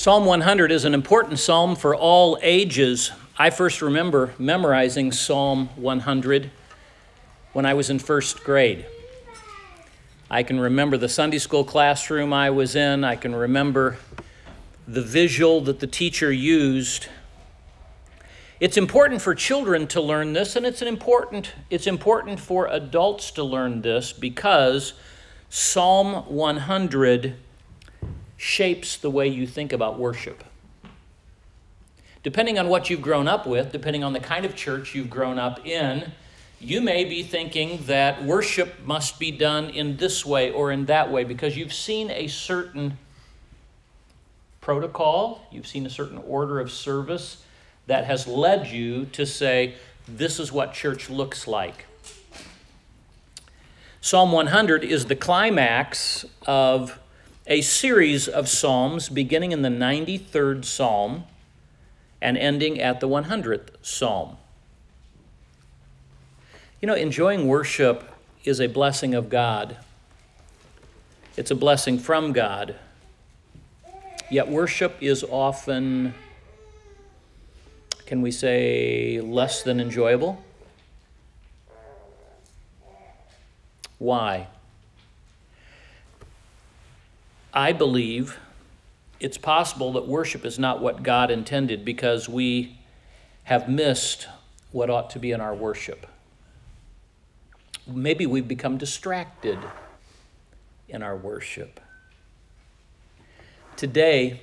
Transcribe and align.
Psalm 0.00 0.24
100 0.24 0.72
is 0.72 0.86
an 0.86 0.94
important 0.94 1.38
psalm 1.38 1.76
for 1.76 1.94
all 1.94 2.38
ages. 2.40 3.12
I 3.38 3.50
first 3.50 3.82
remember 3.82 4.32
memorizing 4.38 5.12
Psalm 5.12 5.68
100 5.76 6.50
when 7.52 7.66
I 7.66 7.74
was 7.74 7.90
in 7.90 7.98
first 7.98 8.42
grade. 8.42 8.86
I 10.30 10.42
can 10.42 10.58
remember 10.58 10.96
the 10.96 11.10
Sunday 11.10 11.36
school 11.36 11.64
classroom 11.64 12.32
I 12.32 12.48
was 12.48 12.74
in. 12.74 13.04
I 13.04 13.14
can 13.14 13.34
remember 13.34 13.98
the 14.88 15.02
visual 15.02 15.60
that 15.64 15.80
the 15.80 15.86
teacher 15.86 16.32
used. 16.32 17.08
It's 18.58 18.78
important 18.78 19.20
for 19.20 19.34
children 19.34 19.86
to 19.88 20.00
learn 20.00 20.32
this, 20.32 20.56
and 20.56 20.64
it's, 20.64 20.80
an 20.80 20.88
important, 20.88 21.52
it's 21.68 21.86
important 21.86 22.40
for 22.40 22.68
adults 22.68 23.30
to 23.32 23.44
learn 23.44 23.82
this 23.82 24.14
because 24.14 24.94
Psalm 25.50 26.26
100 26.34 27.36
shapes 28.40 28.96
the 28.96 29.10
way 29.10 29.28
you 29.28 29.46
think 29.46 29.70
about 29.70 29.98
worship. 29.98 30.42
Depending 32.22 32.58
on 32.58 32.68
what 32.68 32.88
you've 32.88 33.02
grown 33.02 33.28
up 33.28 33.46
with, 33.46 33.70
depending 33.70 34.02
on 34.02 34.14
the 34.14 34.18
kind 34.18 34.46
of 34.46 34.56
church 34.56 34.94
you've 34.94 35.10
grown 35.10 35.38
up 35.38 35.66
in, 35.66 36.10
you 36.58 36.80
may 36.80 37.04
be 37.04 37.22
thinking 37.22 37.84
that 37.84 38.24
worship 38.24 38.82
must 38.86 39.18
be 39.18 39.30
done 39.30 39.68
in 39.68 39.98
this 39.98 40.24
way 40.24 40.50
or 40.50 40.72
in 40.72 40.86
that 40.86 41.12
way 41.12 41.22
because 41.22 41.54
you've 41.54 41.74
seen 41.74 42.10
a 42.10 42.28
certain 42.28 42.96
protocol, 44.62 45.46
you've 45.50 45.66
seen 45.66 45.84
a 45.84 45.90
certain 45.90 46.16
order 46.26 46.60
of 46.60 46.72
service 46.72 47.44
that 47.88 48.06
has 48.06 48.26
led 48.26 48.68
you 48.68 49.04
to 49.04 49.26
say, 49.26 49.74
this 50.08 50.40
is 50.40 50.50
what 50.50 50.72
church 50.72 51.10
looks 51.10 51.46
like. 51.46 51.84
Psalm 54.00 54.32
100 54.32 54.82
is 54.82 55.04
the 55.04 55.16
climax 55.16 56.24
of 56.46 56.98
a 57.50 57.60
series 57.60 58.28
of 58.28 58.48
psalms 58.48 59.08
beginning 59.08 59.50
in 59.50 59.62
the 59.62 59.68
93rd 59.68 60.64
psalm 60.64 61.24
and 62.22 62.38
ending 62.38 62.80
at 62.80 63.00
the 63.00 63.08
100th 63.08 63.70
psalm. 63.82 64.36
You 66.80 66.86
know, 66.86 66.94
enjoying 66.94 67.48
worship 67.48 68.08
is 68.44 68.60
a 68.60 68.68
blessing 68.68 69.14
of 69.14 69.28
God, 69.28 69.76
it's 71.36 71.50
a 71.50 71.56
blessing 71.56 71.98
from 71.98 72.32
God. 72.32 72.76
Yet, 74.30 74.48
worship 74.48 74.96
is 75.00 75.24
often, 75.24 76.14
can 78.06 78.22
we 78.22 78.30
say, 78.30 79.20
less 79.20 79.64
than 79.64 79.80
enjoyable? 79.80 80.40
Why? 83.98 84.46
I 87.52 87.72
believe 87.72 88.38
it's 89.18 89.38
possible 89.38 89.92
that 89.92 90.06
worship 90.06 90.44
is 90.44 90.58
not 90.58 90.80
what 90.80 91.02
God 91.02 91.30
intended 91.30 91.84
because 91.84 92.28
we 92.28 92.78
have 93.44 93.68
missed 93.68 94.28
what 94.70 94.88
ought 94.88 95.10
to 95.10 95.18
be 95.18 95.32
in 95.32 95.40
our 95.40 95.54
worship. 95.54 96.06
Maybe 97.86 98.24
we've 98.24 98.46
become 98.46 98.78
distracted 98.78 99.58
in 100.88 101.02
our 101.02 101.16
worship. 101.16 101.80
Today, 103.76 104.40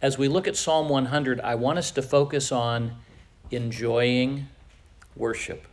as 0.00 0.16
we 0.16 0.28
look 0.28 0.46
at 0.46 0.56
Psalm 0.56 0.88
100, 0.88 1.40
I 1.40 1.56
want 1.56 1.78
us 1.78 1.90
to 1.92 2.02
focus 2.02 2.52
on 2.52 2.96
enjoying 3.50 4.46
worship. 5.16 5.66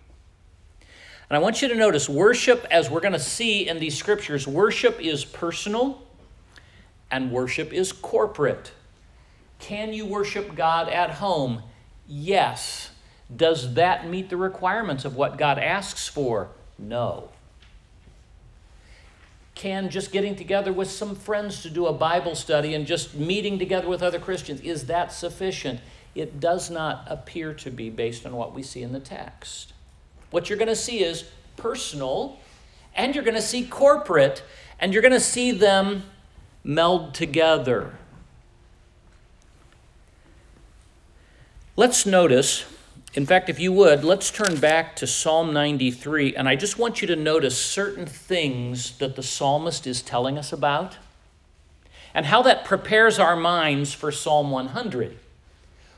And 1.30 1.38
I 1.38 1.39
want 1.39 1.61
you 1.61 1.67
to 1.67 1.75
notice 1.75 2.09
worship, 2.09 2.66
as 2.72 2.89
we're 2.89 3.02
going 3.02 3.14
to 3.14 3.20
see 3.20 3.67
in 3.67 3.80
these 3.80 3.95
scriptures, 3.95 4.47
worship 4.47 5.00
is 5.00 5.23
personal 5.23 6.02
and 7.11 7.31
worship 7.31 7.73
is 7.73 7.91
corporate. 7.91 8.71
Can 9.59 9.93
you 9.93 10.05
worship 10.05 10.55
God 10.55 10.89
at 10.89 11.11
home? 11.11 11.63
Yes. 12.07 12.91
Does 13.35 13.75
that 13.75 14.07
meet 14.07 14.29
the 14.29 14.38
requirements 14.38 15.05
of 15.05 15.15
what 15.15 15.37
God 15.37 15.59
asks 15.59 16.07
for? 16.07 16.49
No. 16.77 17.30
Can 19.53 19.89
just 19.89 20.11
getting 20.11 20.36
together 20.36 20.71
with 20.71 20.89
some 20.89 21.15
friends 21.15 21.61
to 21.64 21.70
do 21.70 21.86
a 21.86 21.93
Bible 21.93 22.33
study 22.33 22.73
and 22.73 22.87
just 22.87 23.14
meeting 23.15 23.59
together 23.59 23.87
with 23.87 24.02
other 24.02 24.20
Christians, 24.20 24.61
is 24.61 24.86
that 24.86 25.11
sufficient? 25.11 25.81
It 26.15 26.39
does 26.39 26.70
not 26.71 27.05
appear 27.08 27.53
to 27.55 27.70
be 27.70 27.89
based 27.89 28.26
on 28.26 28.36
what 28.36 28.55
we 28.55 28.64
see 28.64 28.81
in 28.81 28.93
the 28.93 28.99
text. 28.99 29.73
What 30.31 30.49
you're 30.49 30.58
going 30.58 30.70
to 30.70 30.76
see 30.76 31.03
is 31.03 31.26
personal, 31.58 32.39
and 32.95 33.14
you're 33.14 33.23
going 33.23 33.36
to 33.36 33.41
see 33.41 33.65
corporate, 33.65 34.43
and 34.80 34.93
you're 34.93 35.02
going 35.02 35.11
to 35.11 35.20
see 35.20 35.52
them 35.52 36.03
meld 36.64 37.14
together. 37.14 37.95
Let's 41.75 42.05
notice, 42.05 42.65
in 43.14 43.25
fact, 43.25 43.49
if 43.49 43.59
you 43.59 43.71
would, 43.71 44.03
let's 44.03 44.31
turn 44.31 44.59
back 44.59 44.95
to 44.97 45.08
Psalm 45.08 45.53
93, 45.53 46.36
and 46.36 46.49
I 46.49 46.55
just 46.55 46.77
want 46.77 47.02
you 47.02 47.08
to 47.08 47.15
notice 47.15 47.58
certain 47.58 48.05
things 48.05 48.97
that 48.97 49.15
the 49.15 49.23
psalmist 49.23 49.87
is 49.87 50.02
telling 50.02 50.37
us 50.37 50.52
about 50.52 50.97
and 52.14 52.25
how 52.25 52.42
that 52.42 52.65
prepares 52.65 53.17
our 53.17 53.36
minds 53.36 53.93
for 53.93 54.11
Psalm 54.11 54.52
100. 54.52 55.17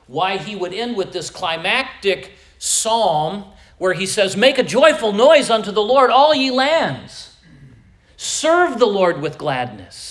Why 0.08 0.38
he 0.38 0.56
would 0.56 0.74
end 0.74 0.98
with 0.98 1.14
this 1.14 1.30
climactic 1.30 2.34
psalm 2.60 3.46
where 3.78 3.94
he 3.94 4.06
says, 4.06 4.38
Make 4.38 4.60
a 4.60 4.64
joyful 4.64 5.14
noise 5.14 5.50
unto 5.50 5.72
the 5.72 5.82
Lord, 5.82 6.12
all 6.12 6.36
ye 6.36 6.52
lands. 6.52 7.38
Serve 8.18 8.78
the 8.78 8.86
Lord 8.86 9.20
with 9.20 9.40
gladness 9.40 10.11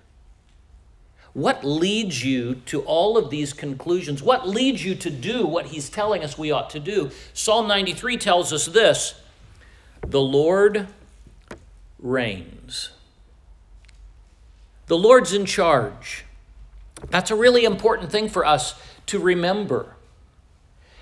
what 1.33 1.63
leads 1.63 2.25
you 2.25 2.55
to 2.65 2.81
all 2.81 3.17
of 3.17 3.29
these 3.29 3.53
conclusions? 3.53 4.21
What 4.21 4.47
leads 4.47 4.83
you 4.83 4.95
to 4.95 5.09
do 5.09 5.45
what 5.45 5.67
he's 5.67 5.89
telling 5.89 6.23
us 6.23 6.37
we 6.37 6.51
ought 6.51 6.69
to 6.71 6.79
do? 6.79 7.11
Psalm 7.33 7.67
93 7.67 8.17
tells 8.17 8.51
us 8.51 8.65
this 8.65 9.15
The 10.05 10.21
Lord 10.21 10.87
reigns. 11.99 12.91
The 14.87 14.97
Lord's 14.97 15.31
in 15.31 15.45
charge. 15.45 16.25
That's 17.09 17.31
a 17.31 17.35
really 17.35 17.63
important 17.63 18.11
thing 18.11 18.27
for 18.27 18.45
us 18.45 18.75
to 19.07 19.19
remember. 19.19 19.95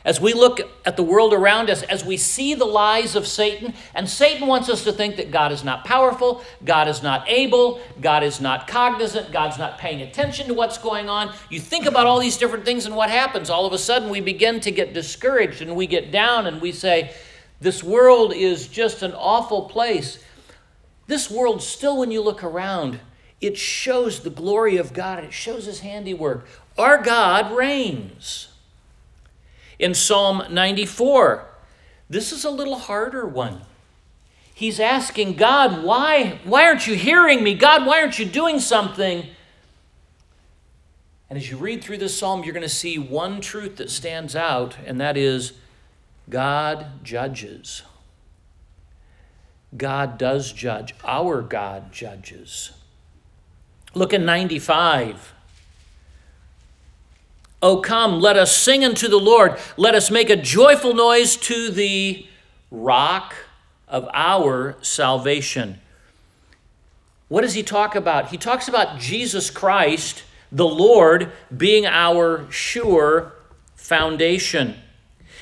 As 0.05 0.21
we 0.21 0.33
look 0.33 0.61
at 0.85 0.95
the 0.95 1.03
world 1.03 1.33
around 1.33 1.69
us, 1.69 1.83
as 1.83 2.05
we 2.05 2.15
see 2.15 2.53
the 2.53 2.65
lies 2.65 3.15
of 3.15 3.27
Satan, 3.27 3.73
and 3.93 4.09
Satan 4.09 4.47
wants 4.47 4.69
us 4.69 4.85
to 4.85 4.93
think 4.93 5.17
that 5.17 5.29
God 5.29 5.51
is 5.51 5.63
not 5.63 5.83
powerful, 5.83 6.41
God 6.63 6.87
is 6.87 7.03
not 7.03 7.27
able, 7.27 7.81
God 7.99 8.23
is 8.23 8.39
not 8.39 8.67
cognizant, 8.67 9.33
God's 9.33 9.57
not 9.57 9.77
paying 9.77 10.01
attention 10.01 10.47
to 10.47 10.53
what's 10.53 10.77
going 10.77 11.09
on. 11.09 11.33
You 11.49 11.59
think 11.59 11.85
about 11.85 12.05
all 12.05 12.19
these 12.19 12.37
different 12.37 12.63
things, 12.63 12.85
and 12.85 12.95
what 12.95 13.09
happens? 13.09 13.49
All 13.49 13.65
of 13.65 13.73
a 13.73 13.77
sudden, 13.77 14.09
we 14.09 14.21
begin 14.21 14.61
to 14.61 14.71
get 14.71 14.93
discouraged 14.93 15.61
and 15.61 15.75
we 15.75 15.85
get 15.85 16.11
down 16.11 16.47
and 16.47 16.61
we 16.61 16.71
say, 16.71 17.13
This 17.59 17.83
world 17.83 18.33
is 18.33 18.69
just 18.69 19.01
an 19.01 19.13
awful 19.13 19.63
place. 19.63 20.23
This 21.07 21.29
world, 21.29 21.61
still, 21.61 21.97
when 21.97 22.11
you 22.11 22.21
look 22.21 22.43
around, 22.43 23.01
it 23.41 23.57
shows 23.57 24.21
the 24.21 24.29
glory 24.29 24.77
of 24.77 24.93
God, 24.93 25.25
it 25.25 25.33
shows 25.33 25.65
His 25.65 25.81
handiwork. 25.81 26.47
Our 26.77 27.01
God 27.01 27.51
reigns 27.51 28.49
in 29.79 29.93
Psalm 29.93 30.43
94. 30.49 31.45
This 32.09 32.31
is 32.31 32.43
a 32.43 32.49
little 32.51 32.77
harder 32.77 33.25
one. 33.25 33.61
He's 34.53 34.79
asking 34.79 35.35
God, 35.35 35.83
why, 35.83 36.39
why 36.43 36.65
aren't 36.65 36.85
you 36.85 36.95
hearing 36.95 37.43
me? 37.43 37.53
God, 37.55 37.85
why 37.85 38.01
aren't 38.01 38.19
you 38.19 38.25
doing 38.25 38.59
something? 38.59 39.25
And 41.29 41.37
as 41.37 41.49
you 41.49 41.57
read 41.57 41.83
through 41.83 41.99
this 41.99 42.17
psalm, 42.17 42.43
you're 42.43 42.53
going 42.53 42.63
to 42.63 42.69
see 42.69 42.97
one 42.97 43.39
truth 43.39 43.77
that 43.77 43.89
stands 43.89 44.35
out, 44.35 44.75
and 44.85 44.99
that 44.99 45.15
is 45.15 45.53
God 46.29 46.87
judges. 47.03 47.83
God 49.77 50.17
does 50.17 50.51
judge. 50.51 50.95
Our 51.05 51.41
God 51.41 51.93
judges. 51.93 52.71
Look 53.93 54.13
in 54.13 54.25
95. 54.25 55.33
O 57.61 57.81
come, 57.81 58.19
let 58.21 58.37
us 58.37 58.55
sing 58.55 58.85
unto 58.85 59.07
the 59.07 59.19
Lord. 59.19 59.57
Let 59.75 59.95
us 59.95 60.09
make 60.09 60.29
a 60.29 60.35
joyful 60.35 60.93
noise 60.93 61.35
to 61.37 61.69
the 61.69 62.25
rock 62.71 63.35
of 63.87 64.07
our 64.13 64.77
salvation. 64.81 65.79
What 67.27 67.41
does 67.41 67.53
he 67.53 67.63
talk 67.63 67.95
about? 67.95 68.29
He 68.29 68.37
talks 68.37 68.67
about 68.67 68.99
Jesus 68.99 69.49
Christ 69.49 70.23
the 70.51 70.67
Lord 70.67 71.31
being 71.55 71.85
our 71.85 72.49
sure 72.51 73.33
foundation. 73.75 74.75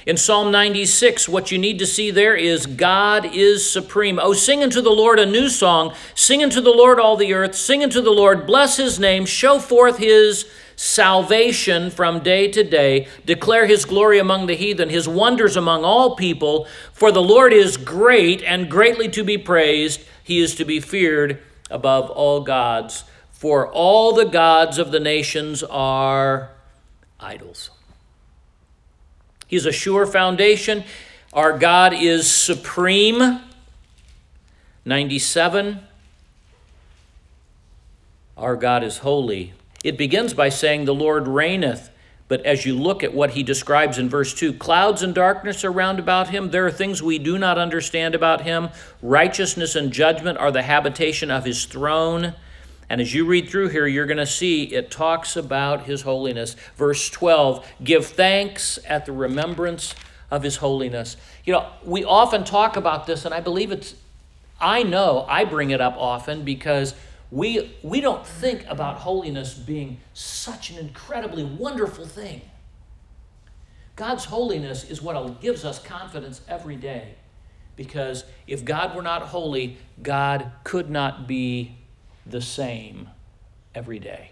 In 0.07 0.15
Psalm 0.15 0.54
96, 0.54 1.27
what 1.27 1.51
you 1.51 1.57
need 1.57 1.80
to 1.80 1.86
see 1.86 2.12
there 2.12 2.33
is 2.33 2.65
God 2.65 3.36
is 3.36 3.69
supreme. 3.69 4.19
Oh, 4.24 4.31
sing 4.31 4.63
unto 4.63 4.80
the 4.80 4.89
Lord 4.89 5.19
a 5.19 5.25
new 5.25 5.50
song. 5.50 5.94
Sing 6.15 6.42
unto 6.42 6.62
the 6.62 6.71
Lord 6.71 6.98
all 6.98 7.18
the 7.18 7.33
earth. 7.33 7.56
Sing 7.56 7.83
unto 7.83 8.00
the 8.00 8.12
Lord, 8.12 8.48
bless 8.48 8.77
his 8.77 9.01
name. 9.01 9.25
Show 9.25 9.59
forth 9.59 9.98
his 9.98 10.50
salvation 10.77 11.89
from 11.89 12.24
day 12.24 12.50
to 12.50 12.63
day. 12.63 13.09
Declare 13.25 13.65
his 13.65 13.83
glory 13.83 14.18
among 14.18 14.48
the 14.48 14.56
heathen, 14.56 14.88
his 14.88 15.09
wonders 15.09 15.57
among 15.57 15.83
all 15.83 16.15
people. 16.15 16.68
For 16.94 17.12
the 17.12 17.21
Lord 17.21 17.51
is 17.51 17.75
great 17.75 18.42
and 18.44 18.71
greatly 18.71 19.10
to 19.10 19.25
be 19.25 19.38
praised. 19.38 20.06
He 20.24 20.39
is 20.39 20.56
to 20.56 20.63
be 20.63 20.80
feared 20.80 21.44
above 21.69 22.10
all 22.12 22.39
gods. 22.39 23.03
For 23.31 23.68
all 23.68 24.13
the 24.13 24.24
gods 24.24 24.77
of 24.77 24.92
the 24.92 25.01
nations 25.01 25.63
are 25.63 26.51
idols. 27.19 27.71
He's 29.48 29.66
a 29.66 29.72
sure 29.72 30.06
foundation. 30.06 30.84
Our 31.34 31.58
God 31.58 31.94
is 31.94 32.32
supreme. 32.32 33.42
97. 34.86 35.80
Our 38.38 38.56
God 38.56 38.84
is 38.84 39.00
holy. 39.00 39.54
It 39.84 39.98
begins 39.98 40.34
by 40.34 40.50
saying, 40.50 40.86
The 40.86 40.94
Lord 40.94 41.28
reigneth. 41.28 41.90
But 42.28 42.46
as 42.46 42.66
you 42.66 42.76
look 42.76 43.04
at 43.04 43.14
what 43.14 43.32
he 43.32 43.44
describes 43.44 43.98
in 43.98 44.10
verse 44.10 44.34
2, 44.34 44.54
clouds 44.54 45.02
and 45.02 45.16
darkness 45.16 45.64
are 45.64 45.72
round 45.72 45.98
about 45.98 46.30
him. 46.30 46.52
There 46.52 46.66
are 46.66 46.72
things 46.72 47.02
we 47.02 47.20
do 47.20 47.38
not 47.38 47.58
understand 47.58 48.16
about 48.16 48.42
him. 48.42 48.70
Righteousness 49.02 49.76
and 49.76 49.94
judgment 49.94 50.38
are 50.38 50.52
the 50.52 50.64
habitation 50.64 51.32
of 51.32 51.46
his 51.46 51.66
throne. 51.66 52.34
And 52.89 53.01
as 53.01 53.13
you 53.13 53.25
read 53.25 53.50
through 53.50 53.69
here, 53.69 53.86
you're 53.86 54.06
going 54.06 54.18
to 54.18 54.25
see 54.25 54.63
it 54.63 54.89
talks 54.89 55.36
about 55.36 55.84
his 55.84 56.04
holiness. 56.04 56.56
Verse 56.75 57.10
12 57.10 57.66
give 57.84 58.07
thanks 58.07 58.80
at 58.88 59.06
the 59.06 59.12
remembrance 59.12 59.94
of 60.31 60.44
his 60.44 60.57
holiness. 60.57 61.18
You 61.45 61.54
know, 61.54 61.69
we 61.84 62.04
often 62.04 62.44
talk 62.44 62.75
about 62.75 63.07
this, 63.07 63.25
and 63.25 63.34
I 63.34 63.39
believe 63.39 63.72
it's, 63.72 63.95
I 64.60 64.84
know 64.84 65.25
I 65.28 65.45
bring 65.45 65.69
it 65.72 65.81
up 65.81 65.95
often 65.98 66.44
because 66.44 66.95
we, 67.31 67.75
we 67.84 68.01
don't 68.01 68.25
think 68.25 68.66
about 68.68 68.98
holiness 68.98 69.54
being 69.54 70.00
such 70.13 70.69
an 70.69 70.78
incredibly 70.78 71.44
wonderful 71.44 72.06
thing. 72.06 72.42
God's 73.95 74.25
holiness 74.25 74.84
is 74.84 75.01
what 75.01 75.42
gives 75.42 75.66
us 75.66 75.80
confidence 75.80 76.42
every 76.48 76.75
day. 76.75 77.16
Because 77.75 78.24
if 78.48 78.63
God 78.63 78.95
were 78.95 79.01
not 79.01 79.24
holy, 79.24 79.78
God 80.01 80.51
could 80.63 80.89
not 80.89 81.28
be 81.28 81.76
the 82.31 82.41
same 82.41 83.09
every 83.74 84.00
day. 84.00 84.31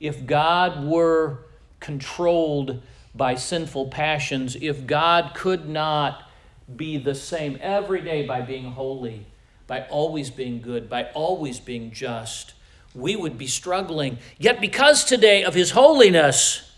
If 0.00 0.26
God 0.26 0.84
were 0.84 1.38
controlled 1.80 2.82
by 3.14 3.34
sinful 3.34 3.88
passions, 3.88 4.56
if 4.60 4.86
God 4.86 5.32
could 5.34 5.68
not 5.68 6.28
be 6.74 6.96
the 6.96 7.14
same 7.14 7.58
every 7.60 8.00
day 8.00 8.26
by 8.26 8.40
being 8.40 8.72
holy, 8.72 9.26
by 9.66 9.82
always 9.88 10.30
being 10.30 10.60
good, 10.60 10.88
by 10.88 11.04
always 11.14 11.60
being 11.60 11.90
just, 11.90 12.54
we 12.94 13.16
would 13.16 13.38
be 13.38 13.46
struggling. 13.46 14.18
Yet, 14.38 14.60
because 14.60 15.04
today 15.04 15.44
of 15.44 15.54
His 15.54 15.70
holiness, 15.72 16.70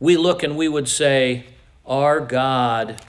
we 0.00 0.16
look 0.16 0.42
and 0.42 0.56
we 0.56 0.68
would 0.68 0.88
say, 0.88 1.46
Our 1.86 2.20
God 2.20 3.00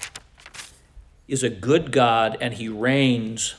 is 1.27 1.43
a 1.43 1.49
good 1.49 1.91
God 1.91 2.37
and 2.41 2.53
He 2.55 2.67
reigns. 2.67 3.55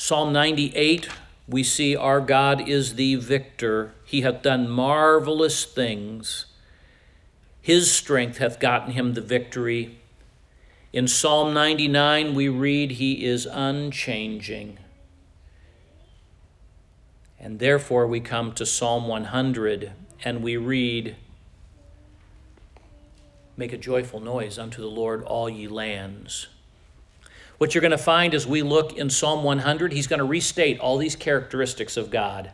Psalm 0.00 0.32
98, 0.32 1.08
we 1.48 1.64
see 1.64 1.96
our 1.96 2.20
God 2.20 2.68
is 2.68 2.94
the 2.94 3.16
victor. 3.16 3.94
He 4.04 4.20
hath 4.20 4.42
done 4.42 4.70
marvelous 4.70 5.64
things. 5.64 6.46
His 7.60 7.90
strength 7.90 8.38
hath 8.38 8.60
gotten 8.60 8.92
him 8.92 9.14
the 9.14 9.20
victory. 9.20 9.98
In 10.92 11.08
Psalm 11.08 11.52
99, 11.52 12.36
we 12.36 12.48
read, 12.48 12.92
He 12.92 13.24
is 13.24 13.44
unchanging. 13.44 14.78
And 17.40 17.58
therefore, 17.58 18.06
we 18.06 18.20
come 18.20 18.52
to 18.52 18.64
Psalm 18.64 19.08
100 19.08 19.90
and 20.24 20.44
we 20.44 20.56
read, 20.56 21.16
Make 23.56 23.72
a 23.72 23.76
joyful 23.76 24.20
noise 24.20 24.60
unto 24.60 24.80
the 24.80 24.86
Lord, 24.86 25.24
all 25.24 25.50
ye 25.50 25.66
lands. 25.66 26.46
What 27.58 27.74
you're 27.74 27.82
going 27.82 27.90
to 27.90 27.98
find 27.98 28.34
as 28.34 28.46
we 28.46 28.62
look 28.62 28.96
in 28.96 29.10
Psalm 29.10 29.44
100, 29.44 29.92
he's 29.92 30.06
going 30.06 30.18
to 30.18 30.24
restate 30.24 30.78
all 30.78 30.96
these 30.96 31.16
characteristics 31.16 31.96
of 31.96 32.10
God. 32.10 32.52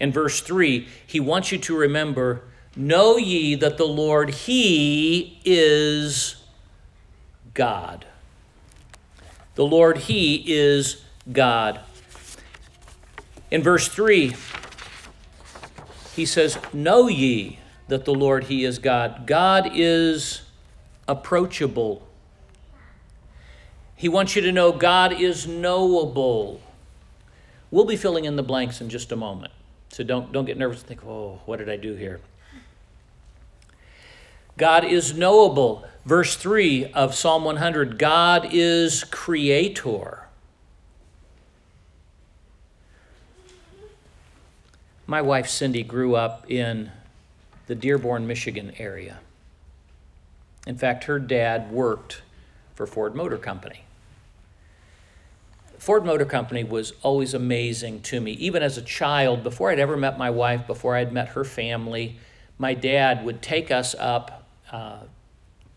In 0.00 0.10
verse 0.10 0.40
3, 0.40 0.88
he 1.06 1.20
wants 1.20 1.52
you 1.52 1.58
to 1.58 1.76
remember 1.76 2.42
Know 2.74 3.18
ye 3.18 3.54
that 3.56 3.76
the 3.76 3.86
Lord, 3.86 4.30
He 4.30 5.40
is 5.44 6.36
God. 7.52 8.06
The 9.56 9.66
Lord, 9.66 9.98
He 9.98 10.42
is 10.46 11.04
God. 11.30 11.80
In 13.50 13.62
verse 13.62 13.88
3, 13.88 14.34
he 16.16 16.24
says, 16.24 16.58
Know 16.72 17.08
ye 17.08 17.58
that 17.88 18.06
the 18.06 18.14
Lord, 18.14 18.44
He 18.44 18.64
is 18.64 18.78
God. 18.78 19.26
God 19.26 19.70
is 19.74 20.42
approachable. 21.06 22.08
He 24.02 24.08
wants 24.08 24.34
you 24.34 24.42
to 24.42 24.50
know 24.50 24.72
God 24.72 25.12
is 25.12 25.46
knowable. 25.46 26.60
We'll 27.70 27.84
be 27.84 27.94
filling 27.94 28.24
in 28.24 28.34
the 28.34 28.42
blanks 28.42 28.80
in 28.80 28.88
just 28.88 29.12
a 29.12 29.16
moment. 29.16 29.52
So 29.90 30.02
don't, 30.02 30.32
don't 30.32 30.44
get 30.44 30.58
nervous 30.58 30.80
and 30.80 30.88
think, 30.88 31.04
oh, 31.06 31.40
what 31.46 31.60
did 31.60 31.70
I 31.70 31.76
do 31.76 31.94
here? 31.94 32.18
God 34.56 34.84
is 34.84 35.16
knowable. 35.16 35.86
Verse 36.04 36.34
3 36.34 36.86
of 36.86 37.14
Psalm 37.14 37.44
100 37.44 37.96
God 37.96 38.48
is 38.50 39.04
creator. 39.04 40.24
My 45.06 45.22
wife 45.22 45.48
Cindy 45.48 45.84
grew 45.84 46.16
up 46.16 46.50
in 46.50 46.90
the 47.68 47.76
Dearborn, 47.76 48.26
Michigan 48.26 48.72
area. 48.78 49.20
In 50.66 50.76
fact, 50.76 51.04
her 51.04 51.20
dad 51.20 51.70
worked 51.70 52.22
for 52.74 52.84
Ford 52.84 53.14
Motor 53.14 53.38
Company. 53.38 53.84
Ford 55.82 56.06
Motor 56.06 56.26
Company 56.26 56.62
was 56.62 56.92
always 57.02 57.34
amazing 57.34 58.02
to 58.02 58.20
me. 58.20 58.30
Even 58.34 58.62
as 58.62 58.78
a 58.78 58.82
child, 58.82 59.42
before 59.42 59.72
I'd 59.72 59.80
ever 59.80 59.96
met 59.96 60.16
my 60.16 60.30
wife, 60.30 60.64
before 60.64 60.94
I'd 60.94 61.12
met 61.12 61.30
her 61.30 61.42
family, 61.42 62.20
my 62.56 62.72
dad 62.72 63.24
would 63.24 63.42
take 63.42 63.72
us 63.72 63.96
up 63.98 64.46
uh, 64.70 65.00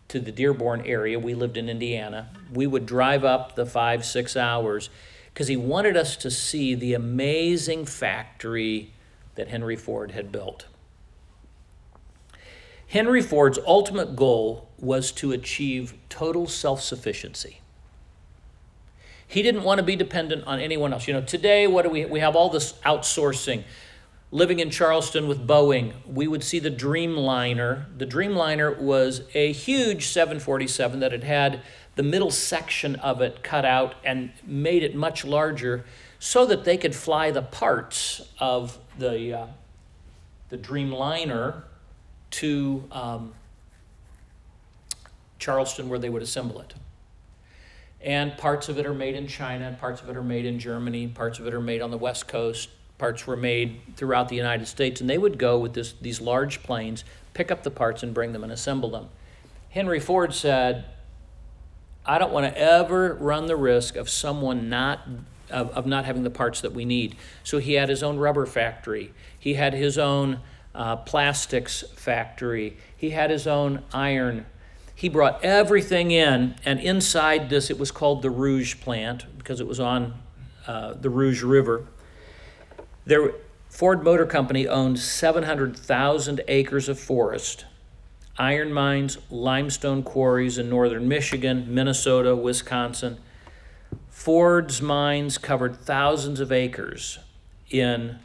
to 0.06 0.20
the 0.20 0.30
Dearborn 0.30 0.82
area. 0.82 1.18
We 1.18 1.34
lived 1.34 1.56
in 1.56 1.68
Indiana. 1.68 2.28
We 2.52 2.68
would 2.68 2.86
drive 2.86 3.24
up 3.24 3.56
the 3.56 3.66
five, 3.66 4.04
six 4.04 4.36
hours 4.36 4.90
because 5.34 5.48
he 5.48 5.56
wanted 5.56 5.96
us 5.96 6.16
to 6.18 6.30
see 6.30 6.76
the 6.76 6.94
amazing 6.94 7.84
factory 7.84 8.92
that 9.34 9.48
Henry 9.48 9.74
Ford 9.74 10.12
had 10.12 10.30
built. 10.30 10.66
Henry 12.86 13.22
Ford's 13.22 13.58
ultimate 13.66 14.14
goal 14.14 14.68
was 14.78 15.10
to 15.10 15.32
achieve 15.32 15.94
total 16.08 16.46
self 16.46 16.80
sufficiency. 16.80 17.60
He 19.26 19.42
didn't 19.42 19.64
want 19.64 19.78
to 19.78 19.84
be 19.84 19.96
dependent 19.96 20.46
on 20.46 20.60
anyone 20.60 20.92
else. 20.92 21.08
You 21.08 21.14
know, 21.14 21.20
today, 21.20 21.66
what 21.66 21.82
do 21.82 21.90
we 21.90 22.04
we 22.04 22.20
have 22.20 22.36
all 22.36 22.48
this 22.48 22.74
outsourcing 22.84 23.64
living 24.30 24.58
in 24.58 24.70
Charleston 24.70 25.28
with 25.28 25.46
Boeing, 25.46 25.92
we 26.06 26.26
would 26.26 26.42
see 26.42 26.58
the 26.58 26.70
Dreamliner. 26.70 27.86
The 27.96 28.06
Dreamliner 28.06 28.76
was 28.78 29.22
a 29.34 29.52
huge 29.52 30.08
747 30.08 31.00
that 31.00 31.12
had 31.12 31.24
had 31.24 31.62
the 31.94 32.02
middle 32.02 32.30
section 32.30 32.96
of 32.96 33.20
it 33.20 33.42
cut 33.42 33.64
out 33.64 33.94
and 34.04 34.32
made 34.44 34.82
it 34.82 34.94
much 34.94 35.24
larger 35.24 35.84
so 36.18 36.44
that 36.46 36.64
they 36.64 36.76
could 36.76 36.94
fly 36.94 37.30
the 37.30 37.42
parts 37.42 38.28
of 38.38 38.78
the, 38.98 39.32
uh, 39.32 39.46
the 40.48 40.58
Dreamliner 40.58 41.62
to 42.32 42.84
um, 42.90 43.32
Charleston 45.38 45.88
where 45.88 45.98
they 45.98 46.10
would 46.10 46.22
assemble 46.22 46.60
it. 46.60 46.74
And 48.06 48.38
parts 48.38 48.68
of 48.68 48.78
it 48.78 48.86
are 48.86 48.94
made 48.94 49.16
in 49.16 49.26
China, 49.26 49.76
parts 49.80 50.00
of 50.00 50.08
it 50.08 50.16
are 50.16 50.22
made 50.22 50.46
in 50.46 50.60
Germany, 50.60 51.08
parts 51.08 51.40
of 51.40 51.46
it 51.48 51.52
are 51.52 51.60
made 51.60 51.82
on 51.82 51.90
the 51.90 51.98
West 51.98 52.28
Coast, 52.28 52.68
parts 52.98 53.26
were 53.26 53.36
made 53.36 53.80
throughout 53.96 54.28
the 54.28 54.36
United 54.36 54.66
States, 54.66 55.00
and 55.00 55.10
they 55.10 55.18
would 55.18 55.38
go 55.38 55.58
with 55.58 55.74
this, 55.74 55.92
these 56.00 56.20
large 56.20 56.62
planes, 56.62 57.04
pick 57.34 57.50
up 57.50 57.64
the 57.64 57.70
parts, 57.70 58.04
and 58.04 58.14
bring 58.14 58.32
them 58.32 58.44
and 58.44 58.52
assemble 58.52 58.90
them. 58.90 59.08
Henry 59.70 59.98
Ford 59.98 60.32
said, 60.32 60.84
I 62.06 62.18
don't 62.18 62.32
want 62.32 62.46
to 62.46 62.56
ever 62.56 63.14
run 63.14 63.46
the 63.46 63.56
risk 63.56 63.96
of 63.96 64.08
someone 64.08 64.68
not 64.68 65.00
of, 65.50 65.70
of 65.70 65.86
not 65.86 66.04
having 66.04 66.22
the 66.22 66.30
parts 66.30 66.60
that 66.60 66.72
we 66.72 66.84
need. 66.84 67.16
So 67.42 67.58
he 67.58 67.74
had 67.74 67.88
his 67.88 68.02
own 68.02 68.18
rubber 68.18 68.46
factory. 68.46 69.12
He 69.38 69.54
had 69.54 69.74
his 69.74 69.98
own 69.98 70.40
uh, 70.74 70.96
plastics 70.96 71.82
factory. 71.96 72.76
He 72.96 73.10
had 73.10 73.30
his 73.30 73.46
own 73.46 73.82
iron. 73.92 74.46
He 74.96 75.08
brought 75.08 75.44
everything 75.44 76.10
in, 76.10 76.56
and 76.64 76.80
inside 76.80 77.50
this, 77.50 77.70
it 77.70 77.78
was 77.78 77.92
called 77.92 78.22
the 78.22 78.30
Rouge 78.30 78.80
plant 78.80 79.26
because 79.38 79.60
it 79.60 79.68
was 79.68 79.78
on 79.78 80.14
uh, 80.66 80.94
the 80.94 81.10
Rouge 81.10 81.44
River 81.44 81.86
there, 83.06 83.34
Ford 83.68 84.02
Motor 84.02 84.26
Company 84.26 84.66
owned 84.66 84.98
700,000 84.98 86.40
acres 86.48 86.88
of 86.88 86.98
forest, 86.98 87.64
iron 88.36 88.72
mines, 88.72 89.18
limestone 89.30 90.02
quarries 90.02 90.58
in 90.58 90.68
northern 90.68 91.06
Michigan, 91.06 91.72
Minnesota, 91.72 92.34
Wisconsin. 92.34 93.18
Ford's 94.10 94.82
mines 94.82 95.38
covered 95.38 95.76
thousands 95.76 96.40
of 96.40 96.50
acres 96.50 97.20
in 97.70 98.18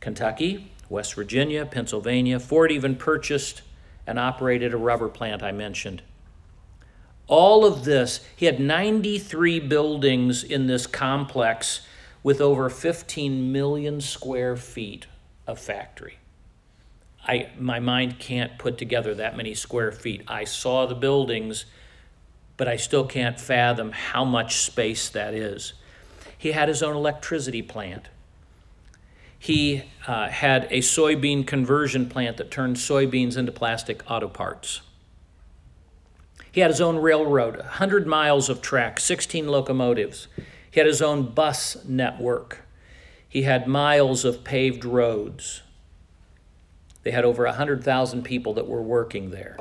Kentucky, 0.00 0.72
West 0.88 1.14
Virginia, 1.14 1.64
Pennsylvania. 1.64 2.40
Ford 2.40 2.72
even 2.72 2.96
purchased 2.96 3.62
and 4.10 4.18
operated 4.18 4.74
a 4.74 4.76
rubber 4.76 5.08
plant 5.08 5.40
I 5.40 5.52
mentioned. 5.52 6.02
All 7.28 7.64
of 7.64 7.84
this, 7.84 8.26
he 8.34 8.46
had 8.46 8.58
93 8.58 9.60
buildings 9.60 10.42
in 10.42 10.66
this 10.66 10.88
complex 10.88 11.82
with 12.24 12.40
over 12.40 12.68
15 12.68 13.52
million 13.52 14.00
square 14.00 14.56
feet 14.56 15.06
of 15.46 15.60
factory. 15.60 16.18
I, 17.24 17.50
my 17.56 17.78
mind 17.78 18.18
can't 18.18 18.58
put 18.58 18.78
together 18.78 19.14
that 19.14 19.36
many 19.36 19.54
square 19.54 19.92
feet. 19.92 20.24
I 20.26 20.42
saw 20.42 20.86
the 20.86 20.96
buildings, 20.96 21.66
but 22.56 22.66
I 22.66 22.74
still 22.74 23.06
can't 23.06 23.38
fathom 23.38 23.92
how 23.92 24.24
much 24.24 24.56
space 24.56 25.08
that 25.10 25.34
is. 25.34 25.74
He 26.36 26.50
had 26.50 26.68
his 26.68 26.82
own 26.82 26.96
electricity 26.96 27.62
plant. 27.62 28.08
He 29.42 29.84
uh, 30.06 30.28
had 30.28 30.64
a 30.64 30.80
soybean 30.80 31.46
conversion 31.46 32.10
plant 32.10 32.36
that 32.36 32.50
turned 32.50 32.76
soybeans 32.76 33.38
into 33.38 33.50
plastic 33.50 34.02
auto 34.08 34.28
parts. 34.28 34.82
He 36.52 36.60
had 36.60 36.70
his 36.70 36.80
own 36.80 36.98
railroad, 36.98 37.56
100 37.56 38.06
miles 38.06 38.50
of 38.50 38.60
track, 38.60 39.00
16 39.00 39.48
locomotives. 39.48 40.28
He 40.70 40.78
had 40.78 40.86
his 40.86 41.00
own 41.00 41.32
bus 41.32 41.82
network. 41.86 42.66
He 43.26 43.42
had 43.42 43.66
miles 43.66 44.26
of 44.26 44.44
paved 44.44 44.84
roads. 44.84 45.62
They 47.02 47.10
had 47.10 47.24
over 47.24 47.46
100,000 47.46 48.22
people 48.22 48.52
that 48.52 48.68
were 48.68 48.82
working 48.82 49.30
there. 49.30 49.56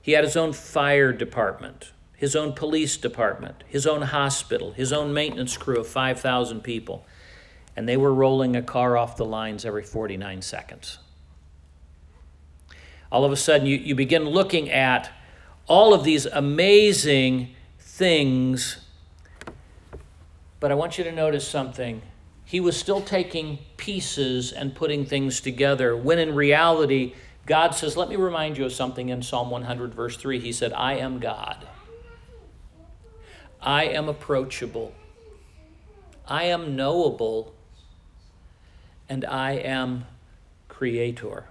He 0.00 0.12
had 0.12 0.24
his 0.24 0.36
own 0.36 0.54
fire 0.54 1.12
department, 1.12 1.92
his 2.16 2.34
own 2.34 2.54
police 2.54 2.96
department, 2.96 3.64
his 3.66 3.86
own 3.86 4.00
hospital, 4.00 4.72
his 4.72 4.94
own 4.94 5.12
maintenance 5.12 5.58
crew 5.58 5.80
of 5.80 5.86
5,000 5.86 6.62
people. 6.62 7.04
And 7.76 7.88
they 7.88 7.96
were 7.96 8.12
rolling 8.12 8.56
a 8.56 8.62
car 8.62 8.96
off 8.96 9.16
the 9.16 9.24
lines 9.24 9.64
every 9.64 9.82
49 9.82 10.42
seconds. 10.42 10.98
All 13.10 13.24
of 13.24 13.32
a 13.32 13.36
sudden, 13.36 13.66
you, 13.66 13.76
you 13.76 13.94
begin 13.94 14.24
looking 14.24 14.70
at 14.70 15.10
all 15.66 15.94
of 15.94 16.04
these 16.04 16.26
amazing 16.26 17.54
things. 17.78 18.78
But 20.58 20.70
I 20.70 20.74
want 20.74 20.98
you 20.98 21.04
to 21.04 21.12
notice 21.12 21.46
something. 21.46 22.02
He 22.44 22.58
was 22.60 22.76
still 22.76 23.00
taking 23.00 23.58
pieces 23.76 24.52
and 24.52 24.74
putting 24.74 25.06
things 25.06 25.40
together, 25.40 25.96
when 25.96 26.18
in 26.18 26.34
reality, 26.34 27.14
God 27.46 27.74
says, 27.74 27.96
Let 27.96 28.08
me 28.08 28.16
remind 28.16 28.58
you 28.58 28.64
of 28.64 28.72
something 28.72 29.08
in 29.08 29.22
Psalm 29.22 29.50
100, 29.50 29.94
verse 29.94 30.16
3. 30.16 30.40
He 30.40 30.52
said, 30.52 30.72
I 30.72 30.94
am 30.94 31.20
God. 31.20 31.66
I 33.60 33.84
am 33.84 34.08
approachable. 34.08 34.94
I 36.26 36.44
am 36.44 36.76
knowable. 36.76 37.54
And 39.10 39.26
I 39.26 39.52
am 39.52 40.06
creator. 40.68 41.44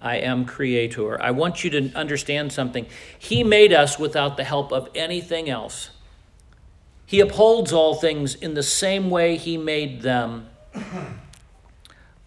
I 0.00 0.16
am 0.16 0.44
creator. 0.44 1.20
I 1.20 1.32
want 1.32 1.64
you 1.64 1.70
to 1.70 1.92
understand 1.94 2.52
something. 2.52 2.86
He 3.18 3.42
made 3.42 3.72
us 3.72 3.98
without 3.98 4.36
the 4.36 4.44
help 4.44 4.72
of 4.72 4.88
anything 4.94 5.50
else. 5.50 5.90
He 7.04 7.20
upholds 7.20 7.72
all 7.72 7.94
things 7.94 8.34
in 8.34 8.54
the 8.54 8.62
same 8.62 9.10
way 9.10 9.36
he 9.36 9.56
made 9.56 10.02
them 10.02 10.48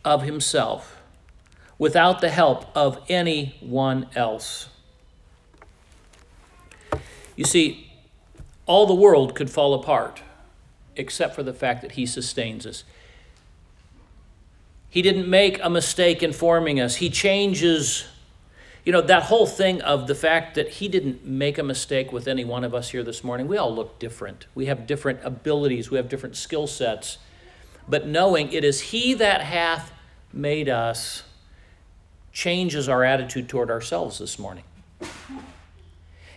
of 0.03 0.23
himself, 0.23 0.97
without 1.77 2.21
the 2.21 2.29
help 2.29 2.65
of 2.75 2.99
anyone 3.07 4.07
else. 4.15 4.67
You 7.35 7.45
see, 7.45 7.91
all 8.65 8.85
the 8.85 8.93
world 8.93 9.33
could 9.33 9.49
fall 9.49 9.73
apart 9.73 10.23
except 10.95 11.35
for 11.35 11.43
the 11.43 11.53
fact 11.53 11.81
that 11.81 11.93
he 11.93 12.05
sustains 12.05 12.65
us. 12.65 12.83
He 14.89 15.01
didn't 15.01 15.29
make 15.29 15.59
a 15.61 15.69
mistake 15.69 16.23
in 16.23 16.33
forming 16.33 16.79
us. 16.79 16.95
He 16.95 17.09
changes, 17.09 18.05
you 18.83 18.91
know, 18.91 19.01
that 19.01 19.23
whole 19.23 19.45
thing 19.45 19.81
of 19.81 20.07
the 20.07 20.15
fact 20.15 20.55
that 20.55 20.69
He 20.69 20.87
didn't 20.87 21.25
make 21.25 21.57
a 21.57 21.63
mistake 21.63 22.11
with 22.11 22.27
any 22.27 22.43
one 22.43 22.63
of 22.63 22.73
us 22.73 22.89
here 22.89 23.03
this 23.03 23.23
morning. 23.23 23.47
We 23.47 23.57
all 23.57 23.73
look 23.73 23.99
different. 23.99 24.47
We 24.55 24.65
have 24.65 24.87
different 24.87 25.19
abilities, 25.23 25.91
we 25.91 25.97
have 25.97 26.09
different 26.09 26.35
skill 26.35 26.65
sets. 26.65 27.19
But 27.87 28.07
knowing 28.07 28.51
it 28.51 28.63
is 28.63 28.81
He 28.81 29.13
that 29.15 29.41
hath 29.41 29.91
made 30.33 30.69
us 30.69 31.23
changes 32.31 32.87
our 32.87 33.03
attitude 33.03 33.49
toward 33.49 33.69
ourselves 33.69 34.17
this 34.17 34.39
morning. 34.39 34.63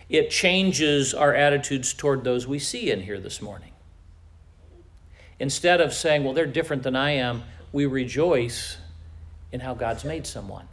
It 0.09 0.29
changes 0.29 1.13
our 1.13 1.33
attitudes 1.33 1.93
toward 1.93 2.23
those 2.23 2.45
we 2.45 2.59
see 2.59 2.91
in 2.91 3.01
here 3.01 3.19
this 3.19 3.41
morning. 3.41 3.71
Instead 5.39 5.81
of 5.81 5.93
saying, 5.93 6.23
well, 6.23 6.33
they're 6.33 6.45
different 6.45 6.83
than 6.83 6.95
I 6.95 7.11
am, 7.11 7.43
we 7.73 7.85
rejoice 7.85 8.77
in 9.51 9.59
how 9.59 9.73
God's 9.73 10.05
made 10.05 10.25
someone. 10.25 10.69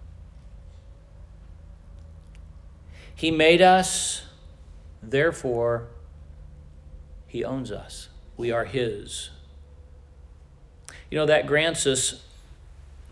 He 3.15 3.31
made 3.31 3.61
us, 3.61 4.23
therefore, 5.03 5.89
He 7.27 7.45
owns 7.45 7.73
us. 7.73 8.09
We 8.37 8.53
are 8.53 8.65
His. 8.65 9.31
You 11.11 11.19
know, 11.19 11.27
that 11.27 11.47
grants 11.47 11.87
us 11.87 12.23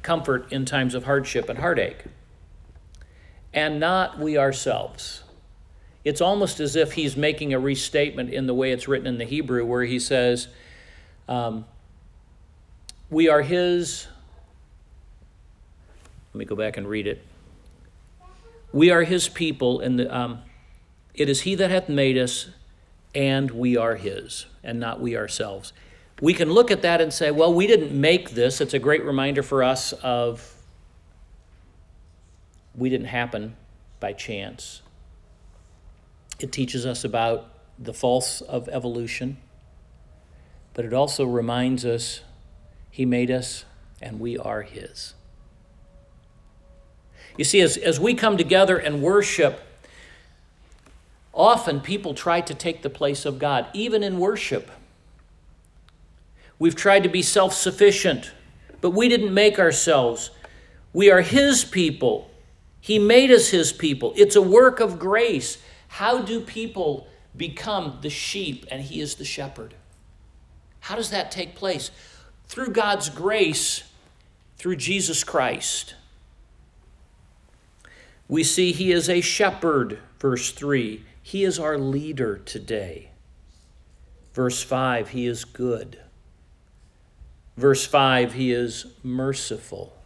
comfort 0.02 0.52
in 0.52 0.64
times 0.64 0.94
of 0.94 1.04
hardship 1.04 1.48
and 1.48 1.58
heartache, 1.58 2.04
and 3.52 3.80
not 3.80 4.18
we 4.18 4.38
ourselves. 4.38 5.24
It's 6.04 6.20
almost 6.20 6.60
as 6.60 6.76
if 6.76 6.92
he's 6.92 7.16
making 7.16 7.52
a 7.52 7.58
restatement 7.58 8.30
in 8.32 8.46
the 8.46 8.54
way 8.54 8.72
it's 8.72 8.88
written 8.88 9.06
in 9.06 9.18
the 9.18 9.24
Hebrew, 9.24 9.64
where 9.64 9.84
he 9.84 9.98
says, 9.98 10.48
um, 11.28 11.66
we 13.10 13.28
are 13.28 13.42
His. 13.42 14.06
Let 16.32 16.38
me 16.38 16.44
go 16.44 16.56
back 16.56 16.76
and 16.76 16.86
read 16.86 17.06
it. 17.06 17.24
We 18.72 18.90
are 18.90 19.02
His 19.02 19.28
people, 19.28 19.80
and 19.80 19.98
the, 19.98 20.14
um, 20.14 20.42
it 21.14 21.28
is 21.28 21.42
He 21.42 21.54
that 21.54 21.70
hath 21.70 21.88
made 21.88 22.18
us, 22.18 22.50
and 23.14 23.50
we 23.50 23.76
are 23.76 23.96
His, 23.96 24.46
and 24.62 24.78
not 24.78 25.00
we 25.00 25.16
ourselves. 25.16 25.72
We 26.20 26.34
can 26.34 26.50
look 26.50 26.70
at 26.70 26.82
that 26.82 27.00
and 27.00 27.12
say, 27.12 27.30
well, 27.30 27.54
we 27.54 27.66
didn't 27.66 27.98
make 27.98 28.30
this. 28.30 28.60
It's 28.60 28.74
a 28.74 28.78
great 28.78 29.04
reminder 29.04 29.42
for 29.42 29.62
us 29.62 29.92
of 29.92 30.54
we 32.74 32.90
didn't 32.90 33.06
happen 33.06 33.56
by 34.00 34.12
chance. 34.12 34.82
It 36.38 36.52
teaches 36.52 36.86
us 36.86 37.04
about 37.04 37.50
the 37.78 37.94
false 37.94 38.40
of 38.40 38.68
evolution, 38.68 39.38
but 40.74 40.84
it 40.84 40.92
also 40.92 41.24
reminds 41.24 41.84
us 41.84 42.20
he 42.98 43.06
made 43.06 43.30
us, 43.30 43.64
and 44.02 44.18
we 44.18 44.36
are 44.36 44.62
His. 44.62 45.14
You 47.36 47.44
see, 47.44 47.60
as, 47.60 47.76
as 47.76 48.00
we 48.00 48.12
come 48.12 48.36
together 48.36 48.76
and 48.76 49.00
worship, 49.00 49.60
often 51.32 51.80
people 51.80 52.12
try 52.12 52.40
to 52.40 52.52
take 52.54 52.82
the 52.82 52.90
place 52.90 53.24
of 53.24 53.38
God, 53.38 53.68
even 53.72 54.02
in 54.02 54.18
worship. 54.18 54.68
We've 56.58 56.74
tried 56.74 57.04
to 57.04 57.08
be 57.08 57.22
self 57.22 57.54
sufficient, 57.54 58.32
but 58.80 58.90
we 58.90 59.08
didn't 59.08 59.32
make 59.32 59.60
ourselves. 59.60 60.32
We 60.92 61.08
are 61.08 61.20
His 61.20 61.64
people. 61.64 62.28
He 62.80 62.98
made 62.98 63.30
us 63.30 63.50
His 63.50 63.72
people. 63.72 64.12
It's 64.16 64.34
a 64.34 64.42
work 64.42 64.80
of 64.80 64.98
grace. 64.98 65.58
How 65.86 66.20
do 66.20 66.40
people 66.40 67.06
become 67.36 67.98
the 68.02 68.10
sheep 68.10 68.66
and 68.72 68.82
He 68.82 69.00
is 69.00 69.14
the 69.14 69.24
shepherd? 69.24 69.74
How 70.80 70.96
does 70.96 71.10
that 71.10 71.30
take 71.30 71.54
place? 71.54 71.92
Through 72.48 72.70
God's 72.70 73.08
grace, 73.08 73.84
through 74.56 74.76
Jesus 74.76 75.22
Christ. 75.24 75.94
We 78.28 78.44
see 78.44 78.72
he 78.72 78.92
is 78.92 79.08
a 79.08 79.20
shepherd, 79.20 79.98
verse 80.18 80.50
3. 80.50 81.04
He 81.22 81.44
is 81.44 81.58
our 81.58 81.78
leader 81.78 82.38
today. 82.38 83.10
Verse 84.34 84.62
5, 84.62 85.10
he 85.10 85.26
is 85.26 85.44
good. 85.44 85.98
Verse 87.56 87.86
5, 87.86 88.34
he 88.34 88.52
is 88.52 88.86
merciful. 89.02 89.96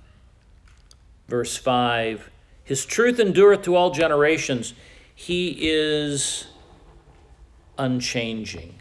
Verse 1.29 1.57
5, 1.57 2.31
his 2.65 2.87
truth 2.87 3.19
endureth 3.19 3.63
to 3.63 3.77
all 3.77 3.91
generations. 3.91 4.75
He 5.15 5.57
is 5.61 6.47
unchanging. 7.79 8.75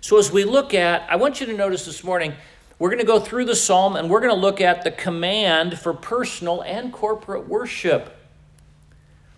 So, 0.00 0.18
as 0.18 0.32
we 0.32 0.44
look 0.44 0.72
at, 0.72 1.08
I 1.10 1.16
want 1.16 1.40
you 1.40 1.46
to 1.46 1.52
notice 1.52 1.84
this 1.84 2.02
morning, 2.02 2.32
we're 2.78 2.88
going 2.88 3.00
to 3.00 3.06
go 3.06 3.20
through 3.20 3.44
the 3.44 3.54
psalm 3.54 3.96
and 3.96 4.08
we're 4.08 4.20
going 4.20 4.34
to 4.34 4.40
look 4.40 4.60
at 4.60 4.82
the 4.82 4.90
command 4.90 5.78
for 5.78 5.92
personal 5.92 6.62
and 6.62 6.90
corporate 6.92 7.46
worship. 7.46 8.16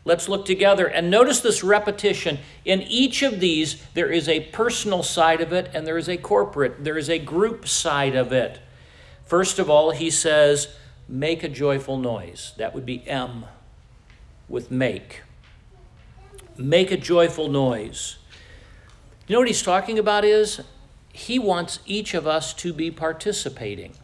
Let's 0.04 0.28
look 0.28 0.47
together 0.47 0.87
and 0.87 1.11
notice 1.11 1.40
this 1.40 1.64
repetition. 1.64 2.38
In 2.64 2.83
each 2.83 3.23
of 3.23 3.40
these, 3.40 3.83
there 3.95 4.11
is 4.11 4.28
a 4.28 4.40
personal 4.50 5.02
side 5.02 5.40
of 5.40 5.52
it 5.52 5.71
and 5.75 5.87
there 5.87 5.99
is 5.99 6.09
a 6.09 6.16
corporate, 6.16 6.85
there 6.85 6.99
is 6.99 7.11
a 7.11 7.19
group 7.19 7.66
side 7.66 8.14
of 8.14 8.33
it. 8.33 8.61
First 9.25 9.59
of 9.59 9.69
all, 9.69 9.90
he 9.90 10.11
says, 10.11 10.69
make 11.09 11.42
a 11.42 11.49
joyful 11.49 11.99
noise. 11.99 12.52
That 12.59 12.75
would 12.75 12.87
be 12.87 13.07
M 13.09 13.47
with 14.49 14.71
make. 14.71 15.23
Make 16.57 16.90
a 16.90 16.97
joyful 16.97 17.49
noise. 17.49 18.19
You 19.26 19.35
know 19.35 19.41
what 19.41 19.49
he's 19.49 19.62
talking 19.62 19.99
about 19.99 20.25
is 20.25 20.61
he 21.12 21.38
wants 21.38 21.79
each 21.87 22.14
of 22.14 22.26
us 22.26 22.52
to 22.55 22.73
be 22.73 22.91
participating. 22.91 23.95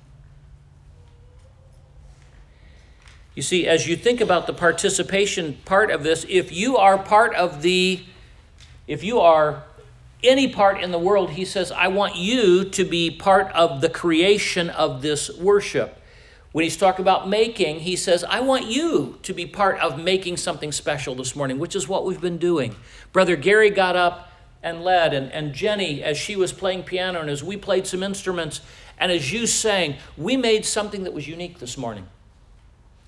You 3.35 3.43
see, 3.43 3.67
as 3.67 3.87
you 3.87 3.97
think 3.97 4.21
about 4.21 4.47
the 4.47 4.53
participation 4.53 5.59
part 5.65 5.91
of 5.91 6.03
this, 6.03 6.25
if 6.29 6.53
you 6.53 6.77
are 6.77 6.99
part 6.99 7.35
of 7.35 7.63
the, 7.63 8.05
if 8.87 9.03
you 9.03 9.21
are 9.21 9.65
any 10.23 10.53
part 10.53 10.83
in 10.83 10.91
the 10.91 10.99
world, 10.99 11.31
he 11.31 11.45
says, 11.45 11.71
I 11.71 11.89
want 11.89 12.17
you 12.17 12.65
to 12.65 12.85
be 12.85 13.11
part 13.11 13.53
of 13.53 13.81
the 13.81 13.89
creation 13.89 14.71
of 14.71 15.03
this 15.03 15.31
worship. 15.37 16.01
When 16.51 16.65
he's 16.65 16.77
talking 16.77 17.03
about 17.03 17.29
making, 17.29 17.81
he 17.81 17.95
says, 17.95 18.25
I 18.25 18.41
want 18.41 18.67
you 18.67 19.19
to 19.23 19.33
be 19.33 19.47
part 19.47 19.79
of 19.79 20.03
making 20.03 20.39
something 20.39 20.73
special 20.73 21.15
this 21.15 21.37
morning, 21.37 21.59
which 21.59 21.77
is 21.77 21.87
what 21.89 22.05
we've 22.05 22.21
been 22.21 22.39
doing. 22.39 22.75
Brother 23.13 23.37
Gary 23.37 23.71
got 23.71 23.95
up 23.95 24.29
and 24.63 24.83
led, 24.83 25.15
and, 25.15 25.33
and 25.33 25.53
Jenny, 25.55 26.03
as 26.03 26.19
she 26.19 26.37
was 26.37 26.53
playing 26.53 26.83
piano, 26.83 27.21
and 27.21 27.31
as 27.31 27.45
we 27.45 27.57
played 27.57 27.87
some 27.87 28.03
instruments, 28.03 28.61
and 28.99 29.13
as 29.13 29.33
you 29.33 29.47
sang, 29.47 29.97
we 30.17 30.37
made 30.37 30.65
something 30.65 31.05
that 31.05 31.13
was 31.13 31.29
unique 31.29 31.59
this 31.59 31.79
morning 31.79 32.07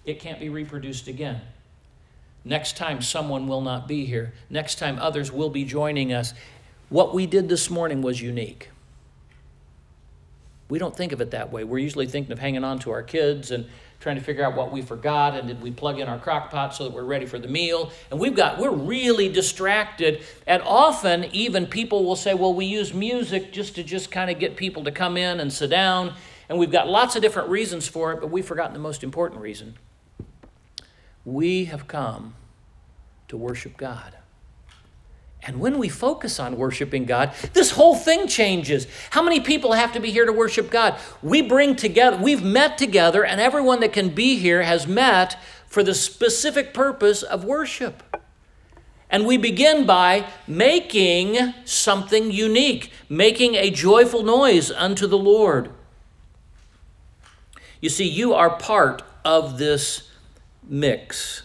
it 0.05 0.21
can't 0.21 0.41
be 0.41 0.49
reproduced 0.49 1.09
again. 1.09 1.41
Next 2.45 2.77
time, 2.77 3.03
someone 3.03 3.47
will 3.47 3.61
not 3.61 3.87
be 3.87 4.07
here. 4.07 4.33
Next 4.49 4.77
time, 4.77 4.99
others 4.99 5.31
will 5.31 5.51
be 5.51 5.65
joining 5.65 6.13
us. 6.13 6.33
What 6.89 7.15
we 7.15 7.27
did 7.27 7.49
this 7.49 7.69
morning 7.69 8.01
was 8.03 8.21
unique. 8.21 8.71
We 10.69 10.79
don't 10.79 10.97
think 10.97 11.13
of 11.13 11.21
it 11.21 11.33
that 11.33 11.53
way. 11.53 11.65
We're 11.65 11.79
usually 11.79 12.07
thinking 12.07 12.33
of 12.33 12.39
hanging 12.39 12.65
on 12.65 12.79
to 12.81 12.91
our 12.93 13.03
kids 13.03 13.51
and 13.51 13.67
trying 14.01 14.17
to 14.17 14.23
figure 14.23 14.43
out 14.43 14.57
what 14.57 14.73
we 14.73 14.81
forgot 14.81 15.35
and 15.37 15.47
did 15.47 15.63
we 15.63 15.71
plug 15.71 16.01
in 16.01 16.09
our 16.09 16.19
crock 16.19 16.51
pot 16.51 16.75
so 16.75 16.85
that 16.85 16.93
we're 16.93 17.05
ready 17.05 17.27
for 17.27 17.39
the 17.39 17.47
meal. 17.47 17.93
And 18.11 18.19
we've 18.19 18.35
got 18.35 18.59
we're 18.59 18.71
really 18.71 19.29
distracted. 19.29 20.23
And 20.47 20.63
often 20.63 21.25
even 21.33 21.67
people 21.67 22.05
will 22.05 22.17
say 22.17 22.35
well 22.35 22.55
we 22.55 22.65
use 22.65 22.95
music 22.95 23.53
just 23.53 23.75
to 23.77 23.85
just 23.85 24.11
kind 24.11 24.31
of 24.31 24.39
get 24.39 24.57
people 24.57 24.85
to 24.85 24.91
come 24.91 25.17
in 25.17 25.39
and 25.39 25.53
sit 25.53 25.71
down. 25.71 26.15
And 26.49 26.59
we've 26.59 26.73
got 26.73 26.89
lots 26.89 27.15
of 27.15 27.23
different 27.23 27.51
reasons 27.51 27.87
for 27.87 28.13
it 28.13 28.21
but 28.21 28.31
we've 28.31 28.47
forgotten 28.47 28.73
the 28.73 28.81
most 28.81 29.05
important 29.05 29.41
reason. 29.43 29.77
We 31.25 31.67
have 31.67 31.87
come 31.87 32.35
to 33.29 33.37
worship 33.37 33.77
God. 33.77 34.17
And 35.43 35.59
when 35.59 35.79
we 35.79 35.89
focus 35.89 36.39
on 36.39 36.57
worshiping 36.57 37.07
God, 37.07 37.33
this 37.55 37.71
whole 37.71 37.95
thing 37.95 38.29
changes. 38.29 38.87
How 39.11 39.23
many 39.23 39.41
people 39.41 39.73
have 39.73 39.93
to 39.93 40.01
be 40.01 40.11
here 40.11 40.27
to 40.27 40.33
worship 40.33 40.71
God? 40.71 40.99
We 41.23 41.41
bring 41.41 41.77
together, 41.77 42.19
we've 42.19 42.43
met 42.43 42.77
together, 42.77 43.25
and 43.25 43.41
everyone 43.41 43.81
that 43.81 43.93
can 43.93 44.11
be 44.11 44.37
here 44.37 44.63
has 44.63 44.87
met 44.87 45.39
for 45.67 45.83
the 45.83 45.95
specific 45.95 46.75
purpose 46.75 47.23
of 47.23 47.45
worship. 47.45 48.03
And 49.09 49.27
we 49.27 49.39
begin 49.39 49.87
by 49.87 50.27
making 50.47 51.55
something 51.65 52.31
unique, 52.31 52.93
making 53.09 53.55
a 53.55 53.71
joyful 53.71 54.23
noise 54.23 54.71
unto 54.71 55.07
the 55.07 55.19
Lord. 55.19 55.71
You 57.81 57.89
see, 57.89 58.07
you 58.07 58.35
are 58.35 58.51
part 58.51 59.03
of 59.25 59.59
this 59.59 60.11
mix. 60.63 61.43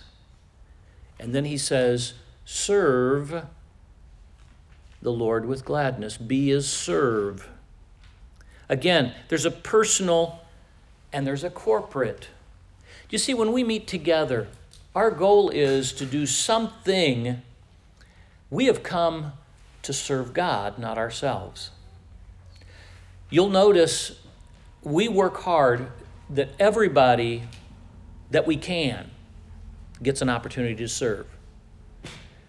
And 1.20 1.34
then 1.34 1.46
he 1.46 1.58
says, 1.58 2.14
Serve 2.44 3.46
the 5.06 5.12
Lord 5.12 5.46
with 5.46 5.64
gladness. 5.64 6.18
Be 6.18 6.52
as 6.52 6.68
serve. 6.68 7.48
Again, 8.68 9.14
there's 9.30 9.46
a 9.46 9.52
personal 9.52 10.42
and 11.14 11.26
there's 11.26 11.44
a 11.44 11.50
corporate. 11.50 12.28
You 13.10 13.18
see, 13.18 13.34
when 13.34 13.54
we 13.54 13.64
meet 13.64 13.88
together, 13.88 14.48
our 14.94 15.12
goal 15.12 15.50
is 15.50 15.94
to 15.94 16.06
do 16.06 16.26
something. 16.26 17.42
We 18.50 18.66
have 18.66 18.84
come 18.84 19.34
to 19.84 19.94
serve 19.94 20.34
God, 20.34 20.80
not 20.80 20.98
ourselves. 20.98 21.70
You'll 23.30 23.50
notice 23.50 24.20
we 24.82 25.08
work 25.08 25.38
hard 25.42 25.88
that 26.30 26.50
everybody 26.60 27.44
that 28.32 28.48
we 28.48 28.58
can 28.58 29.12
gets 30.02 30.22
an 30.22 30.30
opportunity 30.30 30.76
to 30.76 30.88
serve. 30.88 31.28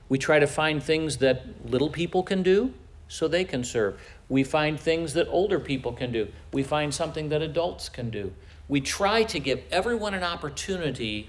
We 0.09 0.19
try 0.19 0.39
to 0.39 0.47
find 0.47 0.83
things 0.83 1.19
that 1.19 1.69
little 1.71 1.91
people 1.91 2.23
can 2.23 2.43
do 2.43 2.73
so 3.09 3.29
they 3.29 3.45
can 3.45 3.65
serve. 3.65 4.01
We 4.29 4.45
find 4.45 4.79
things 4.79 5.15
that 5.15 5.29
older 5.29 5.61
people 5.61 5.93
can 5.93 6.13
do. 6.13 6.29
We 6.53 6.63
find 6.63 6.93
something 6.93 7.29
that 7.29 7.43
adults 7.43 7.89
can 7.89 8.11
do. 8.11 8.33
We 8.69 8.81
try 8.81 9.23
to 9.25 9.39
give 9.39 9.63
everyone 9.71 10.15
an 10.15 10.25
opportunity 10.25 11.29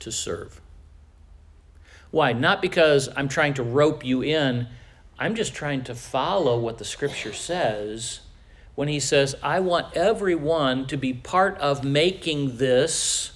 to 0.00 0.10
serve. 0.10 0.60
Why? 2.10 2.32
Not 2.32 2.60
because 2.60 3.08
I'm 3.16 3.28
trying 3.28 3.54
to 3.54 3.62
rope 3.62 4.04
you 4.04 4.22
in, 4.22 4.66
I'm 5.18 5.34
just 5.34 5.54
trying 5.54 5.84
to 5.84 5.94
follow 5.94 6.58
what 6.58 6.78
the 6.78 6.84
scripture 6.84 7.32
says 7.32 8.20
when 8.74 8.88
he 8.88 8.98
says, 8.98 9.36
I 9.42 9.60
want 9.60 9.96
everyone 9.96 10.86
to 10.86 10.96
be 10.96 11.12
part 11.12 11.58
of 11.58 11.84
making 11.84 12.56
this 12.56 13.32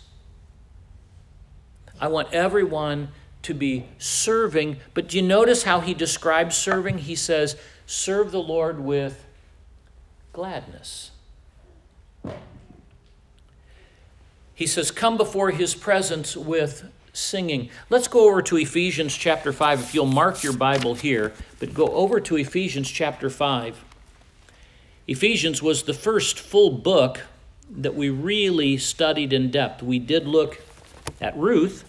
I 2.00 2.08
want 2.08 2.32
everyone 2.32 3.08
to 3.44 3.54
be 3.54 3.86
serving. 3.98 4.78
But 4.92 5.08
do 5.08 5.16
you 5.16 5.22
notice 5.22 5.62
how 5.62 5.80
he 5.80 5.94
describes 5.94 6.56
serving? 6.56 6.98
He 6.98 7.14
says, 7.14 7.56
Serve 7.86 8.32
the 8.32 8.42
Lord 8.42 8.80
with 8.80 9.24
gladness. 10.32 11.10
He 14.54 14.66
says, 14.66 14.90
Come 14.90 15.16
before 15.16 15.50
his 15.50 15.74
presence 15.74 16.36
with 16.36 16.90
singing. 17.12 17.70
Let's 17.90 18.08
go 18.08 18.28
over 18.28 18.42
to 18.42 18.56
Ephesians 18.56 19.16
chapter 19.16 19.52
5. 19.52 19.80
If 19.80 19.94
you'll 19.94 20.06
mark 20.06 20.42
your 20.42 20.52
Bible 20.52 20.94
here, 20.94 21.32
but 21.58 21.74
go 21.74 21.86
over 21.88 22.20
to 22.20 22.36
Ephesians 22.36 22.90
chapter 22.90 23.30
5. 23.30 23.84
Ephesians 25.06 25.62
was 25.62 25.82
the 25.82 25.94
first 25.94 26.38
full 26.38 26.70
book 26.70 27.20
that 27.70 27.94
we 27.94 28.08
really 28.08 28.76
studied 28.78 29.32
in 29.32 29.50
depth. 29.50 29.82
We 29.82 29.98
did 29.98 30.26
look 30.26 30.62
at 31.20 31.36
Ruth. 31.36 31.84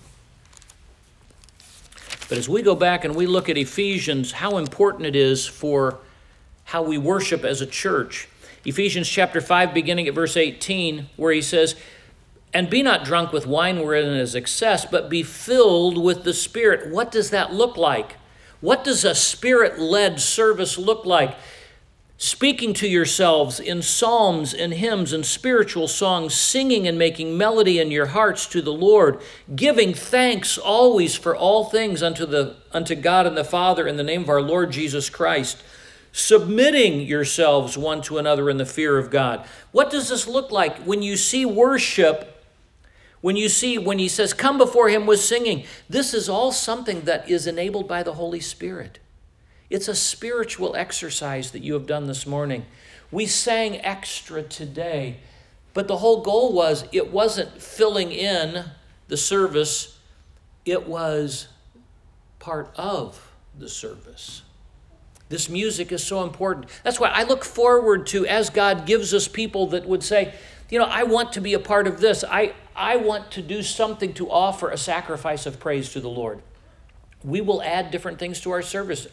But 2.27 2.37
as 2.37 2.49
we 2.49 2.61
go 2.61 2.75
back 2.75 3.05
and 3.05 3.15
we 3.15 3.27
look 3.27 3.49
at 3.49 3.57
Ephesians, 3.57 4.31
how 4.31 4.57
important 4.57 5.05
it 5.05 5.15
is 5.15 5.45
for 5.45 5.99
how 6.65 6.81
we 6.81 6.97
worship 6.97 7.43
as 7.43 7.61
a 7.61 7.65
church. 7.67 8.27
Ephesians 8.65 9.07
chapter 9.07 9.39
5, 9.39 9.73
beginning 9.73 10.07
at 10.07 10.15
verse 10.15 10.35
18, 10.35 11.07
where 11.17 11.31
he 11.31 11.41
says, 11.41 11.75
And 12.51 12.69
be 12.69 12.81
not 12.81 13.05
drunk 13.05 13.31
with 13.31 13.45
wine 13.45 13.79
wherein 13.79 14.07
is 14.07 14.33
excess, 14.33 14.85
but 14.85 15.09
be 15.09 15.21
filled 15.21 16.03
with 16.03 16.23
the 16.23 16.33
Spirit. 16.33 16.91
What 16.91 17.11
does 17.11 17.29
that 17.29 17.53
look 17.53 17.77
like? 17.77 18.15
What 18.61 18.83
does 18.83 19.05
a 19.05 19.13
spirit 19.13 19.77
led 19.77 20.19
service 20.19 20.79
look 20.79 21.05
like? 21.05 21.35
Speaking 22.17 22.73
to 22.73 22.87
yourselves 22.87 23.59
in 23.59 23.81
psalms 23.81 24.53
and 24.53 24.73
hymns 24.73 25.11
and 25.11 25.25
spiritual 25.25 25.87
songs, 25.87 26.33
singing 26.33 26.87
and 26.87 26.97
making 26.97 27.37
melody 27.37 27.79
in 27.79 27.91
your 27.91 28.07
hearts 28.07 28.45
to 28.47 28.61
the 28.61 28.71
Lord, 28.71 29.19
giving 29.55 29.93
thanks 29.93 30.57
always 30.57 31.15
for 31.15 31.35
all 31.35 31.65
things 31.65 32.01
unto, 32.01 32.25
the, 32.25 32.55
unto 32.71 32.95
God 32.95 33.27
and 33.27 33.35
the 33.35 33.43
Father 33.43 33.85
in 33.85 33.97
the 33.97 34.03
name 34.03 34.21
of 34.21 34.29
our 34.29 34.41
Lord 34.41 34.71
Jesus 34.71 35.09
Christ, 35.09 35.61
submitting 36.13 37.01
yourselves 37.01 37.77
one 37.77 38.01
to 38.03 38.17
another 38.17 38.49
in 38.49 38.57
the 38.57 38.65
fear 38.65 38.97
of 38.97 39.11
God. 39.11 39.45
What 39.73 39.89
does 39.89 40.07
this 40.07 40.25
look 40.25 40.51
like 40.51 40.77
when 40.79 41.01
you 41.01 41.17
see 41.17 41.45
worship? 41.45 42.31
When 43.19 43.35
you 43.35 43.49
see, 43.49 43.77
when 43.77 43.99
he 43.99 44.07
says, 44.07 44.33
Come 44.33 44.57
before 44.57 44.87
him 44.87 45.07
with 45.07 45.19
singing, 45.19 45.65
this 45.89 46.13
is 46.13 46.29
all 46.29 46.51
something 46.51 47.01
that 47.01 47.27
is 47.29 47.47
enabled 47.47 47.87
by 47.87 48.03
the 48.03 48.13
Holy 48.13 48.39
Spirit. 48.39 48.99
It's 49.69 49.87
a 49.87 49.95
spiritual 49.95 50.75
exercise 50.75 51.51
that 51.51 51.63
you 51.63 51.73
have 51.73 51.87
done 51.87 52.07
this 52.07 52.27
morning. 52.27 52.65
We 53.11 53.25
sang 53.25 53.81
extra 53.81 54.43
today, 54.43 55.17
but 55.73 55.87
the 55.87 55.97
whole 55.97 56.21
goal 56.21 56.53
was 56.53 56.85
it 56.91 57.11
wasn't 57.11 57.61
filling 57.61 58.11
in 58.11 58.65
the 59.07 59.17
service, 59.17 59.99
it 60.65 60.87
was 60.87 61.47
part 62.39 62.71
of 62.75 63.31
the 63.57 63.69
service. 63.69 64.43
This 65.29 65.49
music 65.49 65.91
is 65.91 66.03
so 66.03 66.23
important. 66.23 66.67
That's 66.83 66.99
why 66.99 67.09
I 67.09 67.23
look 67.23 67.43
forward 67.43 68.05
to, 68.07 68.27
as 68.27 68.51
God 68.51 68.85
gives 68.85 69.13
us 69.13 69.27
people 69.27 69.67
that 69.67 69.87
would 69.87 70.03
say, 70.03 70.33
you 70.69 70.77
know, 70.77 70.85
I 70.85 71.03
want 71.03 71.33
to 71.33 71.41
be 71.41 71.53
a 71.53 71.59
part 71.59 71.87
of 71.87 71.99
this. 71.99 72.23
I, 72.23 72.53
I 72.75 72.97
want 72.97 73.31
to 73.31 73.41
do 73.41 73.63
something 73.63 74.13
to 74.13 74.29
offer 74.29 74.69
a 74.69 74.77
sacrifice 74.77 75.45
of 75.47 75.59
praise 75.59 75.91
to 75.93 75.99
the 75.99 76.09
Lord. 76.09 76.41
We 77.23 77.41
will 77.41 77.63
add 77.63 77.89
different 77.89 78.19
things 78.19 78.39
to 78.41 78.51
our 78.51 78.61
service 78.61 79.07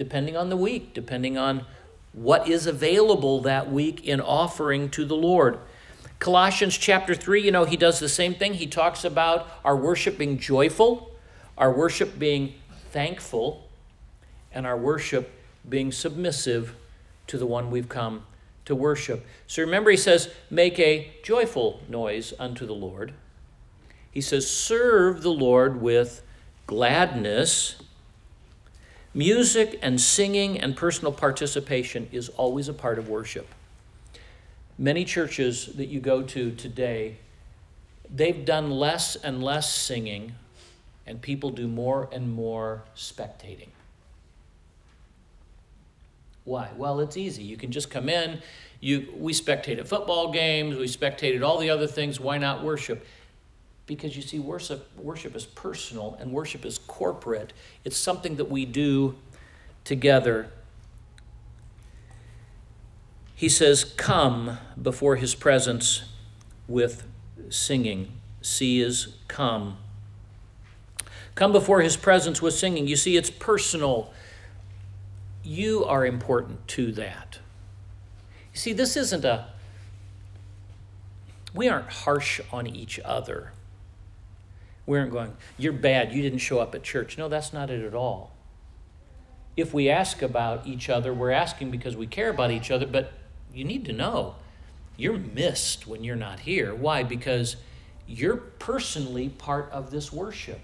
depending 0.00 0.34
on 0.34 0.48
the 0.48 0.56
week, 0.56 0.94
depending 0.94 1.36
on 1.36 1.62
what 2.14 2.48
is 2.48 2.66
available 2.66 3.42
that 3.42 3.70
week 3.70 4.02
in 4.02 4.18
offering 4.18 4.88
to 4.88 5.04
the 5.04 5.14
Lord. 5.14 5.58
Colossians 6.18 6.78
chapter 6.78 7.14
3, 7.14 7.42
you 7.42 7.50
know, 7.50 7.66
he 7.66 7.76
does 7.76 8.00
the 8.00 8.08
same 8.08 8.34
thing. 8.34 8.54
He 8.54 8.66
talks 8.66 9.04
about 9.04 9.46
our 9.62 9.76
worship 9.76 10.16
being 10.16 10.38
joyful. 10.38 11.10
Our 11.58 11.70
worship 11.70 12.18
being 12.18 12.54
thankful 12.90 13.68
and 14.50 14.66
our 14.66 14.78
worship 14.78 15.30
being 15.68 15.92
submissive 15.92 16.74
to 17.26 17.36
the 17.36 17.44
one 17.44 17.70
we've 17.70 17.90
come 17.90 18.24
to 18.64 18.74
worship. 18.74 19.26
So 19.46 19.62
remember, 19.62 19.90
he 19.90 19.98
says, 19.98 20.30
make 20.48 20.78
a 20.78 21.12
joyful 21.22 21.82
noise 21.90 22.32
unto 22.38 22.64
the 22.64 22.72
Lord. 22.72 23.12
He 24.10 24.22
says, 24.22 24.50
serve 24.50 25.20
the 25.20 25.30
Lord 25.30 25.82
with 25.82 26.22
gladness. 26.66 27.76
Music 29.12 29.78
and 29.82 30.00
singing 30.00 30.60
and 30.60 30.76
personal 30.76 31.12
participation 31.12 32.08
is 32.12 32.28
always 32.30 32.68
a 32.68 32.72
part 32.72 32.98
of 32.98 33.08
worship. 33.08 33.48
Many 34.78 35.04
churches 35.04 35.66
that 35.74 35.86
you 35.86 36.00
go 36.00 36.22
to 36.22 36.52
today, 36.52 37.16
they've 38.08 38.44
done 38.44 38.70
less 38.70 39.16
and 39.16 39.42
less 39.42 39.74
singing, 39.74 40.34
and 41.06 41.20
people 41.20 41.50
do 41.50 41.66
more 41.66 42.08
and 42.12 42.32
more 42.32 42.84
spectating. 42.96 43.68
Why? 46.44 46.70
Well, 46.76 47.00
it's 47.00 47.16
easy. 47.16 47.42
You 47.42 47.56
can 47.56 47.72
just 47.72 47.90
come 47.90 48.08
in. 48.08 48.40
You, 48.80 49.12
we 49.16 49.32
spectated 49.32 49.86
football 49.86 50.32
games. 50.32 50.76
We 50.76 50.86
spectated 50.86 51.42
all 51.42 51.58
the 51.58 51.70
other 51.70 51.86
things. 51.86 52.18
Why 52.18 52.38
not 52.38 52.62
worship? 52.62 53.04
Because 53.90 54.14
you 54.14 54.22
see, 54.22 54.38
worship, 54.38 54.88
worship 54.96 55.34
is 55.34 55.44
personal 55.44 56.16
and 56.20 56.30
worship 56.30 56.64
is 56.64 56.78
corporate. 56.78 57.52
It's 57.84 57.96
something 57.96 58.36
that 58.36 58.48
we 58.48 58.64
do 58.64 59.16
together. 59.82 60.46
He 63.34 63.48
says, 63.48 63.82
Come 63.82 64.58
before 64.80 65.16
his 65.16 65.34
presence 65.34 66.04
with 66.68 67.02
singing. 67.48 68.12
See 68.40 68.80
is 68.80 69.16
come. 69.26 69.78
Come 71.34 71.50
before 71.50 71.80
his 71.80 71.96
presence 71.96 72.40
with 72.40 72.54
singing. 72.54 72.86
You 72.86 72.94
see, 72.94 73.16
it's 73.16 73.28
personal 73.28 74.12
you 75.42 75.84
are 75.84 76.06
important 76.06 76.68
to 76.68 76.92
that. 76.92 77.40
You 78.52 78.60
see, 78.60 78.72
this 78.72 78.96
isn't 78.96 79.24
a, 79.24 79.46
we 81.52 81.68
aren't 81.68 81.90
harsh 81.90 82.40
on 82.52 82.68
each 82.68 83.00
other. 83.04 83.50
We 84.86 84.98
aren't 84.98 85.12
going, 85.12 85.36
you're 85.58 85.72
bad, 85.72 86.12
you 86.12 86.22
didn't 86.22 86.38
show 86.38 86.58
up 86.58 86.74
at 86.74 86.82
church. 86.82 87.16
No, 87.16 87.28
that's 87.28 87.52
not 87.52 87.70
it 87.70 87.84
at 87.84 87.94
all. 87.94 88.32
If 89.56 89.74
we 89.74 89.88
ask 89.88 90.22
about 90.22 90.66
each 90.66 90.88
other, 90.88 91.12
we're 91.12 91.30
asking 91.30 91.70
because 91.70 91.96
we 91.96 92.06
care 92.06 92.30
about 92.30 92.50
each 92.50 92.70
other, 92.70 92.86
but 92.86 93.12
you 93.52 93.64
need 93.64 93.84
to 93.86 93.92
know 93.92 94.36
you're 94.96 95.18
missed 95.18 95.86
when 95.86 96.04
you're 96.04 96.16
not 96.16 96.40
here. 96.40 96.74
Why? 96.74 97.02
Because 97.02 97.56
you're 98.06 98.36
personally 98.36 99.28
part 99.28 99.70
of 99.72 99.90
this 99.90 100.12
worship. 100.12 100.60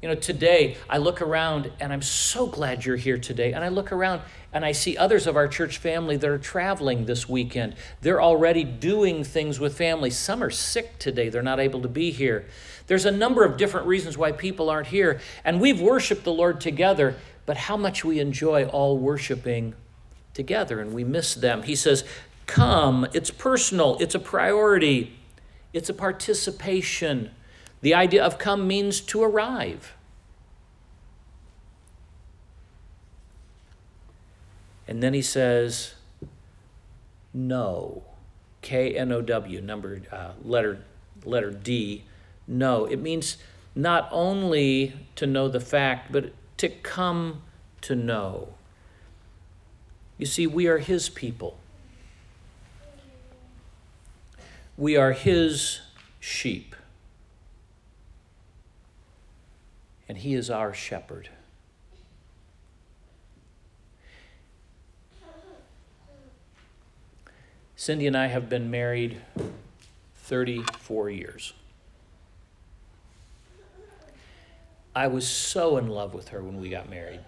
You 0.00 0.08
know, 0.08 0.14
today 0.16 0.76
I 0.90 0.98
look 0.98 1.22
around 1.22 1.70
and 1.78 1.92
I'm 1.92 2.02
so 2.02 2.46
glad 2.46 2.84
you're 2.84 2.96
here 2.96 3.18
today. 3.18 3.52
And 3.52 3.64
I 3.64 3.68
look 3.68 3.92
around 3.92 4.22
and 4.52 4.64
I 4.64 4.72
see 4.72 4.96
others 4.96 5.26
of 5.28 5.36
our 5.36 5.46
church 5.46 5.78
family 5.78 6.16
that 6.16 6.28
are 6.28 6.38
traveling 6.38 7.06
this 7.06 7.28
weekend. 7.28 7.76
They're 8.00 8.20
already 8.20 8.64
doing 8.64 9.22
things 9.22 9.60
with 9.60 9.76
family. 9.76 10.10
Some 10.10 10.42
are 10.42 10.50
sick 10.50 10.98
today, 10.98 11.28
they're 11.28 11.42
not 11.42 11.60
able 11.60 11.82
to 11.82 11.88
be 11.88 12.10
here. 12.10 12.46
There's 12.86 13.06
a 13.06 13.10
number 13.10 13.44
of 13.44 13.56
different 13.56 13.86
reasons 13.86 14.18
why 14.18 14.32
people 14.32 14.70
aren't 14.70 14.88
here. 14.88 15.20
And 15.44 15.60
we've 15.60 15.80
worshiped 15.80 16.24
the 16.24 16.32
Lord 16.32 16.60
together, 16.60 17.16
but 17.46 17.56
how 17.56 17.76
much 17.76 18.04
we 18.04 18.20
enjoy 18.20 18.64
all 18.66 18.98
worshiping 18.98 19.74
together 20.34 20.80
and 20.80 20.92
we 20.92 21.04
miss 21.04 21.34
them. 21.34 21.62
He 21.62 21.76
says, 21.76 22.04
Come, 22.46 23.06
it's 23.12 23.30
personal, 23.30 23.96
it's 24.00 24.14
a 24.14 24.18
priority, 24.18 25.16
it's 25.72 25.88
a 25.88 25.94
participation. 25.94 27.30
The 27.80 27.94
idea 27.94 28.24
of 28.24 28.38
come 28.38 28.66
means 28.66 29.00
to 29.00 29.22
arrive. 29.22 29.94
And 34.86 35.02
then 35.02 35.14
he 35.14 35.22
says, 35.22 35.94
no. 37.32 38.02
K 38.60 38.96
N 38.96 39.10
O 39.10 39.20
W, 39.20 39.60
number, 39.60 40.02
uh, 40.12 40.32
letter, 40.44 40.84
letter 41.24 41.50
D. 41.50 42.04
No. 42.46 42.84
It 42.86 42.98
means 42.98 43.38
not 43.74 44.08
only 44.10 44.94
to 45.16 45.26
know 45.26 45.48
the 45.48 45.60
fact, 45.60 46.12
but 46.12 46.32
to 46.58 46.68
come 46.68 47.42
to 47.82 47.94
know. 47.94 48.54
You 50.18 50.26
see, 50.26 50.46
we 50.46 50.66
are 50.66 50.78
his 50.78 51.08
people. 51.08 51.58
We 54.76 54.96
are 54.96 55.12
his 55.12 55.80
sheep. 56.20 56.74
and 60.12 60.18
He 60.18 60.34
is 60.34 60.50
our 60.50 60.74
shepherd. 60.74 61.30
Cindy 67.76 68.06
and 68.06 68.14
I 68.14 68.26
have 68.26 68.50
been 68.50 68.70
married 68.70 69.22
34 70.16 71.08
years. 71.08 71.54
I 74.94 75.06
was 75.06 75.26
so 75.26 75.78
in 75.78 75.88
love 75.88 76.12
with 76.12 76.28
her 76.28 76.42
when 76.42 76.60
we 76.60 76.68
got 76.68 76.88
married. 76.88 77.20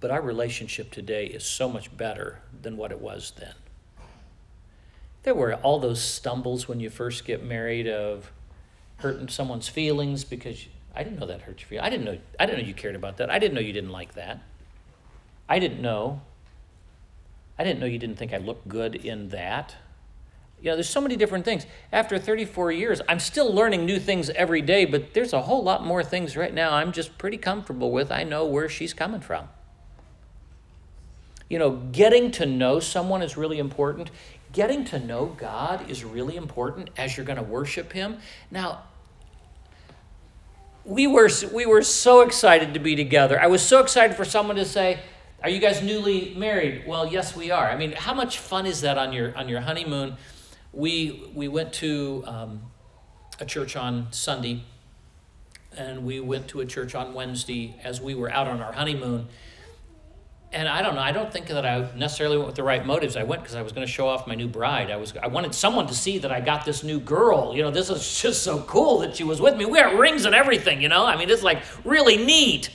But 0.00 0.10
our 0.10 0.20
relationship 0.20 0.90
today 0.90 1.26
is 1.26 1.44
so 1.44 1.68
much 1.68 1.94
better 1.96 2.40
than 2.62 2.76
what 2.76 2.92
it 2.92 3.00
was 3.00 3.32
then. 3.38 3.54
There 5.22 5.34
were 5.34 5.54
all 5.54 5.80
those 5.80 6.00
stumbles 6.00 6.68
when 6.68 6.80
you 6.80 6.88
first 6.88 7.24
get 7.24 7.44
married 7.44 7.88
of 7.88 8.30
hurting 8.98 9.28
someone's 9.28 9.68
feelings 9.68 10.24
because 10.24 10.66
I 10.94 11.02
didn't 11.02 11.18
know 11.18 11.26
that 11.26 11.42
hurt 11.42 11.60
your 11.60 11.68
feelings. 11.68 11.86
I 11.86 11.90
didn't 11.90 12.04
know 12.04 12.18
I 12.38 12.46
didn't 12.46 12.60
know 12.60 12.66
you 12.66 12.74
cared 12.74 12.94
about 12.94 13.16
that. 13.18 13.30
I 13.30 13.38
didn't 13.38 13.54
know 13.54 13.60
you 13.60 13.72
didn't 13.72 13.90
like 13.90 14.14
that. 14.14 14.40
I 15.48 15.58
didn't 15.58 15.82
know. 15.82 16.22
I 17.58 17.64
didn't 17.64 17.80
know 17.80 17.86
you 17.86 17.98
didn't 17.98 18.16
think 18.16 18.32
I 18.32 18.38
looked 18.38 18.68
good 18.68 18.94
in 18.94 19.30
that. 19.30 19.76
You 20.60 20.70
know, 20.70 20.76
there's 20.76 20.88
so 20.88 21.00
many 21.00 21.16
different 21.16 21.44
things. 21.44 21.66
After 21.92 22.18
34 22.18 22.72
years, 22.72 23.00
I'm 23.08 23.20
still 23.20 23.52
learning 23.52 23.84
new 23.84 24.00
things 24.00 24.30
every 24.30 24.62
day, 24.62 24.84
but 24.84 25.14
there's 25.14 25.32
a 25.32 25.42
whole 25.42 25.62
lot 25.62 25.84
more 25.84 26.02
things 26.02 26.36
right 26.36 26.52
now 26.52 26.72
I'm 26.72 26.92
just 26.92 27.18
pretty 27.18 27.36
comfortable 27.36 27.92
with. 27.92 28.10
I 28.10 28.24
know 28.24 28.46
where 28.46 28.68
she's 28.68 28.94
coming 28.94 29.20
from. 29.20 29.48
You 31.48 31.60
know, 31.60 31.70
getting 31.92 32.32
to 32.32 32.46
know 32.46 32.80
someone 32.80 33.22
is 33.22 33.36
really 33.36 33.58
important 33.58 34.10
getting 34.56 34.86
to 34.86 34.98
know 34.98 35.26
God 35.36 35.88
is 35.90 36.02
really 36.02 36.34
important 36.34 36.88
as 36.96 37.14
you're 37.14 37.26
going 37.26 37.36
to 37.36 37.42
worship 37.42 37.92
Him. 37.92 38.16
Now, 38.50 38.84
we 40.86 41.06
were, 41.06 41.28
we 41.52 41.66
were 41.66 41.82
so 41.82 42.22
excited 42.22 42.72
to 42.72 42.80
be 42.80 42.96
together. 42.96 43.38
I 43.38 43.48
was 43.48 43.60
so 43.60 43.80
excited 43.80 44.16
for 44.16 44.24
someone 44.24 44.56
to 44.56 44.64
say, 44.64 45.00
Are 45.42 45.50
you 45.50 45.60
guys 45.60 45.82
newly 45.82 46.34
married? 46.36 46.84
Well, 46.86 47.06
yes, 47.06 47.36
we 47.36 47.50
are. 47.50 47.68
I 47.68 47.76
mean, 47.76 47.92
how 47.92 48.14
much 48.14 48.38
fun 48.38 48.64
is 48.64 48.80
that 48.80 48.96
on 48.96 49.12
your, 49.12 49.36
on 49.36 49.46
your 49.46 49.60
honeymoon? 49.60 50.16
We, 50.76 51.30
we 51.34 51.48
went 51.48 51.72
to 51.74 52.22
um, 52.26 52.62
a 53.40 53.44
church 53.44 53.74
on 53.74 54.08
Sunday, 54.12 54.62
and 55.76 56.04
we 56.04 56.20
went 56.20 56.48
to 56.48 56.60
a 56.60 56.66
church 56.66 56.94
on 56.94 57.14
Wednesday 57.14 57.74
as 57.82 58.00
we 58.00 58.14
were 58.14 58.30
out 58.30 58.46
on 58.46 58.60
our 58.60 58.72
honeymoon 58.72 59.28
and 60.52 60.68
I 60.68 60.80
don't 60.80 60.94
know. 60.94 61.02
I 61.02 61.12
don't 61.12 61.32
think 61.32 61.48
that 61.48 61.66
I 61.66 61.90
necessarily 61.96 62.36
went 62.36 62.46
with 62.46 62.56
the 62.56 62.62
right 62.62 62.84
motives. 62.84 63.16
I 63.16 63.24
went 63.24 63.42
because 63.42 63.56
I 63.56 63.62
was 63.62 63.72
going 63.72 63.86
to 63.86 63.92
show 63.92 64.08
off 64.08 64.26
my 64.26 64.34
new 64.34 64.48
bride. 64.48 64.90
I 64.90 64.96
was. 64.96 65.12
I 65.22 65.26
wanted 65.26 65.54
someone 65.54 65.86
to 65.88 65.94
see 65.94 66.18
that 66.18 66.30
I 66.30 66.40
got 66.40 66.64
this 66.64 66.82
new 66.82 67.00
girl. 67.00 67.54
You 67.54 67.62
know, 67.62 67.70
this 67.70 67.90
is 67.90 68.18
just 68.22 68.42
so 68.42 68.62
cool 68.62 69.00
that 69.00 69.16
she 69.16 69.24
was 69.24 69.40
with 69.40 69.56
me. 69.56 69.64
We 69.64 69.78
had 69.78 69.98
rings 69.98 70.24
and 70.24 70.34
everything. 70.34 70.80
You 70.80 70.88
know, 70.88 71.04
I 71.04 71.16
mean, 71.16 71.28
it's 71.28 71.42
like 71.42 71.62
really 71.84 72.16
neat. 72.16 72.70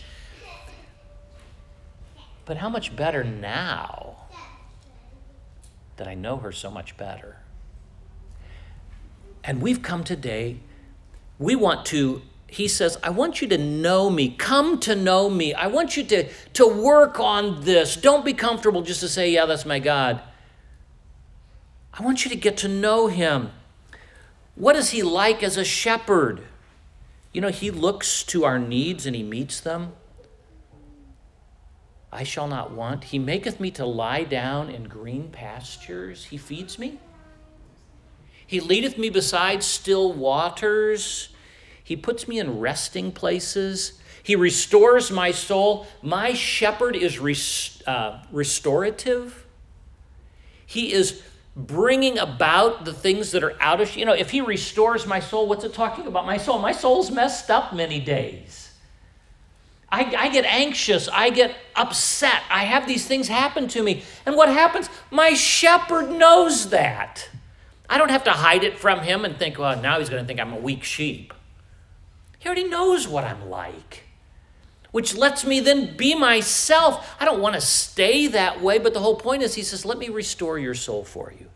But 2.45 2.57
how 2.57 2.69
much 2.69 2.95
better 2.95 3.23
now 3.23 4.17
that 5.95 6.07
I 6.07 6.13
know 6.13 6.37
her 6.37 6.51
so 6.51 6.69
much 6.69 6.97
better? 6.97 7.37
And 9.43 9.62
we've 9.62 9.82
come 9.82 10.04
today. 10.04 10.60
We 11.39 11.56
want 11.56 11.86
to 11.88 12.21
he 12.51 12.67
says, 12.67 12.97
I 13.01 13.12
want 13.12 13.41
you 13.41 13.47
to 13.47 13.58
know 13.58 14.10
me. 14.10 14.36
Come 14.38 14.77
to 14.82 14.93
know 14.93 15.30
me. 15.30 15.54
I 15.54 15.67
want 15.67 15.95
you 15.95 16.04
to, 16.04 16.27
to 16.56 16.67
work 16.67 17.17
on 17.17 17.62
this. 17.62 17.95
Don't 17.95 18.25
be 18.25 18.34
comfortable 18.34 18.82
just 18.82 18.99
to 18.99 19.08
say, 19.08 19.32
Yeah, 19.32 19.45
that's 19.45 19.65
my 19.65 19.80
God. 19.80 20.21
I 21.93 22.04
want 22.04 22.25
you 22.25 22.30
to 22.30 22.36
get 22.36 22.58
to 22.58 22.67
know 22.67 23.08
him. 23.08 23.51
What 24.56 24.75
is 24.75 24.89
he 24.89 25.01
like 25.01 25.41
as 25.43 25.56
a 25.56 25.63
shepherd? 25.63 26.41
You 27.32 27.39
know, 27.39 27.49
he 27.49 27.71
looks 27.71 28.23
to 28.25 28.43
our 28.43 28.60
needs 28.60 29.06
and 29.06 29.15
he 29.15 29.23
meets 29.23 29.62
them. 29.62 29.93
I 32.12 32.23
shall 32.23 32.49
not 32.49 32.71
want. 32.71 33.06
He 33.06 33.19
maketh 33.19 33.62
me 33.62 33.71
to 33.71 33.86
lie 33.86 34.25
down 34.25 34.69
in 34.69 34.89
green 34.89 35.30
pastures. 35.30 36.25
He 36.25 36.38
feeds 36.38 36.77
me. 36.77 36.99
He 38.51 38.59
leadeth 38.59 38.97
me 38.97 39.09
beside 39.09 39.63
still 39.63 40.11
waters. 40.11 41.29
He 41.81 41.95
puts 41.95 42.27
me 42.27 42.37
in 42.37 42.59
resting 42.59 43.13
places. 43.13 43.93
He 44.21 44.35
restores 44.35 45.09
my 45.09 45.31
soul. 45.31 45.87
My 46.01 46.33
shepherd 46.33 46.97
is 46.97 47.81
uh, 47.87 48.21
restorative. 48.29 49.45
He 50.65 50.91
is 50.91 51.23
bringing 51.55 52.17
about 52.17 52.83
the 52.83 52.91
things 52.91 53.31
that 53.31 53.41
are 53.41 53.55
out 53.61 53.79
of 53.79 53.95
you 53.95 54.03
know 54.05 54.13
if 54.13 54.31
he 54.31 54.41
restores 54.41 55.05
my 55.05 55.21
soul 55.21 55.47
what's 55.47 55.63
it 55.65 55.73
talking 55.73 56.07
about 56.07 56.25
my 56.25 56.37
soul 56.37 56.57
my 56.57 56.71
soul's 56.71 57.11
messed 57.11 57.49
up 57.49 57.73
many 57.73 57.99
days 57.99 58.71
I, 59.91 60.15
I, 60.15 60.29
get 60.29 60.45
anxious 60.45 61.09
i 61.09 61.29
get 61.29 61.53
upset 61.75 62.41
i 62.49 62.63
have 62.63 62.87
these 62.87 63.05
things 63.05 63.27
happen 63.27 63.67
to 63.67 63.83
me 63.83 64.03
and 64.25 64.37
what 64.37 64.47
happens 64.47 64.89
my 65.11 65.33
shepherd 65.33 66.09
knows 66.09 66.69
that 66.69 67.27
i 67.91 67.97
don't 67.99 68.10
have 68.10 68.23
to 68.23 68.32
hide 68.32 68.63
it 68.63 68.80
from 68.80 69.01
him 69.01 69.23
and 69.23 69.38
think 69.38 69.60
well 69.60 69.80
now 69.80 69.99
he's 69.99 70.10
going 70.10 70.23
to 70.23 70.27
think 70.27 70.39
i'm 70.39 70.54
a 70.54 70.58
weak 70.60 70.84
sheep 70.84 71.32
he 72.39 72.47
already 72.47 72.67
knows 72.67 73.08
what 73.08 73.23
i'm 73.23 73.47
like 73.47 74.06
which 74.91 75.15
lets 75.15 75.45
me 75.45 75.60
then 75.60 75.95
be 75.95 76.15
myself. 76.15 77.15
I 77.19 77.25
don't 77.25 77.41
want 77.41 77.56
to 77.56 77.62
stay 77.62 78.27
that 78.27 78.62
way, 78.62 78.77
but 78.77 78.93
the 78.93 78.99
whole 78.99 79.15
point 79.15 79.41
is, 79.41 79.56
he 79.56 79.63
says, 79.63 79.86
let 79.86 79.97
me 79.97 80.10
restore 80.10 80.60
your 80.60 80.75
soul 80.75 81.04
for 81.04 81.34
you. 81.38 81.47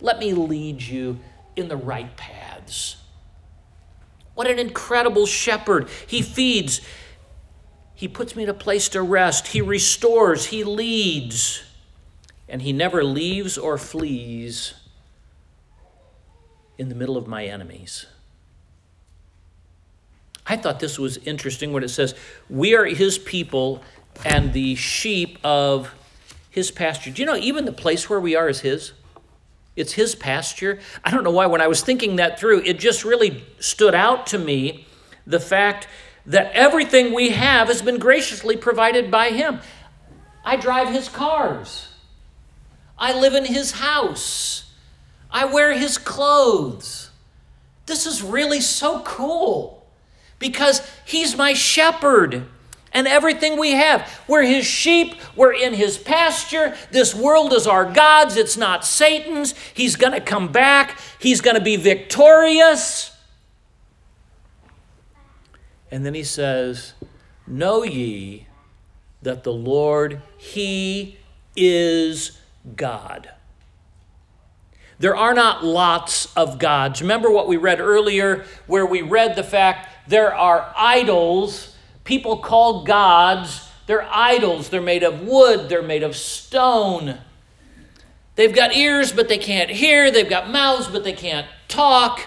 Let 0.00 0.18
me 0.18 0.32
lead 0.32 0.82
you 0.82 1.18
in 1.56 1.68
the 1.68 1.76
right 1.76 2.16
paths. 2.16 2.96
What 4.34 4.46
an 4.46 4.58
incredible 4.58 5.26
shepherd. 5.26 5.88
He 6.06 6.22
feeds, 6.22 6.80
he 7.94 8.08
puts 8.08 8.34
me 8.34 8.44
in 8.44 8.48
a 8.48 8.54
place 8.54 8.88
to 8.90 9.02
rest, 9.02 9.48
he 9.48 9.60
restores, 9.60 10.46
he 10.46 10.64
leads, 10.64 11.64
and 12.48 12.62
he 12.62 12.72
never 12.72 13.04
leaves 13.04 13.58
or 13.58 13.76
flees 13.76 14.74
in 16.78 16.88
the 16.88 16.94
middle 16.94 17.16
of 17.16 17.26
my 17.26 17.44
enemies. 17.44 18.06
I 20.46 20.56
thought 20.56 20.80
this 20.80 20.98
was 20.98 21.18
interesting 21.18 21.72
when 21.72 21.84
it 21.84 21.88
says, 21.88 22.14
We 22.50 22.74
are 22.74 22.84
his 22.84 23.18
people 23.18 23.82
and 24.24 24.52
the 24.52 24.74
sheep 24.74 25.38
of 25.44 25.94
his 26.50 26.70
pasture. 26.70 27.10
Do 27.10 27.22
you 27.22 27.26
know, 27.26 27.36
even 27.36 27.64
the 27.64 27.72
place 27.72 28.10
where 28.10 28.20
we 28.20 28.34
are 28.34 28.48
is 28.48 28.60
his? 28.60 28.92
It's 29.74 29.92
his 29.92 30.14
pasture. 30.14 30.80
I 31.04 31.10
don't 31.10 31.24
know 31.24 31.30
why, 31.30 31.46
when 31.46 31.62
I 31.62 31.66
was 31.66 31.80
thinking 31.80 32.16
that 32.16 32.38
through, 32.38 32.62
it 32.62 32.78
just 32.78 33.04
really 33.04 33.42
stood 33.58 33.94
out 33.94 34.26
to 34.28 34.38
me 34.38 34.86
the 35.26 35.40
fact 35.40 35.88
that 36.26 36.52
everything 36.52 37.14
we 37.14 37.30
have 37.30 37.68
has 37.68 37.80
been 37.80 37.98
graciously 37.98 38.56
provided 38.56 39.10
by 39.10 39.30
him. 39.30 39.60
I 40.44 40.56
drive 40.56 40.88
his 40.88 41.08
cars, 41.08 41.88
I 42.98 43.18
live 43.18 43.34
in 43.34 43.44
his 43.44 43.72
house, 43.72 44.71
I 45.32 45.46
wear 45.46 45.72
his 45.72 45.98
clothes. 45.98 47.10
This 47.86 48.06
is 48.06 48.22
really 48.22 48.60
so 48.60 49.00
cool 49.00 49.84
because 50.38 50.82
he's 51.04 51.36
my 51.36 51.54
shepherd 51.54 52.44
and 52.92 53.08
everything 53.08 53.58
we 53.58 53.72
have. 53.72 54.22
We're 54.28 54.42
his 54.42 54.66
sheep, 54.66 55.14
we're 55.34 55.54
in 55.54 55.74
his 55.74 55.96
pasture. 55.96 56.76
This 56.90 57.14
world 57.14 57.52
is 57.52 57.66
our 57.66 57.90
God's, 57.90 58.36
it's 58.36 58.56
not 58.56 58.84
Satan's. 58.84 59.54
He's 59.72 59.96
going 59.96 60.12
to 60.12 60.20
come 60.20 60.52
back, 60.52 60.98
he's 61.18 61.40
going 61.40 61.56
to 61.56 61.62
be 61.62 61.76
victorious. 61.76 63.16
And 65.90 66.06
then 66.06 66.14
he 66.14 66.24
says, 66.24 66.94
Know 67.46 67.82
ye 67.82 68.46
that 69.22 69.44
the 69.44 69.52
Lord, 69.52 70.22
he 70.36 71.18
is 71.54 72.38
God. 72.76 73.30
There 75.02 75.16
are 75.16 75.34
not 75.34 75.64
lots 75.64 76.32
of 76.36 76.60
gods. 76.60 77.02
Remember 77.02 77.28
what 77.28 77.48
we 77.48 77.56
read 77.56 77.80
earlier, 77.80 78.44
where 78.68 78.86
we 78.86 79.02
read 79.02 79.34
the 79.34 79.42
fact 79.42 79.88
there 80.06 80.32
are 80.32 80.72
idols, 80.76 81.74
people 82.04 82.36
called 82.36 82.86
gods. 82.86 83.68
They're 83.88 84.08
idols. 84.08 84.68
They're 84.68 84.80
made 84.80 85.02
of 85.02 85.22
wood, 85.22 85.68
they're 85.68 85.82
made 85.82 86.04
of 86.04 86.14
stone. 86.14 87.18
They've 88.36 88.54
got 88.54 88.76
ears, 88.76 89.10
but 89.10 89.28
they 89.28 89.38
can't 89.38 89.70
hear. 89.70 90.12
They've 90.12 90.30
got 90.30 90.50
mouths, 90.50 90.86
but 90.86 91.02
they 91.02 91.14
can't 91.14 91.48
talk. 91.66 92.20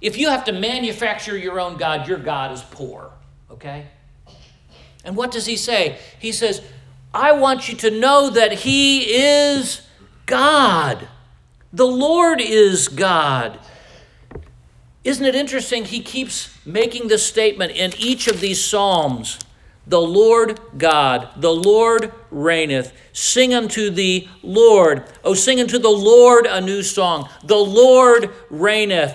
If 0.00 0.18
you 0.18 0.28
have 0.28 0.44
to 0.46 0.52
manufacture 0.52 1.38
your 1.38 1.60
own 1.60 1.76
God, 1.76 2.08
your 2.08 2.18
God 2.18 2.50
is 2.50 2.60
poor, 2.60 3.12
okay? 3.52 3.86
And 5.04 5.16
what 5.16 5.30
does 5.30 5.46
he 5.46 5.56
say? 5.56 5.98
He 6.18 6.32
says, 6.32 6.60
I 7.14 7.30
want 7.34 7.68
you 7.68 7.76
to 7.76 7.90
know 7.92 8.30
that 8.30 8.52
he 8.52 9.14
is 9.14 9.82
God. 10.26 11.06
The 11.76 11.86
Lord 11.86 12.40
is 12.40 12.88
God. 12.88 13.58
Isn't 15.04 15.26
it 15.26 15.34
interesting? 15.34 15.84
He 15.84 16.00
keeps 16.00 16.56
making 16.64 17.08
this 17.08 17.26
statement 17.26 17.72
in 17.72 17.92
each 17.98 18.28
of 18.28 18.40
these 18.40 18.64
Psalms 18.64 19.38
The 19.86 20.00
Lord 20.00 20.58
God, 20.78 21.28
the 21.36 21.52
Lord 21.52 22.14
reigneth. 22.30 22.94
Sing 23.12 23.52
unto 23.52 23.90
the 23.90 24.26
Lord. 24.42 25.04
Oh, 25.22 25.34
sing 25.34 25.60
unto 25.60 25.78
the 25.78 25.90
Lord 25.90 26.46
a 26.46 26.62
new 26.62 26.82
song. 26.82 27.28
The 27.44 27.56
Lord 27.56 28.30
reigneth. 28.48 29.14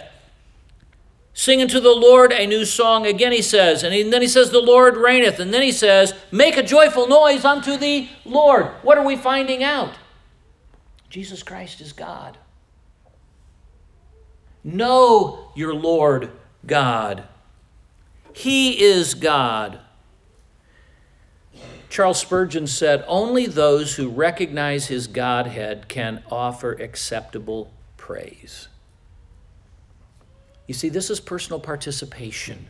Sing 1.34 1.64
unto 1.64 1.80
the 1.80 1.96
Lord 1.96 2.32
a 2.32 2.46
new 2.46 2.64
song. 2.64 3.08
Again, 3.08 3.32
he 3.32 3.42
says, 3.42 3.82
and 3.82 4.14
then 4.14 4.22
he 4.22 4.28
says, 4.28 4.52
The 4.52 4.60
Lord 4.60 4.98
reigneth. 4.98 5.40
And 5.40 5.52
then 5.52 5.64
he 5.64 5.72
says, 5.72 6.14
Make 6.32 6.58
a 6.58 6.64
joyful 6.64 7.08
noise 7.08 7.44
unto 7.44 7.76
the 7.76 8.08
Lord. 8.24 8.68
What 8.84 9.00
are 9.00 9.06
we 9.06 9.16
finding 9.16 9.64
out? 9.64 9.96
Jesus 11.10 11.42
Christ 11.42 11.82
is 11.82 11.92
God. 11.92 12.38
Know 14.64 15.52
your 15.56 15.74
Lord 15.74 16.32
God. 16.66 17.24
He 18.34 18.82
is 18.82 19.14
God. 19.14 19.80
Charles 21.90 22.20
Spurgeon 22.20 22.68
said, 22.68 23.04
Only 23.06 23.48
those 23.48 23.96
who 23.96 24.08
recognize 24.08 24.88
his 24.88 25.08
Godhead 25.08 25.90
can 25.90 26.24
offer 26.32 26.72
acceptable 26.72 27.74
praise. 27.98 28.70
You 30.68 30.74
see, 30.74 30.88
this 30.88 31.10
is 31.10 31.20
personal 31.20 31.60
participation, 31.60 32.68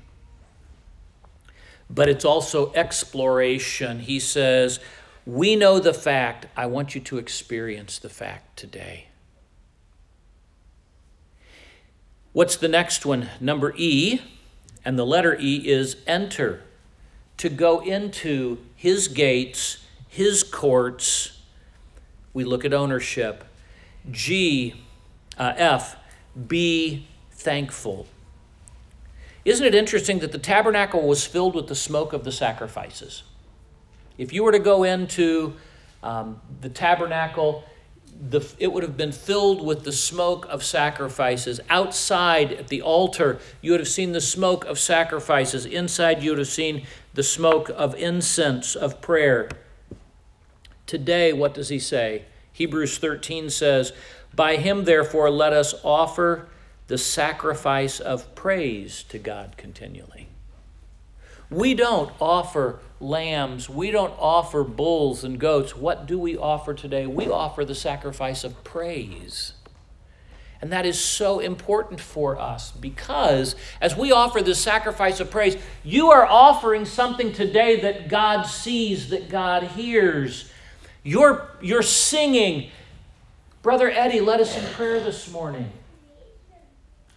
but 1.87 2.09
it's 2.09 2.25
also 2.25 2.73
exploration. 2.73 3.99
He 3.99 4.19
says, 4.19 4.79
We 5.23 5.55
know 5.55 5.77
the 5.79 5.93
fact. 5.93 6.47
I 6.57 6.65
want 6.65 6.95
you 6.95 7.01
to 7.01 7.19
experience 7.19 7.99
the 7.99 8.09
fact 8.09 8.57
today. 8.57 9.09
What's 12.33 12.55
the 12.55 12.69
next 12.69 13.05
one? 13.05 13.29
Number 13.41 13.73
E, 13.75 14.21
and 14.85 14.97
the 14.97 15.05
letter 15.05 15.37
E 15.39 15.67
is 15.67 15.97
enter, 16.07 16.61
to 17.37 17.49
go 17.49 17.79
into 17.81 18.59
his 18.75 19.09
gates, 19.09 19.85
his 20.07 20.43
courts. 20.43 21.39
We 22.33 22.45
look 22.45 22.63
at 22.63 22.73
ownership. 22.73 23.43
G, 24.09 24.81
uh, 25.37 25.53
F, 25.57 25.97
be 26.47 27.07
thankful. 27.31 28.07
Isn't 29.43 29.65
it 29.65 29.75
interesting 29.75 30.19
that 30.19 30.31
the 30.31 30.37
tabernacle 30.37 31.05
was 31.05 31.25
filled 31.25 31.55
with 31.55 31.67
the 31.67 31.75
smoke 31.75 32.13
of 32.13 32.23
the 32.23 32.31
sacrifices? 32.31 33.23
If 34.17 34.31
you 34.31 34.43
were 34.43 34.51
to 34.51 34.59
go 34.59 34.83
into 34.83 35.55
um, 36.03 36.39
the 36.61 36.69
tabernacle, 36.69 37.63
the, 38.19 38.47
it 38.59 38.71
would 38.71 38.83
have 38.83 38.97
been 38.97 39.11
filled 39.11 39.65
with 39.65 39.83
the 39.83 39.91
smoke 39.91 40.45
of 40.49 40.63
sacrifices. 40.63 41.59
Outside 41.69 42.53
at 42.53 42.67
the 42.67 42.81
altar, 42.81 43.39
you 43.61 43.71
would 43.71 43.79
have 43.79 43.89
seen 43.89 44.11
the 44.11 44.21
smoke 44.21 44.65
of 44.65 44.79
sacrifices. 44.79 45.65
Inside, 45.65 46.21
you 46.23 46.31
would 46.31 46.39
have 46.39 46.47
seen 46.47 46.85
the 47.13 47.23
smoke 47.23 47.69
of 47.69 47.95
incense, 47.95 48.75
of 48.75 49.01
prayer. 49.01 49.49
Today, 50.85 51.33
what 51.33 51.53
does 51.53 51.69
he 51.69 51.79
say? 51.79 52.25
Hebrews 52.53 52.97
13 52.97 53.49
says, 53.49 53.93
By 54.35 54.57
him, 54.57 54.83
therefore, 54.83 55.29
let 55.29 55.53
us 55.53 55.73
offer 55.83 56.47
the 56.87 56.97
sacrifice 56.97 57.99
of 57.99 58.35
praise 58.35 59.03
to 59.03 59.17
God 59.17 59.55
continually. 59.57 60.27
We 61.49 61.73
don't 61.73 62.11
offer 62.19 62.79
lambs. 63.01 63.69
We 63.69 63.91
don't 63.91 64.13
offer 64.17 64.63
bulls 64.63 65.23
and 65.23 65.39
goats. 65.39 65.75
What 65.75 66.05
do 66.05 66.19
we 66.19 66.37
offer 66.37 66.73
today? 66.73 67.05
We 67.05 67.27
offer 67.27 67.65
the 67.65 67.75
sacrifice 67.75 68.43
of 68.43 68.63
praise. 68.63 69.53
And 70.61 70.71
that 70.71 70.85
is 70.85 70.99
so 70.99 71.39
important 71.39 71.99
for 71.99 72.39
us 72.39 72.71
because 72.71 73.55
as 73.81 73.97
we 73.97 74.11
offer 74.11 74.43
the 74.43 74.53
sacrifice 74.53 75.19
of 75.19 75.31
praise, 75.31 75.57
you 75.83 76.11
are 76.11 76.25
offering 76.25 76.85
something 76.85 77.33
today 77.33 77.81
that 77.81 78.09
God 78.09 78.43
sees, 78.43 79.09
that 79.09 79.27
God 79.27 79.63
hears. 79.63 80.51
You're, 81.03 81.49
you're 81.61 81.81
singing. 81.81 82.69
Brother 83.63 83.89
Eddie 83.89 84.21
led 84.21 84.39
us 84.39 84.55
in 84.55 84.63
prayer 84.73 84.99
this 84.99 85.31
morning. 85.31 85.71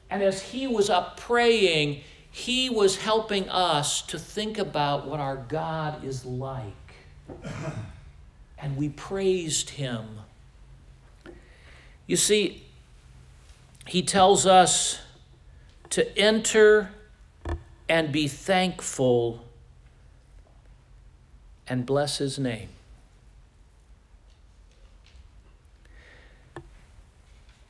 And 0.08 0.22
as 0.22 0.40
he 0.40 0.66
was 0.66 0.88
up 0.88 1.18
praying, 1.18 2.00
he 2.34 2.68
was 2.68 2.96
helping 2.96 3.48
us 3.48 4.02
to 4.02 4.18
think 4.18 4.58
about 4.58 5.06
what 5.06 5.20
our 5.20 5.36
God 5.36 6.02
is 6.02 6.24
like. 6.24 6.64
And 8.58 8.78
we 8.78 8.88
praised 8.88 9.70
him. 9.70 10.06
You 12.06 12.16
see, 12.16 12.62
he 13.86 14.00
tells 14.00 14.46
us 14.46 15.00
to 15.90 16.18
enter 16.18 16.92
and 17.90 18.10
be 18.10 18.26
thankful 18.26 19.44
and 21.68 21.84
bless 21.84 22.18
his 22.18 22.38
name. 22.38 22.70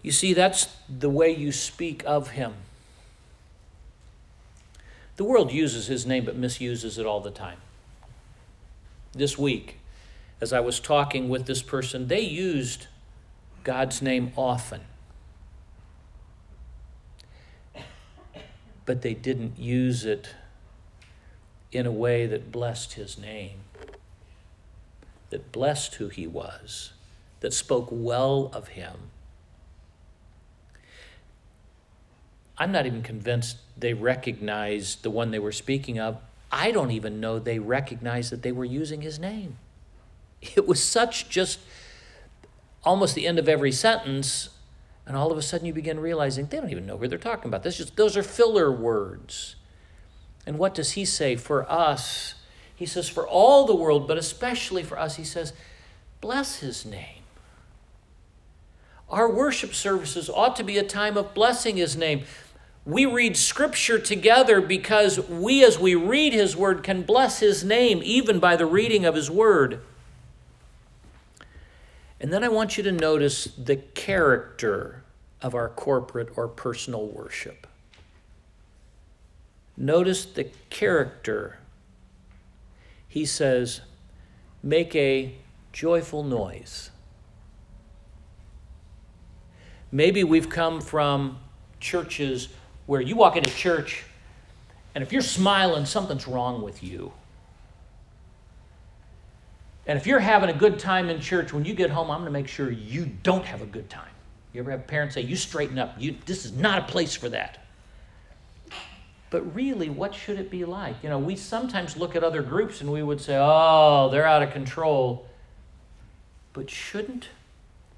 You 0.01 0.13
see, 0.13 0.33
that's 0.33 0.69
the 0.89 1.11
way 1.11 1.35
you 1.35 1.51
speak 1.51 2.05
of 2.07 2.31
him. 2.31 2.55
The 5.17 5.25
world 5.25 5.53
uses 5.53 5.87
his 5.87 6.07
name 6.07 6.25
but 6.25 6.37
misuses 6.37 6.99
it 6.99 7.07
all 7.07 7.21
the 7.21 7.31
time. 7.31 7.59
This 9.13 9.39
week, 9.39 9.79
as 10.41 10.53
I 10.53 10.61
was 10.61 10.81
talking 10.81 11.29
with 11.29 11.47
this 11.47 11.63
person, 11.63 12.09
they 12.09 12.21
used 12.21 12.89
God's 13.63 14.03
name 14.03 14.33
often. 14.37 14.83
But 18.85 19.03
they 19.03 19.15
didn't 19.15 19.59
use 19.59 20.05
it 20.05 20.35
in 21.73 21.87
a 21.87 21.93
way 21.93 22.27
that 22.27 22.53
blessed 22.53 22.95
his 22.95 23.17
name, 23.19 23.61
that 25.31 25.53
blessed 25.53 25.95
who 25.95 26.09
he 26.09 26.27
was, 26.27 26.93
that 27.41 27.53
spoke 27.53 27.89
well 27.91 28.51
of 28.53 28.69
him. 28.69 29.11
I'm 32.57 32.73
not 32.73 32.87
even 32.87 33.03
convinced 33.03 33.57
they 33.77 33.95
recognized 33.95 35.03
the 35.03 35.11
one 35.11 35.31
they 35.31 35.39
were 35.39 35.53
speaking 35.53 35.99
of. 35.99 36.19
I 36.53 36.71
don't 36.71 36.93
even 36.93 37.21
know 37.21 37.39
they 37.39 37.59
recognized 37.59 38.31
that 38.31 38.43
they 38.43 38.53
were 38.53 38.65
using 38.65 39.01
his 39.01 39.19
name. 39.19 39.59
It 40.41 40.67
was 40.67 40.83
such 40.83 41.29
just 41.29 41.59
almost 42.85 43.15
the 43.15 43.27
end 43.27 43.39
of 43.39 43.49
every 43.49 43.73
sentence, 43.73 44.51
and 45.07 45.17
all 45.17 45.33
of 45.33 45.39
a 45.39 45.43
sudden 45.43 45.67
you 45.67 45.73
begin 45.73 45.99
realizing 45.99 46.47
they 46.47 46.59
don't 46.59 46.71
even 46.71 46.87
know 46.87 46.97
who 46.97 47.09
they're 47.09 47.19
talking 47.19 47.49
about. 47.49 47.63
This 47.63 47.79
just 47.79 47.97
those 47.97 48.17
are 48.17 48.23
filler 48.23 48.71
words. 48.71 49.57
And 50.47 50.59
what 50.59 50.75
does 50.75 50.93
he 50.93 51.05
say 51.05 51.37
for 51.37 51.71
us? 51.71 52.35
He 52.77 52.87
says, 52.87 53.09
for 53.09 53.27
all 53.27 53.67
the 53.67 53.75
world, 53.75 54.07
but 54.07 54.19
especially 54.19 54.83
for 54.83 54.99
us, 54.99 55.17
he 55.17 55.25
says, 55.25 55.53
bless 56.21 56.59
his 56.59 56.85
name. 56.85 57.23
Our 59.09 59.31
worship 59.31 59.75
services 59.75 60.29
ought 60.29 60.57
to 60.57 60.65
be 60.65 60.77
a 60.77 60.83
time 60.83 61.17
of 61.17 61.35
blessing 61.35 61.77
his 61.77 61.97
name. 61.97 62.25
We 62.87 63.07
read 63.07 63.37
scripture 63.37 63.99
together 63.99 64.61
because 64.61 65.19
we, 65.29 65.65
as 65.65 65.79
we 65.79 65.95
read 65.95 66.35
his 66.35 66.55
word, 66.55 66.83
can 66.83 67.03
bless 67.03 67.41
his 67.41 67.65
name 67.65 68.03
even 68.05 68.39
by 68.39 68.57
the 68.57 68.67
reading 68.67 69.07
of 69.07 69.15
his 69.15 69.31
word. 69.31 69.81
And 72.21 72.33
then 72.33 72.45
I 72.45 72.49
want 72.49 72.77
you 72.77 72.83
to 72.85 72.93
notice 72.93 73.47
the 73.47 73.77
character 73.77 75.03
of 75.41 75.55
our 75.55 75.69
corporate 75.69 76.31
or 76.37 76.47
personal 76.47 77.07
worship. 77.07 77.67
Notice 79.77 80.25
the 80.25 80.45
character. 80.71 81.59
He 83.09 83.25
says, 83.25 83.81
make 84.63 84.95
a 84.95 85.35
joyful 85.73 86.23
noise. 86.23 86.91
Maybe 89.91 90.23
we've 90.23 90.49
come 90.49 90.81
from 90.81 91.39
churches 91.81 92.49
where 92.87 93.01
you 93.01 93.17
walk 93.17 93.37
into 93.37 93.51
church 93.51 94.05
and 94.95 95.03
if 95.03 95.13
you're 95.13 95.23
smiling, 95.23 95.87
something's 95.87 96.29
wrong 96.29 96.63
with 96.63 96.83
you. 96.83 97.13
And 99.87 99.99
if 99.99 100.07
you're 100.07 100.21
having 100.21 100.49
a 100.49 100.55
good 100.55 100.79
time 100.79 101.11
in 101.11 101.21
church, 101.21 101.53
when 101.53 101.65
you 101.65 101.75
get 101.75 101.91
home, 101.91 102.11
I'm 102.11 102.21
going 102.21 102.27
to 102.27 102.33
make 102.33 102.49
sure 102.49 102.71
you 102.71 103.11
don't 103.23 103.45
have 103.45 103.61
a 103.61 103.67
good 103.67 103.91
time. 103.91 104.09
You 104.53 104.61
ever 104.61 104.71
have 104.71 104.87
parents 104.87 105.17
say, 105.17 105.23
You 105.23 105.37
straighten 105.37 105.79
up. 105.79 105.97
You, 105.99 106.17
this 106.27 106.45
is 106.45 106.53
not 106.53 106.79
a 106.79 106.83
place 106.83 107.15
for 107.15 107.29
that. 107.31 107.59
But 109.31 109.53
really, 109.55 109.91
what 109.91 110.15
should 110.15 110.39
it 110.39 110.49
be 110.49 110.65
like? 110.65 110.95
You 111.03 111.09
know, 111.09 111.19
we 111.19 111.35
sometimes 111.35 111.97
look 111.97 112.15
at 112.15 112.23
other 112.23 112.41
groups 112.41 112.81
and 112.81 112.91
we 112.91 113.03
would 113.03 113.21
say, 113.21 113.37
Oh, 113.39 114.09
they're 114.11 114.27
out 114.27 114.43
of 114.43 114.53
control. 114.53 115.27
But 116.53 116.71
shouldn't 116.71 117.31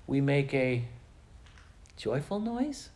we 0.06 0.22
make 0.22 0.54
a 0.54 0.86
joyful 1.98 2.40
noise? 2.40 2.88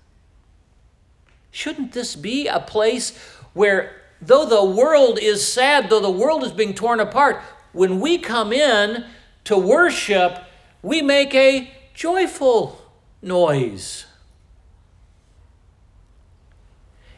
Shouldn't 1.50 1.92
this 1.92 2.16
be 2.16 2.46
a 2.46 2.60
place 2.60 3.16
where, 3.54 4.02
though 4.20 4.46
the 4.46 4.64
world 4.64 5.18
is 5.18 5.46
sad, 5.46 5.90
though 5.90 6.00
the 6.00 6.10
world 6.10 6.44
is 6.44 6.52
being 6.52 6.74
torn 6.74 7.00
apart, 7.00 7.42
when 7.72 8.00
we 8.00 8.18
come 8.18 8.52
in 8.52 9.04
to 9.44 9.56
worship, 9.56 10.38
we 10.82 11.02
make 11.02 11.34
a 11.34 11.72
joyful 11.94 12.80
noise. 13.22 14.06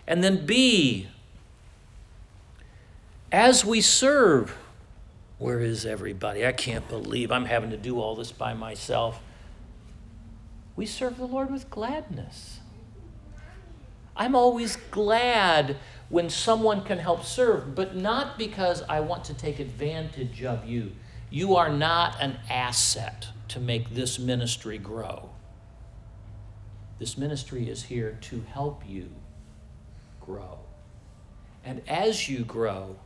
And 0.06 0.22
then 0.22 0.44
B, 0.46 1.08
as 3.30 3.64
we 3.64 3.80
serve, 3.80 4.56
where 5.38 5.60
is 5.60 5.86
everybody? 5.86 6.46
I 6.46 6.52
can't 6.52 6.86
believe 6.88 7.30
I'm 7.30 7.46
having 7.46 7.70
to 7.70 7.76
do 7.76 8.00
all 8.00 8.14
this 8.14 8.32
by 8.32 8.54
myself. 8.54 9.22
We 10.74 10.86
serve 10.86 11.18
the 11.18 11.26
Lord 11.26 11.50
with 11.50 11.70
gladness. 11.70 12.60
I'm 14.16 14.34
always 14.34 14.76
glad 14.76 15.76
when 16.08 16.28
someone 16.28 16.84
can 16.84 16.98
help 16.98 17.24
serve, 17.24 17.74
but 17.74 17.96
not 17.96 18.38
because 18.38 18.82
I 18.88 19.00
want 19.00 19.24
to 19.24 19.34
take 19.34 19.58
advantage 19.58 20.42
of 20.42 20.66
you. 20.66 20.92
You 21.30 21.56
are 21.56 21.70
not 21.70 22.20
an 22.20 22.38
asset 22.50 23.28
to 23.48 23.60
make 23.60 23.94
this 23.94 24.18
ministry 24.18 24.76
grow. 24.76 25.30
This 26.98 27.16
ministry 27.16 27.68
is 27.68 27.84
here 27.84 28.18
to 28.22 28.44
help 28.52 28.82
you 28.86 29.10
grow. 30.20 30.58
And 31.64 31.80
as 31.88 32.28
you 32.28 32.44
grow, 32.44 32.96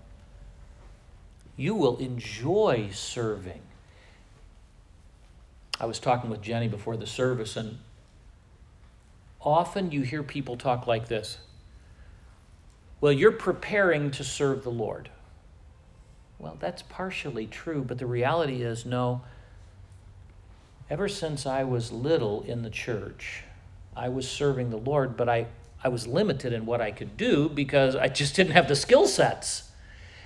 you 1.56 1.74
will 1.74 1.96
enjoy 1.98 2.90
serving. 2.92 3.62
I 5.80 5.86
was 5.86 5.98
talking 5.98 6.30
with 6.30 6.42
Jenny 6.42 6.68
before 6.68 6.96
the 6.96 7.06
service, 7.06 7.56
and 7.56 7.78
often 9.46 9.92
you 9.92 10.02
hear 10.02 10.22
people 10.22 10.56
talk 10.56 10.87
like 10.87 11.09
this 11.09 11.38
well, 12.98 13.12
you're 13.12 13.32
preparing 13.32 14.11
to 14.12 14.24
serve 14.24 14.64
the 14.64 14.70
Lord. 14.70 15.11
Well, 16.38 16.56
that's 16.59 16.82
partially 16.82 17.46
true, 17.46 17.85
but 17.87 17.98
the 17.98 18.06
reality 18.06 18.62
is 18.62 18.87
no. 18.87 19.20
Ever 20.88 21.09
since 21.09 21.46
I 21.46 21.62
was 21.62 21.92
little 21.92 22.42
in 22.42 22.62
the 22.62 22.70
church, 22.70 23.44
I 23.94 24.09
was 24.09 24.28
serving 24.28 24.70
the 24.70 24.78
Lord, 24.78 25.16
but 25.16 25.28
I, 25.28 25.46
I 25.85 25.88
was 25.88 26.06
limited 26.06 26.52
in 26.52 26.64
what 26.64 26.80
I 26.80 26.90
could 26.90 27.16
do 27.16 27.48
because 27.48 27.94
I 27.94 28.09
just 28.09 28.35
didn't 28.35 28.52
have 28.52 28.68
the 28.68 28.76
skill 28.76 29.06
sets. 29.06 29.70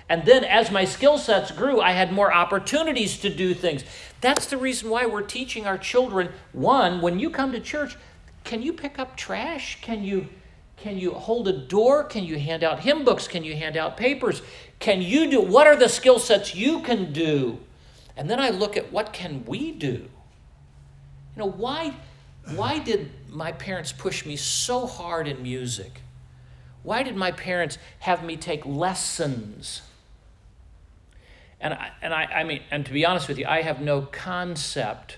And 0.07 0.25
then 0.25 0.43
as 0.43 0.71
my 0.71 0.83
skill 0.85 1.17
sets 1.17 1.51
grew, 1.51 1.79
I 1.79 1.91
had 1.91 2.11
more 2.11 2.33
opportunities 2.33 3.17
to 3.19 3.29
do 3.29 3.53
things. 3.53 3.83
That's 4.19 4.45
the 4.45 4.57
reason 4.57 4.89
why 4.89 5.05
we're 5.05 5.21
teaching 5.21 5.65
our 5.65 5.77
children 5.77 6.29
one, 6.51 7.01
when 7.01 7.19
you 7.19 7.29
come 7.29 7.51
to 7.53 7.59
church, 7.59 7.95
can 8.43 8.61
you 8.61 8.73
pick 8.73 8.99
up 8.99 9.15
trash? 9.15 9.79
Can 9.81 10.03
you 10.03 10.27
can 10.77 10.97
you 10.97 11.11
hold 11.11 11.47
a 11.47 11.53
door? 11.53 12.03
Can 12.03 12.23
you 12.23 12.39
hand 12.39 12.63
out 12.63 12.79
hymn 12.79 13.05
books? 13.05 13.27
Can 13.27 13.43
you 13.43 13.55
hand 13.55 13.77
out 13.77 13.97
papers? 13.97 14.41
Can 14.79 15.01
you 15.01 15.29
do 15.29 15.39
what 15.39 15.67
are 15.67 15.75
the 15.75 15.89
skill 15.89 16.19
sets 16.19 16.55
you 16.55 16.81
can 16.81 17.13
do? 17.13 17.59
And 18.17 18.29
then 18.29 18.39
I 18.39 18.49
look 18.49 18.75
at 18.77 18.91
what 18.91 19.13
can 19.13 19.45
we 19.45 19.71
do? 19.71 20.09
You 21.35 21.37
know, 21.37 21.49
why 21.49 21.93
why 22.55 22.79
did 22.79 23.11
my 23.29 23.51
parents 23.51 23.91
push 23.91 24.25
me 24.25 24.35
so 24.35 24.87
hard 24.87 25.27
in 25.27 25.43
music? 25.43 26.01
Why 26.83 27.03
did 27.03 27.15
my 27.15 27.31
parents 27.31 27.77
have 27.99 28.23
me 28.23 28.35
take 28.35 28.65
lessons? 28.65 29.83
And 31.59 31.75
I, 31.75 31.91
and 32.01 32.13
I, 32.13 32.23
I 32.23 32.43
mean, 32.43 32.63
and 32.71 32.83
to 32.87 32.91
be 32.91 33.05
honest 33.05 33.27
with 33.27 33.37
you, 33.37 33.45
I 33.45 33.61
have 33.61 33.81
no 33.81 34.01
concept 34.01 35.17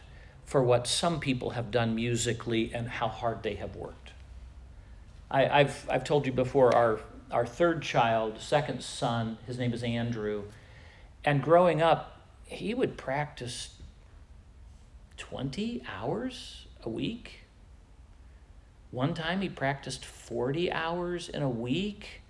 for 0.54 0.62
what 0.62 0.86
some 0.86 1.20
people 1.20 1.50
have 1.50 1.72
done 1.72 1.96
musically 1.96 2.72
and 2.76 2.88
how 2.88 3.08
hard 3.08 3.42
they 3.42 3.56
have 3.56 3.76
worked. 3.76 4.12
I, 5.32 5.64
have 5.64 5.90
I've 5.90 6.04
told 6.04 6.28
you 6.28 6.32
before, 6.32 6.76
our, 6.76 7.00
our 7.32 7.44
third 7.44 7.82
child, 7.82 8.40
second 8.40 8.84
son, 8.84 9.40
his 9.48 9.58
name 9.58 9.74
is 9.74 9.82
Andrew, 9.82 10.44
and 11.26 11.42
growing 11.42 11.82
up, 11.82 12.22
he 12.46 12.76
would 12.76 12.98
practice 12.98 13.78
20 15.18 15.82
hours 15.92 16.68
a 16.84 16.90
week. 16.90 17.46
One 18.92 19.16
time 19.16 19.42
he 19.42 19.50
practiced 19.50 20.06
40 20.06 20.72
hours 20.72 21.30
in 21.30 21.42
a 21.42 21.50
week. 21.50 22.22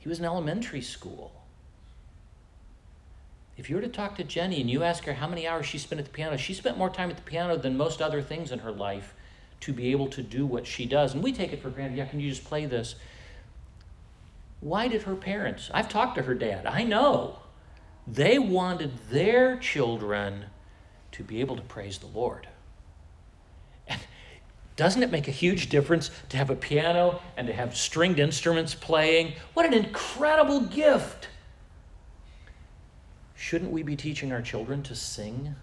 He 0.00 0.08
was 0.10 0.18
in 0.18 0.26
elementary 0.26 0.82
school. 0.82 1.32
If 3.56 3.68
you 3.68 3.76
were 3.76 3.82
to 3.82 3.88
talk 3.88 4.16
to 4.16 4.24
Jenny 4.24 4.60
and 4.60 4.70
you 4.70 4.82
ask 4.82 5.04
her 5.04 5.14
how 5.14 5.28
many 5.28 5.46
hours 5.46 5.66
she 5.66 5.78
spent 5.78 5.98
at 5.98 6.06
the 6.06 6.12
piano, 6.12 6.36
she 6.36 6.54
spent 6.54 6.78
more 6.78 6.90
time 6.90 7.10
at 7.10 7.16
the 7.16 7.22
piano 7.22 7.56
than 7.56 7.76
most 7.76 8.00
other 8.00 8.22
things 8.22 8.50
in 8.50 8.60
her 8.60 8.72
life 8.72 9.14
to 9.60 9.72
be 9.72 9.92
able 9.92 10.08
to 10.08 10.22
do 10.22 10.46
what 10.46 10.66
she 10.66 10.86
does. 10.86 11.14
And 11.14 11.22
we 11.22 11.32
take 11.32 11.52
it 11.52 11.62
for 11.62 11.70
granted. 11.70 11.96
Yeah, 11.96 12.06
can 12.06 12.18
you 12.18 12.30
just 12.30 12.44
play 12.44 12.66
this? 12.66 12.94
Why 14.60 14.88
did 14.88 15.02
her 15.02 15.14
parents? 15.14 15.70
I've 15.74 15.88
talked 15.88 16.16
to 16.16 16.22
her 16.22 16.34
dad. 16.34 16.66
I 16.66 16.82
know. 16.82 17.40
They 18.06 18.38
wanted 18.38 18.92
their 19.10 19.56
children 19.58 20.46
to 21.12 21.22
be 21.22 21.40
able 21.40 21.56
to 21.56 21.62
praise 21.62 21.98
the 21.98 22.06
Lord. 22.06 22.48
And 23.86 24.00
doesn't 24.76 25.02
it 25.02 25.12
make 25.12 25.28
a 25.28 25.32
huge 25.32 25.68
difference 25.68 26.10
to 26.30 26.36
have 26.36 26.50
a 26.50 26.56
piano 26.56 27.20
and 27.36 27.46
to 27.46 27.52
have 27.52 27.76
stringed 27.76 28.18
instruments 28.18 28.74
playing? 28.74 29.34
What 29.54 29.66
an 29.66 29.74
incredible 29.74 30.60
gift! 30.60 31.28
Shouldn't 33.42 33.72
we 33.72 33.82
be 33.82 33.96
teaching 33.96 34.30
our 34.30 34.40
children 34.40 34.84
to 34.84 34.94
sing? 34.94 35.56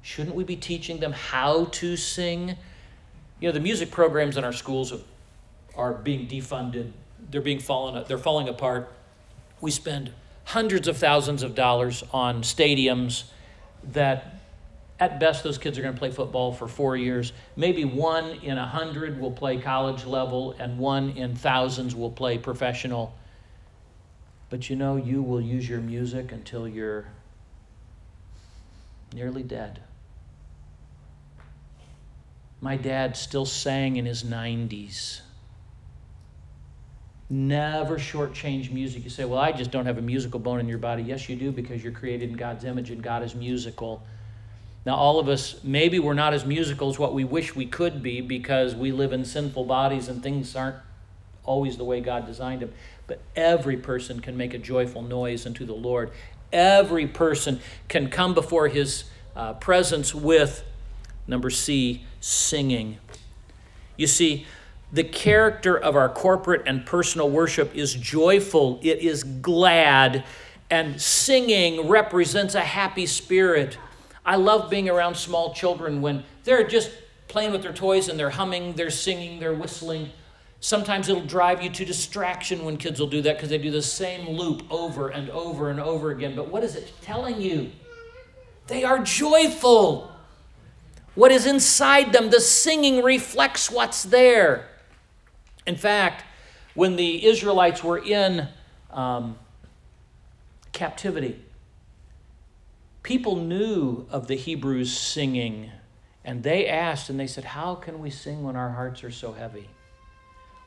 Shouldn't 0.00 0.34
we 0.34 0.42
be 0.42 0.56
teaching 0.56 1.00
them 1.00 1.12
how 1.12 1.66
to 1.66 1.98
sing? 1.98 2.56
You 3.40 3.48
know, 3.48 3.52
the 3.52 3.60
music 3.60 3.90
programs 3.90 4.38
in 4.38 4.44
our 4.44 4.54
schools 4.54 4.94
are 5.76 5.92
being 5.92 6.26
defunded. 6.26 6.92
They're 7.30 7.42
being 7.42 7.58
fallen. 7.58 8.02
They're 8.08 8.16
falling 8.16 8.48
apart. 8.48 8.90
We 9.60 9.70
spend 9.70 10.12
hundreds 10.44 10.88
of 10.88 10.96
thousands 10.96 11.42
of 11.42 11.54
dollars 11.54 12.02
on 12.10 12.40
stadiums 12.40 13.24
that, 13.92 14.40
at 14.98 15.20
best, 15.20 15.44
those 15.44 15.58
kids 15.58 15.78
are 15.78 15.82
going 15.82 15.92
to 15.92 15.98
play 15.98 16.10
football 16.10 16.54
for 16.54 16.66
four 16.66 16.96
years. 16.96 17.34
Maybe 17.54 17.84
one 17.84 18.30
in 18.42 18.56
a 18.56 18.66
hundred 18.66 19.20
will 19.20 19.32
play 19.32 19.58
college 19.58 20.06
level, 20.06 20.56
and 20.58 20.78
one 20.78 21.10
in 21.10 21.36
thousands 21.36 21.94
will 21.94 22.10
play 22.10 22.38
professional. 22.38 23.14
But 24.54 24.70
you 24.70 24.76
know, 24.76 24.94
you 24.94 25.20
will 25.20 25.40
use 25.40 25.68
your 25.68 25.80
music 25.80 26.30
until 26.30 26.68
you're 26.68 27.06
nearly 29.12 29.42
dead. 29.42 29.80
My 32.60 32.76
dad 32.76 33.16
still 33.16 33.46
sang 33.46 33.96
in 33.96 34.06
his 34.06 34.22
90s. 34.22 35.22
Never 37.28 37.98
shortchange 37.98 38.70
music. 38.70 39.02
You 39.02 39.10
say, 39.10 39.24
Well, 39.24 39.40
I 39.40 39.50
just 39.50 39.72
don't 39.72 39.86
have 39.86 39.98
a 39.98 40.02
musical 40.02 40.38
bone 40.38 40.60
in 40.60 40.68
your 40.68 40.78
body. 40.78 41.02
Yes, 41.02 41.28
you 41.28 41.34
do, 41.34 41.50
because 41.50 41.82
you're 41.82 41.92
created 41.92 42.30
in 42.30 42.36
God's 42.36 42.62
image 42.62 42.92
and 42.92 43.02
God 43.02 43.24
is 43.24 43.34
musical. 43.34 44.04
Now, 44.86 44.94
all 44.94 45.18
of 45.18 45.28
us, 45.28 45.64
maybe 45.64 45.98
we're 45.98 46.14
not 46.14 46.32
as 46.32 46.44
musical 46.44 46.90
as 46.90 46.96
what 46.96 47.12
we 47.12 47.24
wish 47.24 47.56
we 47.56 47.66
could 47.66 48.04
be 48.04 48.20
because 48.20 48.76
we 48.76 48.92
live 48.92 49.12
in 49.12 49.24
sinful 49.24 49.64
bodies 49.64 50.06
and 50.06 50.22
things 50.22 50.54
aren't 50.54 50.76
always 51.44 51.76
the 51.76 51.84
way 51.84 52.00
God 52.00 52.26
designed 52.26 52.62
them. 52.62 52.72
But 53.06 53.20
every 53.36 53.76
person 53.76 54.20
can 54.20 54.36
make 54.36 54.54
a 54.54 54.58
joyful 54.58 55.02
noise 55.02 55.46
unto 55.46 55.64
the 55.66 55.74
Lord. 55.74 56.10
Every 56.52 57.06
person 57.06 57.60
can 57.88 58.08
come 58.08 58.34
before 58.34 58.68
his 58.68 59.04
uh, 59.36 59.54
presence 59.54 60.14
with, 60.14 60.64
number 61.26 61.50
C, 61.50 62.04
singing. 62.20 62.98
You 63.96 64.06
see, 64.06 64.46
the 64.92 65.04
character 65.04 65.76
of 65.76 65.96
our 65.96 66.08
corporate 66.08 66.62
and 66.66 66.86
personal 66.86 67.28
worship 67.28 67.74
is 67.74 67.94
joyful, 67.94 68.78
it 68.82 69.00
is 69.00 69.24
glad, 69.24 70.24
and 70.70 71.00
singing 71.00 71.88
represents 71.88 72.54
a 72.54 72.60
happy 72.60 73.06
spirit. 73.06 73.76
I 74.24 74.36
love 74.36 74.70
being 74.70 74.88
around 74.88 75.16
small 75.16 75.52
children 75.52 76.00
when 76.00 76.24
they're 76.44 76.66
just 76.66 76.90
playing 77.28 77.52
with 77.52 77.62
their 77.62 77.72
toys 77.72 78.08
and 78.08 78.18
they're 78.18 78.30
humming, 78.30 78.74
they're 78.74 78.90
singing, 78.90 79.40
they're 79.40 79.52
whistling. 79.52 80.10
Sometimes 80.64 81.10
it'll 81.10 81.20
drive 81.20 81.60
you 81.62 81.68
to 81.68 81.84
distraction 81.84 82.64
when 82.64 82.78
kids 82.78 82.98
will 82.98 83.06
do 83.06 83.20
that 83.20 83.36
because 83.36 83.50
they 83.50 83.58
do 83.58 83.70
the 83.70 83.82
same 83.82 84.26
loop 84.30 84.62
over 84.70 85.10
and 85.10 85.28
over 85.28 85.68
and 85.68 85.78
over 85.78 86.10
again. 86.10 86.34
But 86.34 86.48
what 86.48 86.64
is 86.64 86.74
it 86.74 86.90
telling 87.02 87.38
you? 87.38 87.70
They 88.68 88.82
are 88.82 89.00
joyful. 89.00 90.10
What 91.14 91.32
is 91.32 91.44
inside 91.44 92.14
them, 92.14 92.30
the 92.30 92.40
singing 92.40 93.02
reflects 93.02 93.70
what's 93.70 94.04
there. 94.04 94.70
In 95.66 95.76
fact, 95.76 96.24
when 96.72 96.96
the 96.96 97.26
Israelites 97.26 97.84
were 97.84 97.98
in 97.98 98.48
um, 98.90 99.38
captivity, 100.72 101.44
people 103.02 103.36
knew 103.36 104.06
of 104.08 104.28
the 104.28 104.34
Hebrews 104.34 104.96
singing, 104.96 105.72
and 106.24 106.42
they 106.42 106.66
asked 106.66 107.10
and 107.10 107.20
they 107.20 107.26
said, 107.26 107.44
How 107.44 107.74
can 107.74 107.98
we 107.98 108.08
sing 108.08 108.42
when 108.42 108.56
our 108.56 108.70
hearts 108.70 109.04
are 109.04 109.10
so 109.10 109.34
heavy? 109.34 109.68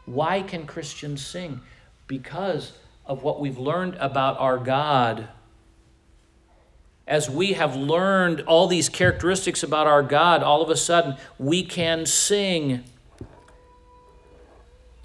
Why 0.08 0.42
can 0.42 0.66
Christians 0.66 1.24
sing? 1.24 1.60
Because 2.08 2.72
of 3.06 3.24
what 3.24 3.42
we've 3.42 3.58
learned 3.58 3.96
about 3.96 4.40
our 4.40 4.58
God 4.58 5.28
as 7.06 7.30
we 7.30 7.54
have 7.54 7.76
learned 7.76 8.42
all 8.42 8.68
these 8.68 8.90
characteristics 8.90 9.64
about 9.64 9.86
our 9.86 10.04
God, 10.04 10.44
all 10.44 10.62
of 10.62 10.70
a 10.70 10.78
sudden 10.78 11.16
we 11.38 11.62
can 11.62 12.06
sing. 12.06 12.86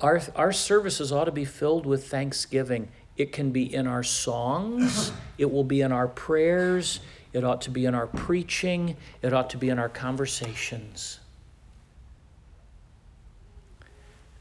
Our, 0.00 0.22
our 0.34 0.53
services 0.53 1.12
ought 1.12 1.24
to 1.24 1.32
be 1.32 1.44
filled 1.44 1.84
with 1.84 2.09
thanksgiving. 2.09 2.88
It 3.16 3.32
can 3.32 3.50
be 3.50 3.72
in 3.72 3.88
our 3.88 4.05
songs, 4.05 5.12
it 5.36 5.50
will 5.50 5.64
be 5.64 5.80
in 5.80 5.92
our 5.92 6.09
prayers, 6.09 7.00
it 7.32 7.42
ought 7.42 7.61
to 7.62 7.70
be 7.70 7.86
in 7.86 7.94
our 7.94 8.07
preaching, 8.07 8.96
it 9.20 9.32
ought 9.32 9.50
to 9.50 9.59
be 9.59 9.68
in 9.68 9.78
our 9.80 9.88
conversations. 9.88 11.18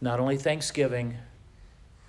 Not 0.01 0.19
only 0.19 0.35
thanksgiving, 0.35 1.17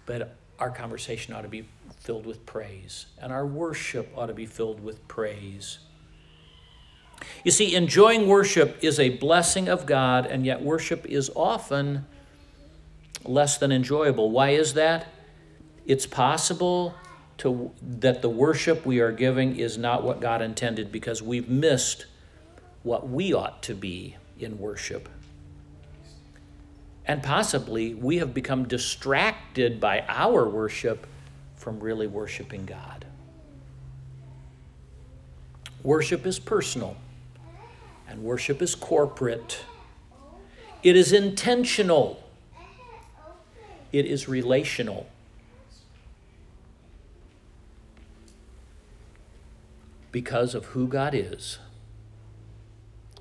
but 0.06 0.34
our 0.58 0.70
conversation 0.70 1.34
ought 1.34 1.42
to 1.42 1.48
be 1.48 1.66
filled 2.00 2.26
with 2.26 2.44
praise, 2.46 3.06
and 3.20 3.32
our 3.32 3.46
worship 3.46 4.12
ought 4.16 4.26
to 4.26 4.34
be 4.34 4.46
filled 4.46 4.82
with 4.82 5.06
praise. 5.06 5.78
You 7.44 7.50
see, 7.50 7.74
enjoying 7.74 8.26
worship 8.26 8.78
is 8.82 8.98
a 8.98 9.10
blessing 9.10 9.68
of 9.68 9.86
God, 9.86 10.26
and 10.26 10.44
yet 10.44 10.62
worship 10.62 11.06
is 11.06 11.30
often 11.36 12.06
less 13.24 13.58
than 13.58 13.70
enjoyable. 13.70 14.30
Why 14.30 14.50
is 14.50 14.74
that? 14.74 15.06
It's 15.86 16.06
possible 16.06 16.94
to, 17.38 17.72
that 17.82 18.22
the 18.22 18.28
worship 18.28 18.86
we 18.86 19.00
are 19.00 19.12
giving 19.12 19.56
is 19.56 19.78
not 19.78 20.02
what 20.02 20.20
God 20.20 20.42
intended 20.42 20.90
because 20.90 21.22
we've 21.22 21.48
missed 21.48 22.06
what 22.82 23.08
we 23.08 23.32
ought 23.32 23.62
to 23.64 23.74
be 23.74 24.16
in 24.38 24.58
worship. 24.58 25.08
And 27.06 27.22
possibly 27.22 27.94
we 27.94 28.18
have 28.18 28.32
become 28.32 28.68
distracted 28.68 29.80
by 29.80 30.04
our 30.08 30.48
worship 30.48 31.06
from 31.56 31.80
really 31.80 32.06
worshiping 32.06 32.64
God. 32.64 33.04
Worship 35.82 36.26
is 36.26 36.38
personal, 36.38 36.96
and 38.08 38.22
worship 38.22 38.62
is 38.62 38.74
corporate. 38.74 39.64
It 40.82 40.96
is 40.96 41.12
intentional, 41.12 42.22
it 43.92 44.06
is 44.06 44.28
relational. 44.28 45.08
Because 50.12 50.54
of 50.54 50.66
who 50.66 50.86
God 50.86 51.14
is, 51.14 51.58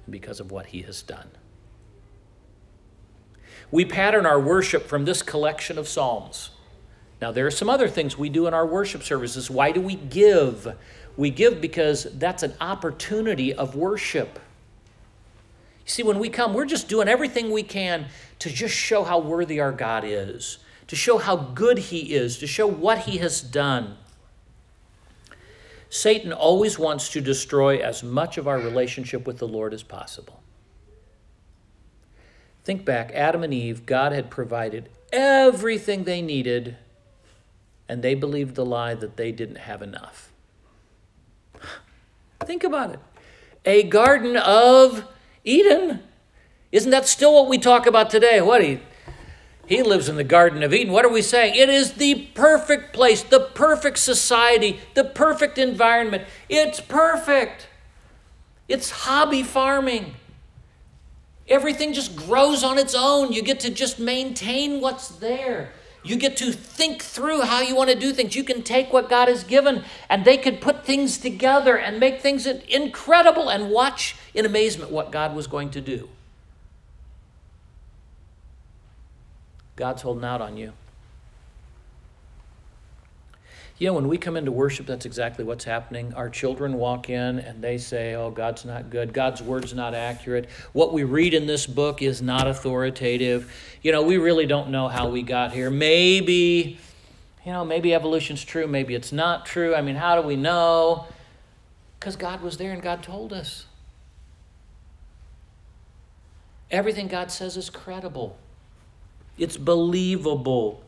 because 0.09 0.39
of 0.39 0.51
what 0.51 0.67
He 0.67 0.81
has 0.81 1.01
done. 1.01 1.29
We 3.71 3.85
pattern 3.85 4.25
our 4.25 4.39
worship 4.39 4.87
from 4.87 5.05
this 5.05 5.23
collection 5.23 5.77
of 5.77 5.87
Psalms. 5.87 6.51
Now, 7.21 7.31
there 7.31 7.47
are 7.47 7.51
some 7.51 7.69
other 7.69 7.87
things 7.87 8.17
we 8.17 8.29
do 8.29 8.47
in 8.47 8.53
our 8.53 8.65
worship 8.65 9.03
services. 9.03 9.49
Why 9.49 9.71
do 9.71 9.79
we 9.79 9.95
give? 9.95 10.75
We 11.15 11.29
give 11.29 11.61
because 11.61 12.07
that's 12.15 12.43
an 12.43 12.53
opportunity 12.59 13.53
of 13.53 13.75
worship. 13.75 14.39
You 15.85 15.89
see, 15.89 16.03
when 16.03 16.19
we 16.19 16.29
come, 16.29 16.53
we're 16.53 16.65
just 16.65 16.89
doing 16.89 17.07
everything 17.07 17.51
we 17.51 17.63
can 17.63 18.07
to 18.39 18.49
just 18.49 18.75
show 18.75 19.03
how 19.03 19.19
worthy 19.19 19.59
our 19.59 19.71
God 19.71 20.03
is, 20.05 20.57
to 20.87 20.95
show 20.95 21.17
how 21.17 21.35
good 21.35 21.77
He 21.77 22.13
is, 22.13 22.39
to 22.39 22.47
show 22.47 22.67
what 22.67 22.99
He 22.99 23.19
has 23.19 23.41
done. 23.41 23.97
Satan 25.89 26.33
always 26.33 26.79
wants 26.79 27.09
to 27.09 27.21
destroy 27.21 27.77
as 27.77 28.01
much 28.01 28.37
of 28.37 28.47
our 28.47 28.59
relationship 28.59 29.27
with 29.27 29.37
the 29.37 29.47
Lord 29.47 29.73
as 29.73 29.83
possible. 29.83 30.41
Think 32.63 32.85
back 32.85 33.11
Adam 33.13 33.43
and 33.43 33.53
Eve, 33.53 33.85
God 33.85 34.11
had 34.11 34.29
provided 34.29 34.89
everything 35.11 36.03
they 36.03 36.21
needed 36.21 36.77
and 37.89 38.01
they 38.01 38.15
believed 38.15 38.55
the 38.55 38.65
lie 38.65 38.93
that 38.93 39.17
they 39.17 39.31
didn't 39.31 39.57
have 39.57 39.81
enough. 39.81 40.31
Think 42.45 42.63
about 42.63 42.91
it. 42.91 42.99
A 43.65 43.83
Garden 43.83 44.37
of 44.37 45.05
Eden. 45.43 46.01
Isn't 46.71 46.91
that 46.91 47.07
still 47.07 47.33
what 47.33 47.49
we 47.49 47.57
talk 47.57 47.85
about 47.85 48.09
today? 48.09 48.39
What 48.41 48.63
he 48.63 48.79
he 49.67 49.81
lives 49.83 50.09
in 50.09 50.17
the 50.17 50.23
Garden 50.23 50.63
of 50.63 50.73
Eden. 50.73 50.91
What 50.91 51.05
are 51.05 51.11
we 51.11 51.21
saying? 51.21 51.55
It 51.55 51.69
is 51.69 51.93
the 51.93 52.27
perfect 52.33 52.93
place, 52.93 53.23
the 53.23 53.39
perfect 53.39 53.99
society, 53.99 54.81
the 54.95 55.05
perfect 55.05 55.57
environment. 55.57 56.25
It's 56.49 56.81
perfect. 56.81 57.69
It's 58.67 58.89
hobby 58.89 59.43
farming. 59.43 60.15
Everything 61.51 61.91
just 61.91 62.15
grows 62.15 62.63
on 62.63 62.77
its 62.77 62.95
own. 62.95 63.33
You 63.33 63.41
get 63.41 63.59
to 63.59 63.69
just 63.69 63.99
maintain 63.99 64.79
what's 64.79 65.09
there. 65.09 65.73
You 66.01 66.15
get 66.15 66.37
to 66.37 66.53
think 66.53 67.01
through 67.01 67.41
how 67.41 67.59
you 67.59 67.75
want 67.75 67.89
to 67.89 67.99
do 67.99 68.13
things. 68.13 68.37
You 68.37 68.45
can 68.45 68.63
take 68.63 68.93
what 68.93 69.09
God 69.09 69.27
has 69.27 69.43
given 69.43 69.83
and 70.09 70.23
they 70.23 70.37
could 70.37 70.61
put 70.61 70.85
things 70.85 71.17
together 71.17 71.77
and 71.77 71.99
make 71.99 72.21
things 72.21 72.47
incredible 72.47 73.49
and 73.49 73.69
watch 73.69 74.15
in 74.33 74.45
amazement 74.45 74.91
what 74.91 75.11
God 75.11 75.35
was 75.35 75.45
going 75.45 75.69
to 75.71 75.81
do. 75.81 76.07
God's 79.75 80.03
holding 80.03 80.23
out 80.23 80.39
on 80.39 80.55
you. 80.55 80.71
You 83.81 83.87
know, 83.87 83.93
when 83.93 84.07
we 84.07 84.19
come 84.19 84.37
into 84.37 84.51
worship, 84.51 84.85
that's 84.85 85.07
exactly 85.07 85.43
what's 85.43 85.63
happening. 85.63 86.13
Our 86.13 86.29
children 86.29 86.75
walk 86.75 87.09
in 87.09 87.39
and 87.39 87.63
they 87.63 87.79
say, 87.79 88.13
Oh, 88.13 88.29
God's 88.29 88.63
not 88.63 88.91
good. 88.91 89.11
God's 89.11 89.41
word's 89.41 89.73
not 89.73 89.95
accurate. 89.95 90.51
What 90.71 90.93
we 90.93 91.03
read 91.03 91.33
in 91.33 91.47
this 91.47 91.65
book 91.65 92.03
is 92.03 92.21
not 92.21 92.47
authoritative. 92.47 93.51
You 93.81 93.91
know, 93.91 94.03
we 94.03 94.17
really 94.17 94.45
don't 94.45 94.69
know 94.69 94.87
how 94.87 95.09
we 95.09 95.23
got 95.23 95.51
here. 95.51 95.71
Maybe, 95.71 96.77
you 97.43 97.51
know, 97.51 97.65
maybe 97.65 97.95
evolution's 97.95 98.43
true. 98.43 98.67
Maybe 98.67 98.93
it's 98.93 99.11
not 99.11 99.47
true. 99.47 99.73
I 99.73 99.81
mean, 99.81 99.95
how 99.95 100.21
do 100.21 100.27
we 100.27 100.35
know? 100.35 101.07
Because 101.99 102.15
God 102.15 102.41
was 102.41 102.57
there 102.57 102.73
and 102.73 102.83
God 102.83 103.01
told 103.01 103.33
us. 103.33 103.65
Everything 106.69 107.07
God 107.07 107.31
says 107.31 107.57
is 107.57 107.71
credible, 107.71 108.37
it's 109.39 109.57
believable. 109.57 110.83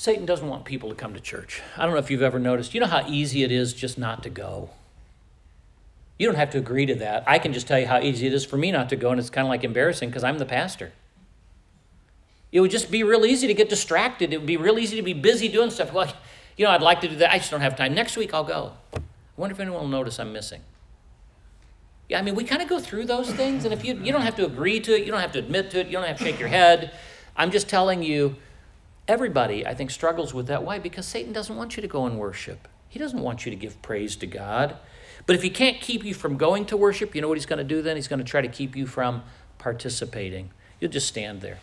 Satan 0.00 0.24
doesn't 0.24 0.48
want 0.48 0.64
people 0.64 0.88
to 0.88 0.94
come 0.94 1.12
to 1.12 1.20
church. 1.20 1.60
I 1.76 1.82
don't 1.82 1.92
know 1.92 1.98
if 1.98 2.10
you've 2.10 2.22
ever 2.22 2.38
noticed. 2.38 2.72
You 2.72 2.80
know 2.80 2.86
how 2.86 3.06
easy 3.06 3.42
it 3.42 3.52
is 3.52 3.74
just 3.74 3.98
not 3.98 4.22
to 4.22 4.30
go? 4.30 4.70
You 6.18 6.26
don't 6.26 6.36
have 6.36 6.48
to 6.52 6.58
agree 6.58 6.86
to 6.86 6.94
that. 6.94 7.22
I 7.26 7.38
can 7.38 7.52
just 7.52 7.68
tell 7.68 7.78
you 7.78 7.86
how 7.86 8.00
easy 8.00 8.26
it 8.26 8.32
is 8.32 8.46
for 8.46 8.56
me 8.56 8.72
not 8.72 8.88
to 8.88 8.96
go, 8.96 9.10
and 9.10 9.20
it's 9.20 9.28
kind 9.28 9.46
of 9.46 9.50
like 9.50 9.62
embarrassing 9.62 10.08
because 10.08 10.24
I'm 10.24 10.38
the 10.38 10.46
pastor. 10.46 10.92
It 12.50 12.60
would 12.60 12.70
just 12.70 12.90
be 12.90 13.02
real 13.02 13.26
easy 13.26 13.46
to 13.46 13.52
get 13.52 13.68
distracted. 13.68 14.32
It 14.32 14.38
would 14.38 14.46
be 14.46 14.56
real 14.56 14.78
easy 14.78 14.96
to 14.96 15.02
be 15.02 15.12
busy 15.12 15.48
doing 15.48 15.68
stuff. 15.68 15.92
Like, 15.92 16.14
you 16.56 16.64
know, 16.64 16.70
I'd 16.70 16.80
like 16.80 17.02
to 17.02 17.08
do 17.08 17.16
that. 17.16 17.30
I 17.30 17.36
just 17.36 17.50
don't 17.50 17.60
have 17.60 17.76
time. 17.76 17.94
Next 17.94 18.16
week 18.16 18.32
I'll 18.32 18.42
go. 18.42 18.72
I 18.94 19.00
wonder 19.36 19.52
if 19.52 19.60
anyone 19.60 19.82
will 19.82 19.88
notice 19.88 20.18
I'm 20.18 20.32
missing. 20.32 20.62
Yeah, 22.08 22.20
I 22.20 22.22
mean, 22.22 22.36
we 22.36 22.44
kind 22.44 22.62
of 22.62 22.70
go 22.70 22.80
through 22.80 23.04
those 23.04 23.30
things, 23.30 23.66
and 23.66 23.74
if 23.74 23.84
you 23.84 24.00
you 24.02 24.12
don't 24.12 24.22
have 24.22 24.36
to 24.36 24.46
agree 24.46 24.80
to 24.80 24.96
it, 24.96 25.04
you 25.04 25.12
don't 25.12 25.20
have 25.20 25.32
to 25.32 25.38
admit 25.38 25.70
to 25.72 25.80
it, 25.80 25.88
you 25.88 25.92
don't 25.92 26.06
have 26.06 26.16
to 26.16 26.24
shake 26.24 26.40
your 26.40 26.48
head. 26.48 26.90
I'm 27.36 27.50
just 27.50 27.68
telling 27.68 28.02
you 28.02 28.36
Everybody, 29.10 29.66
I 29.66 29.74
think, 29.74 29.90
struggles 29.90 30.32
with 30.32 30.46
that. 30.46 30.62
Why? 30.62 30.78
Because 30.78 31.04
Satan 31.04 31.32
doesn't 31.32 31.56
want 31.56 31.76
you 31.76 31.80
to 31.80 31.88
go 31.88 32.06
and 32.06 32.16
worship. 32.16 32.68
He 32.88 33.00
doesn't 33.00 33.18
want 33.18 33.44
you 33.44 33.50
to 33.50 33.56
give 33.56 33.82
praise 33.82 34.14
to 34.14 34.26
God. 34.26 34.76
But 35.26 35.34
if 35.34 35.42
he 35.42 35.50
can't 35.50 35.80
keep 35.80 36.04
you 36.04 36.14
from 36.14 36.36
going 36.36 36.64
to 36.66 36.76
worship, 36.76 37.12
you 37.12 37.20
know 37.20 37.26
what 37.26 37.36
he's 37.36 37.44
going 37.44 37.58
to 37.58 37.64
do 37.64 37.82
then? 37.82 37.96
He's 37.96 38.06
going 38.06 38.20
to 38.20 38.24
try 38.24 38.40
to 38.40 38.46
keep 38.46 38.76
you 38.76 38.86
from 38.86 39.24
participating. 39.58 40.50
You'll 40.78 40.92
just 40.92 41.08
stand 41.08 41.40
there. 41.40 41.58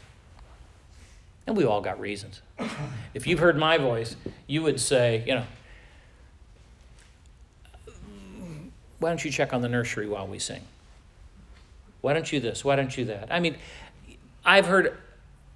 And 1.48 1.56
we 1.56 1.64
all 1.64 1.80
got 1.80 2.02
reasons. 2.02 2.42
If 3.14 3.26
you've 3.26 3.40
heard 3.40 3.58
my 3.58 3.78
voice, 3.78 4.18
you 4.46 4.62
would 4.64 4.82
say, 4.82 5.24
you 5.26 5.36
know, 5.36 5.46
why 9.00 9.08
don't 9.08 9.24
you 9.24 9.32
check 9.32 9.54
on 9.54 9.62
the 9.62 9.70
nursery 9.70 10.06
while 10.06 10.28
we 10.28 10.38
sing? 10.38 10.64
Why 12.02 12.12
don't 12.12 12.30
you 12.30 12.42
this? 12.42 12.66
Why 12.66 12.76
don't 12.76 12.98
you 12.98 13.06
that? 13.06 13.30
I 13.32 13.40
mean, 13.40 13.56
I've 14.44 14.66
heard 14.66 14.98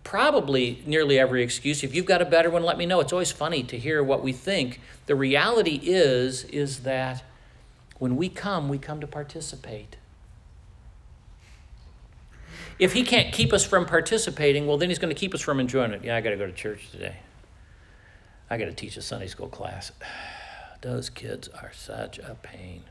probably 0.03 0.81
nearly 0.85 1.19
every 1.19 1.43
excuse. 1.43 1.83
If 1.83 1.93
you've 1.95 2.05
got 2.05 2.21
a 2.21 2.25
better 2.25 2.49
one, 2.49 2.63
let 2.63 2.77
me 2.77 2.85
know. 2.85 2.99
It's 2.99 3.13
always 3.13 3.31
funny 3.31 3.63
to 3.63 3.77
hear 3.77 4.03
what 4.03 4.23
we 4.23 4.31
think. 4.33 4.79
The 5.05 5.15
reality 5.15 5.79
is 5.83 6.43
is 6.45 6.79
that 6.79 7.23
when 7.99 8.15
we 8.15 8.29
come, 8.29 8.67
we 8.67 8.77
come 8.77 8.99
to 9.01 9.07
participate. 9.07 9.97
If 12.79 12.93
he 12.93 13.03
can't 13.03 13.31
keep 13.31 13.53
us 13.53 13.63
from 13.63 13.85
participating, 13.85 14.65
well, 14.65 14.77
then 14.77 14.89
he's 14.89 14.97
going 14.97 15.13
to 15.13 15.19
keep 15.19 15.35
us 15.35 15.41
from 15.41 15.59
enjoying 15.59 15.91
it. 15.91 16.03
Yeah, 16.03 16.15
I 16.15 16.21
got 16.21 16.31
to 16.31 16.35
go 16.37 16.47
to 16.47 16.51
church 16.51 16.89
today. 16.89 17.17
I 18.49 18.57
got 18.57 18.65
to 18.65 18.73
teach 18.73 18.97
a 18.97 19.01
Sunday 19.01 19.27
school 19.27 19.47
class. 19.47 19.91
Those 20.81 21.11
kids 21.11 21.47
are 21.49 21.71
such 21.73 22.17
a 22.17 22.35
pain. 22.41 22.85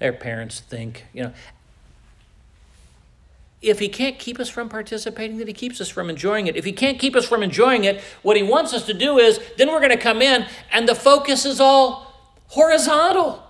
Their 0.00 0.12
parents 0.12 0.60
think, 0.60 1.06
you 1.14 1.22
know, 1.22 1.32
if 3.62 3.78
he 3.78 3.88
can't 3.88 4.18
keep 4.18 4.40
us 4.40 4.48
from 4.48 4.68
participating, 4.68 5.36
then 5.36 5.46
he 5.46 5.52
keeps 5.52 5.80
us 5.80 5.88
from 5.88 6.08
enjoying 6.08 6.46
it. 6.46 6.56
If 6.56 6.64
he 6.64 6.72
can't 6.72 6.98
keep 6.98 7.14
us 7.14 7.26
from 7.26 7.42
enjoying 7.42 7.84
it, 7.84 8.00
what 8.22 8.36
he 8.36 8.42
wants 8.42 8.72
us 8.72 8.86
to 8.86 8.94
do 8.94 9.18
is 9.18 9.38
then 9.58 9.68
we're 9.68 9.80
going 9.80 9.90
to 9.90 9.98
come 9.98 10.22
in 10.22 10.46
and 10.72 10.88
the 10.88 10.94
focus 10.94 11.44
is 11.44 11.60
all 11.60 12.32
horizontal. 12.48 13.42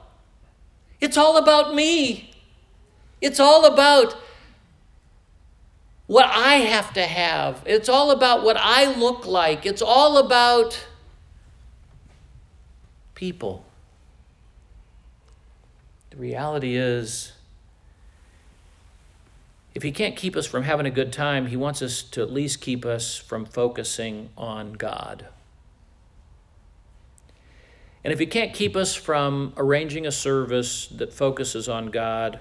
It's 1.01 1.17
all 1.17 1.37
about 1.37 1.75
me. 1.75 2.35
It's 3.21 3.39
all 3.39 3.67
about 3.67 4.17
what 6.07 6.27
I 6.27 6.55
have 6.55 6.93
to 6.95 7.03
have. 7.03 7.63
It's 7.65 7.89
all 7.89 8.11
about 8.11 8.43
what 8.43 8.57
I 8.59 8.93
look 8.97 9.27
like. 9.27 9.65
It's 9.65 9.83
all 9.83 10.19
about 10.19 10.87
people. 13.15 13.65
The 16.11 16.17
reality 16.17 16.75
is, 16.75 17.33
if 19.81 19.85
he 19.85 19.93
can't 19.93 20.15
keep 20.15 20.37
us 20.37 20.45
from 20.45 20.65
having 20.65 20.85
a 20.85 20.91
good 20.91 21.11
time, 21.11 21.47
he 21.47 21.57
wants 21.57 21.81
us 21.81 22.03
to 22.03 22.21
at 22.21 22.31
least 22.31 22.61
keep 22.61 22.85
us 22.85 23.17
from 23.17 23.47
focusing 23.47 24.29
on 24.37 24.75
God. 24.75 25.25
And 28.05 28.13
if 28.13 28.19
he 28.19 28.27
can't 28.27 28.53
keep 28.53 28.77
us 28.77 28.95
from 28.95 29.55
arranging 29.57 30.07
a 30.07 30.13
service 30.13 30.87
that 30.89 31.15
focuses 31.15 31.67
on 31.67 31.87
God, 31.87 32.41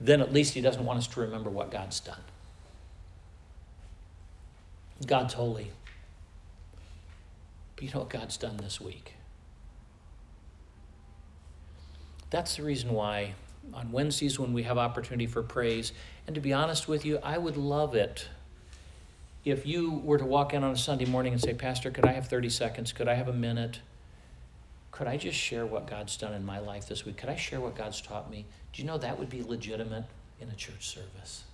then 0.00 0.20
at 0.20 0.32
least 0.32 0.54
he 0.54 0.60
doesn't 0.60 0.84
want 0.84 0.98
us 0.98 1.06
to 1.06 1.20
remember 1.20 1.48
what 1.48 1.70
God's 1.70 2.00
done. 2.00 2.24
God's 5.06 5.34
holy. 5.34 5.70
But 7.76 7.84
you 7.84 7.92
know 7.92 8.00
what 8.00 8.10
God's 8.10 8.36
done 8.36 8.56
this 8.56 8.80
week? 8.80 9.14
That's 12.30 12.56
the 12.56 12.64
reason 12.64 12.90
why 12.90 13.34
on 13.72 13.92
Wednesdays 13.92 14.38
when 14.38 14.52
we 14.52 14.64
have 14.64 14.78
opportunity 14.78 15.26
for 15.26 15.42
praise. 15.42 15.92
And 16.26 16.34
to 16.34 16.40
be 16.40 16.52
honest 16.52 16.88
with 16.88 17.04
you, 17.04 17.18
I 17.22 17.38
would 17.38 17.56
love 17.56 17.94
it 17.94 18.28
if 19.44 19.66
you 19.66 19.90
were 20.04 20.18
to 20.18 20.24
walk 20.24 20.54
in 20.54 20.62
on 20.62 20.72
a 20.72 20.76
Sunday 20.76 21.04
morning 21.04 21.32
and 21.32 21.42
say, 21.42 21.54
Pastor, 21.54 21.90
could 21.90 22.04
I 22.04 22.12
have 22.12 22.28
30 22.28 22.48
seconds? 22.48 22.92
Could 22.92 23.08
I 23.08 23.14
have 23.14 23.28
a 23.28 23.32
minute? 23.32 23.80
Could 24.92 25.08
I 25.08 25.16
just 25.16 25.36
share 25.36 25.66
what 25.66 25.86
God's 25.86 26.16
done 26.16 26.32
in 26.34 26.44
my 26.44 26.58
life 26.58 26.86
this 26.86 27.04
week? 27.04 27.16
Could 27.16 27.28
I 27.28 27.36
share 27.36 27.60
what 27.60 27.74
God's 27.74 28.00
taught 28.00 28.30
me? 28.30 28.44
Do 28.72 28.82
you 28.82 28.86
know 28.86 28.98
that 28.98 29.18
would 29.18 29.30
be 29.30 29.42
legitimate 29.42 30.04
in 30.40 30.48
a 30.48 30.54
church 30.54 30.86
service? 30.86 31.44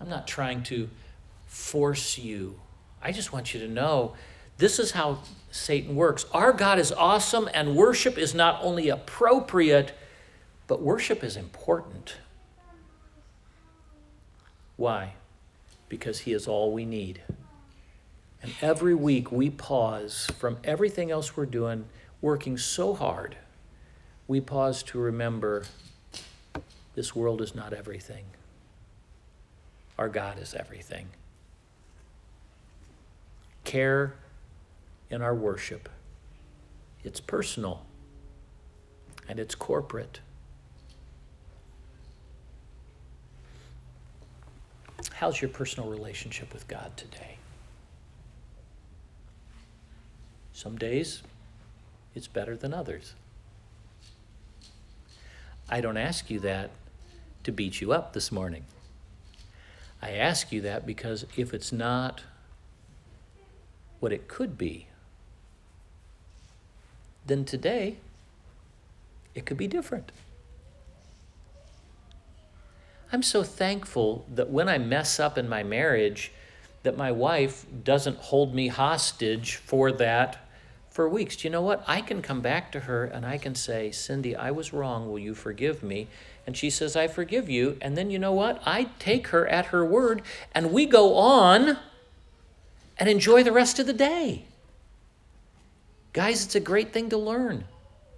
I'm 0.00 0.08
not 0.08 0.26
trying 0.26 0.62
to 0.64 0.88
force 1.46 2.18
you. 2.18 2.58
I 3.02 3.12
just 3.12 3.32
want 3.32 3.54
you 3.54 3.60
to 3.60 3.68
know 3.68 4.14
this 4.60 4.78
is 4.78 4.92
how 4.92 5.18
Satan 5.50 5.96
works. 5.96 6.26
Our 6.32 6.52
God 6.52 6.78
is 6.78 6.92
awesome, 6.92 7.48
and 7.52 7.74
worship 7.74 8.16
is 8.16 8.34
not 8.34 8.60
only 8.62 8.88
appropriate, 8.88 9.92
but 10.68 10.82
worship 10.82 11.24
is 11.24 11.36
important. 11.36 12.16
Why? 14.76 15.14
Because 15.88 16.20
He 16.20 16.32
is 16.32 16.46
all 16.46 16.72
we 16.72 16.84
need. 16.84 17.22
And 18.42 18.52
every 18.60 18.94
week 18.94 19.32
we 19.32 19.50
pause 19.50 20.30
from 20.38 20.58
everything 20.62 21.10
else 21.10 21.36
we're 21.36 21.46
doing, 21.46 21.86
working 22.20 22.56
so 22.56 22.94
hard, 22.94 23.36
we 24.28 24.40
pause 24.40 24.82
to 24.84 24.98
remember 24.98 25.64
this 26.94 27.16
world 27.16 27.40
is 27.40 27.54
not 27.54 27.72
everything. 27.72 28.24
Our 29.98 30.08
God 30.08 30.38
is 30.38 30.54
everything. 30.54 31.08
Care 33.64 34.14
in 35.10 35.22
our 35.22 35.34
worship. 35.34 35.88
It's 37.02 37.20
personal 37.20 37.84
and 39.28 39.38
it's 39.38 39.54
corporate. 39.54 40.20
How's 45.14 45.40
your 45.40 45.50
personal 45.50 45.88
relationship 45.90 46.52
with 46.52 46.66
God 46.68 46.96
today? 46.96 47.36
Some 50.52 50.78
days 50.78 51.22
it's 52.14 52.28
better 52.28 52.56
than 52.56 52.72
others. 52.72 53.14
I 55.68 55.80
don't 55.80 55.96
ask 55.96 56.30
you 56.30 56.40
that 56.40 56.70
to 57.44 57.52
beat 57.52 57.80
you 57.80 57.92
up 57.92 58.12
this 58.12 58.32
morning. 58.32 58.64
I 60.02 60.12
ask 60.12 60.50
you 60.50 60.60
that 60.62 60.86
because 60.86 61.24
if 61.36 61.54
it's 61.54 61.72
not 61.72 62.22
what 64.00 64.12
it 64.12 64.26
could 64.28 64.58
be, 64.58 64.86
then 67.26 67.44
today 67.44 67.96
it 69.34 69.46
could 69.46 69.56
be 69.56 69.66
different. 69.66 70.12
I'm 73.12 73.22
so 73.22 73.42
thankful 73.42 74.24
that 74.32 74.50
when 74.50 74.68
I 74.68 74.78
mess 74.78 75.18
up 75.18 75.36
in 75.36 75.48
my 75.48 75.62
marriage, 75.62 76.32
that 76.82 76.96
my 76.96 77.10
wife 77.12 77.66
doesn't 77.84 78.16
hold 78.18 78.54
me 78.54 78.68
hostage 78.68 79.56
for 79.56 79.90
that 79.92 80.46
for 80.90 81.08
weeks. 81.08 81.36
Do 81.36 81.48
you 81.48 81.52
know 81.52 81.62
what? 81.62 81.84
I 81.86 82.00
can 82.00 82.22
come 82.22 82.40
back 82.40 82.72
to 82.72 82.80
her 82.80 83.04
and 83.04 83.24
I 83.26 83.38
can 83.38 83.54
say, 83.54 83.90
Cindy, 83.90 84.34
I 84.34 84.50
was 84.50 84.72
wrong. 84.72 85.10
Will 85.10 85.18
you 85.18 85.34
forgive 85.34 85.82
me? 85.82 86.08
And 86.46 86.56
she 86.56 86.70
says, 86.70 86.96
I 86.96 87.06
forgive 87.06 87.48
you. 87.48 87.76
And 87.80 87.96
then 87.96 88.10
you 88.10 88.18
know 88.18 88.32
what? 88.32 88.62
I 88.64 88.88
take 88.98 89.28
her 89.28 89.46
at 89.46 89.66
her 89.66 89.84
word 89.84 90.22
and 90.52 90.72
we 90.72 90.86
go 90.86 91.14
on 91.14 91.78
and 92.98 93.08
enjoy 93.08 93.42
the 93.42 93.52
rest 93.52 93.78
of 93.78 93.86
the 93.86 93.92
day. 93.92 94.44
Guys, 96.12 96.44
it's 96.44 96.56
a 96.56 96.60
great 96.60 96.92
thing 96.92 97.08
to 97.10 97.16
learn. 97.16 97.64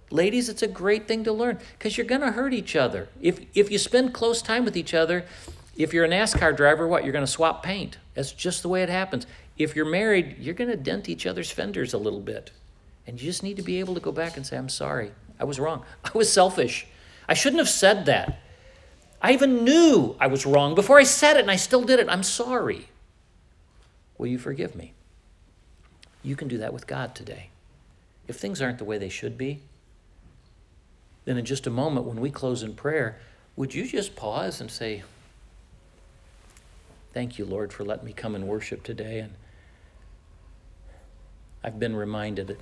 Ladies, 0.09 0.49
it's 0.49 0.63
a 0.63 0.67
great 0.67 1.07
thing 1.07 1.23
to 1.23 1.31
learn 1.33 1.59
because 1.77 1.97
you're 1.97 2.07
going 2.07 2.21
to 2.21 2.31
hurt 2.31 2.53
each 2.53 2.75
other. 2.75 3.09
If, 3.21 3.39
if 3.55 3.71
you 3.71 3.77
spend 3.77 4.13
close 4.13 4.41
time 4.41 4.65
with 4.65 4.75
each 4.75 4.93
other, 4.93 5.25
if 5.75 5.93
you're 5.93 6.05
a 6.05 6.09
NASCAR 6.09 6.55
driver, 6.55 6.87
what? 6.87 7.03
You're 7.03 7.13
going 7.13 7.25
to 7.25 7.31
swap 7.31 7.63
paint. 7.63 7.97
That's 8.13 8.31
just 8.31 8.61
the 8.61 8.69
way 8.69 8.83
it 8.83 8.89
happens. 8.89 9.27
If 9.57 9.75
you're 9.75 9.85
married, 9.85 10.37
you're 10.39 10.53
going 10.55 10.69
to 10.69 10.75
dent 10.75 11.09
each 11.09 11.25
other's 11.25 11.51
fenders 11.51 11.93
a 11.93 11.97
little 11.97 12.19
bit. 12.19 12.51
And 13.05 13.19
you 13.19 13.25
just 13.25 13.43
need 13.43 13.57
to 13.57 13.63
be 13.63 13.79
able 13.79 13.93
to 13.93 13.99
go 13.99 14.11
back 14.11 14.37
and 14.37 14.45
say, 14.45 14.57
I'm 14.57 14.69
sorry. 14.69 15.11
I 15.39 15.43
was 15.43 15.59
wrong. 15.59 15.83
I 16.03 16.11
was 16.15 16.31
selfish. 16.31 16.87
I 17.27 17.33
shouldn't 17.33 17.59
have 17.59 17.69
said 17.69 18.05
that. 18.05 18.39
I 19.21 19.33
even 19.33 19.63
knew 19.63 20.15
I 20.19 20.27
was 20.27 20.45
wrong 20.45 20.75
before 20.75 20.99
I 20.99 21.03
said 21.03 21.37
it 21.37 21.41
and 21.41 21.51
I 21.51 21.55
still 21.55 21.83
did 21.83 21.99
it. 21.99 22.07
I'm 22.09 22.23
sorry. 22.23 22.89
Will 24.17 24.27
you 24.27 24.37
forgive 24.37 24.75
me? 24.75 24.93
You 26.23 26.35
can 26.35 26.47
do 26.47 26.57
that 26.57 26.73
with 26.73 26.87
God 26.87 27.15
today 27.15 27.49
if 28.27 28.37
things 28.37 28.61
aren't 28.61 28.77
the 28.77 28.85
way 28.85 28.97
they 28.97 29.09
should 29.09 29.37
be, 29.37 29.61
then 31.25 31.37
in 31.37 31.45
just 31.45 31.67
a 31.67 31.69
moment, 31.69 32.05
when 32.05 32.19
we 32.19 32.29
close 32.29 32.63
in 32.63 32.73
prayer, 32.73 33.17
would 33.55 33.73
you 33.73 33.87
just 33.87 34.15
pause 34.15 34.59
and 34.59 34.69
say, 34.69 35.03
Thank 37.13 37.37
you, 37.37 37.45
Lord, 37.45 37.71
for 37.71 37.83
letting 37.83 38.05
me 38.05 38.13
come 38.13 38.33
and 38.33 38.47
worship 38.47 38.81
today. 38.81 39.19
And 39.19 39.35
I've 41.63 41.79
been 41.79 41.95
reminded 41.95 42.47
that 42.47 42.59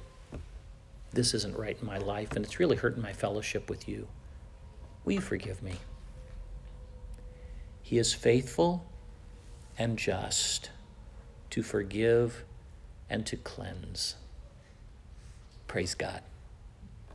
this 1.14 1.34
isn't 1.34 1.58
right 1.58 1.78
in 1.80 1.88
my 1.88 1.98
life, 1.98 2.36
and 2.36 2.44
it's 2.44 2.60
really 2.60 2.76
hurting 2.76 3.02
my 3.02 3.14
fellowship 3.14 3.70
with 3.70 3.88
you. 3.88 4.08
Will 5.06 5.14
you 5.14 5.22
forgive 5.22 5.64
me? 5.64 5.76
He 7.82 7.98
is 7.98 8.14
faithful 8.14 8.86
and 9.78 9.98
just 9.98 10.70
to 11.50 11.64
forgive 11.64 12.44
and 13.10 13.26
to 13.26 13.38
cleanse. 13.38 14.16
Praise 15.72 15.96
God. 15.96 16.22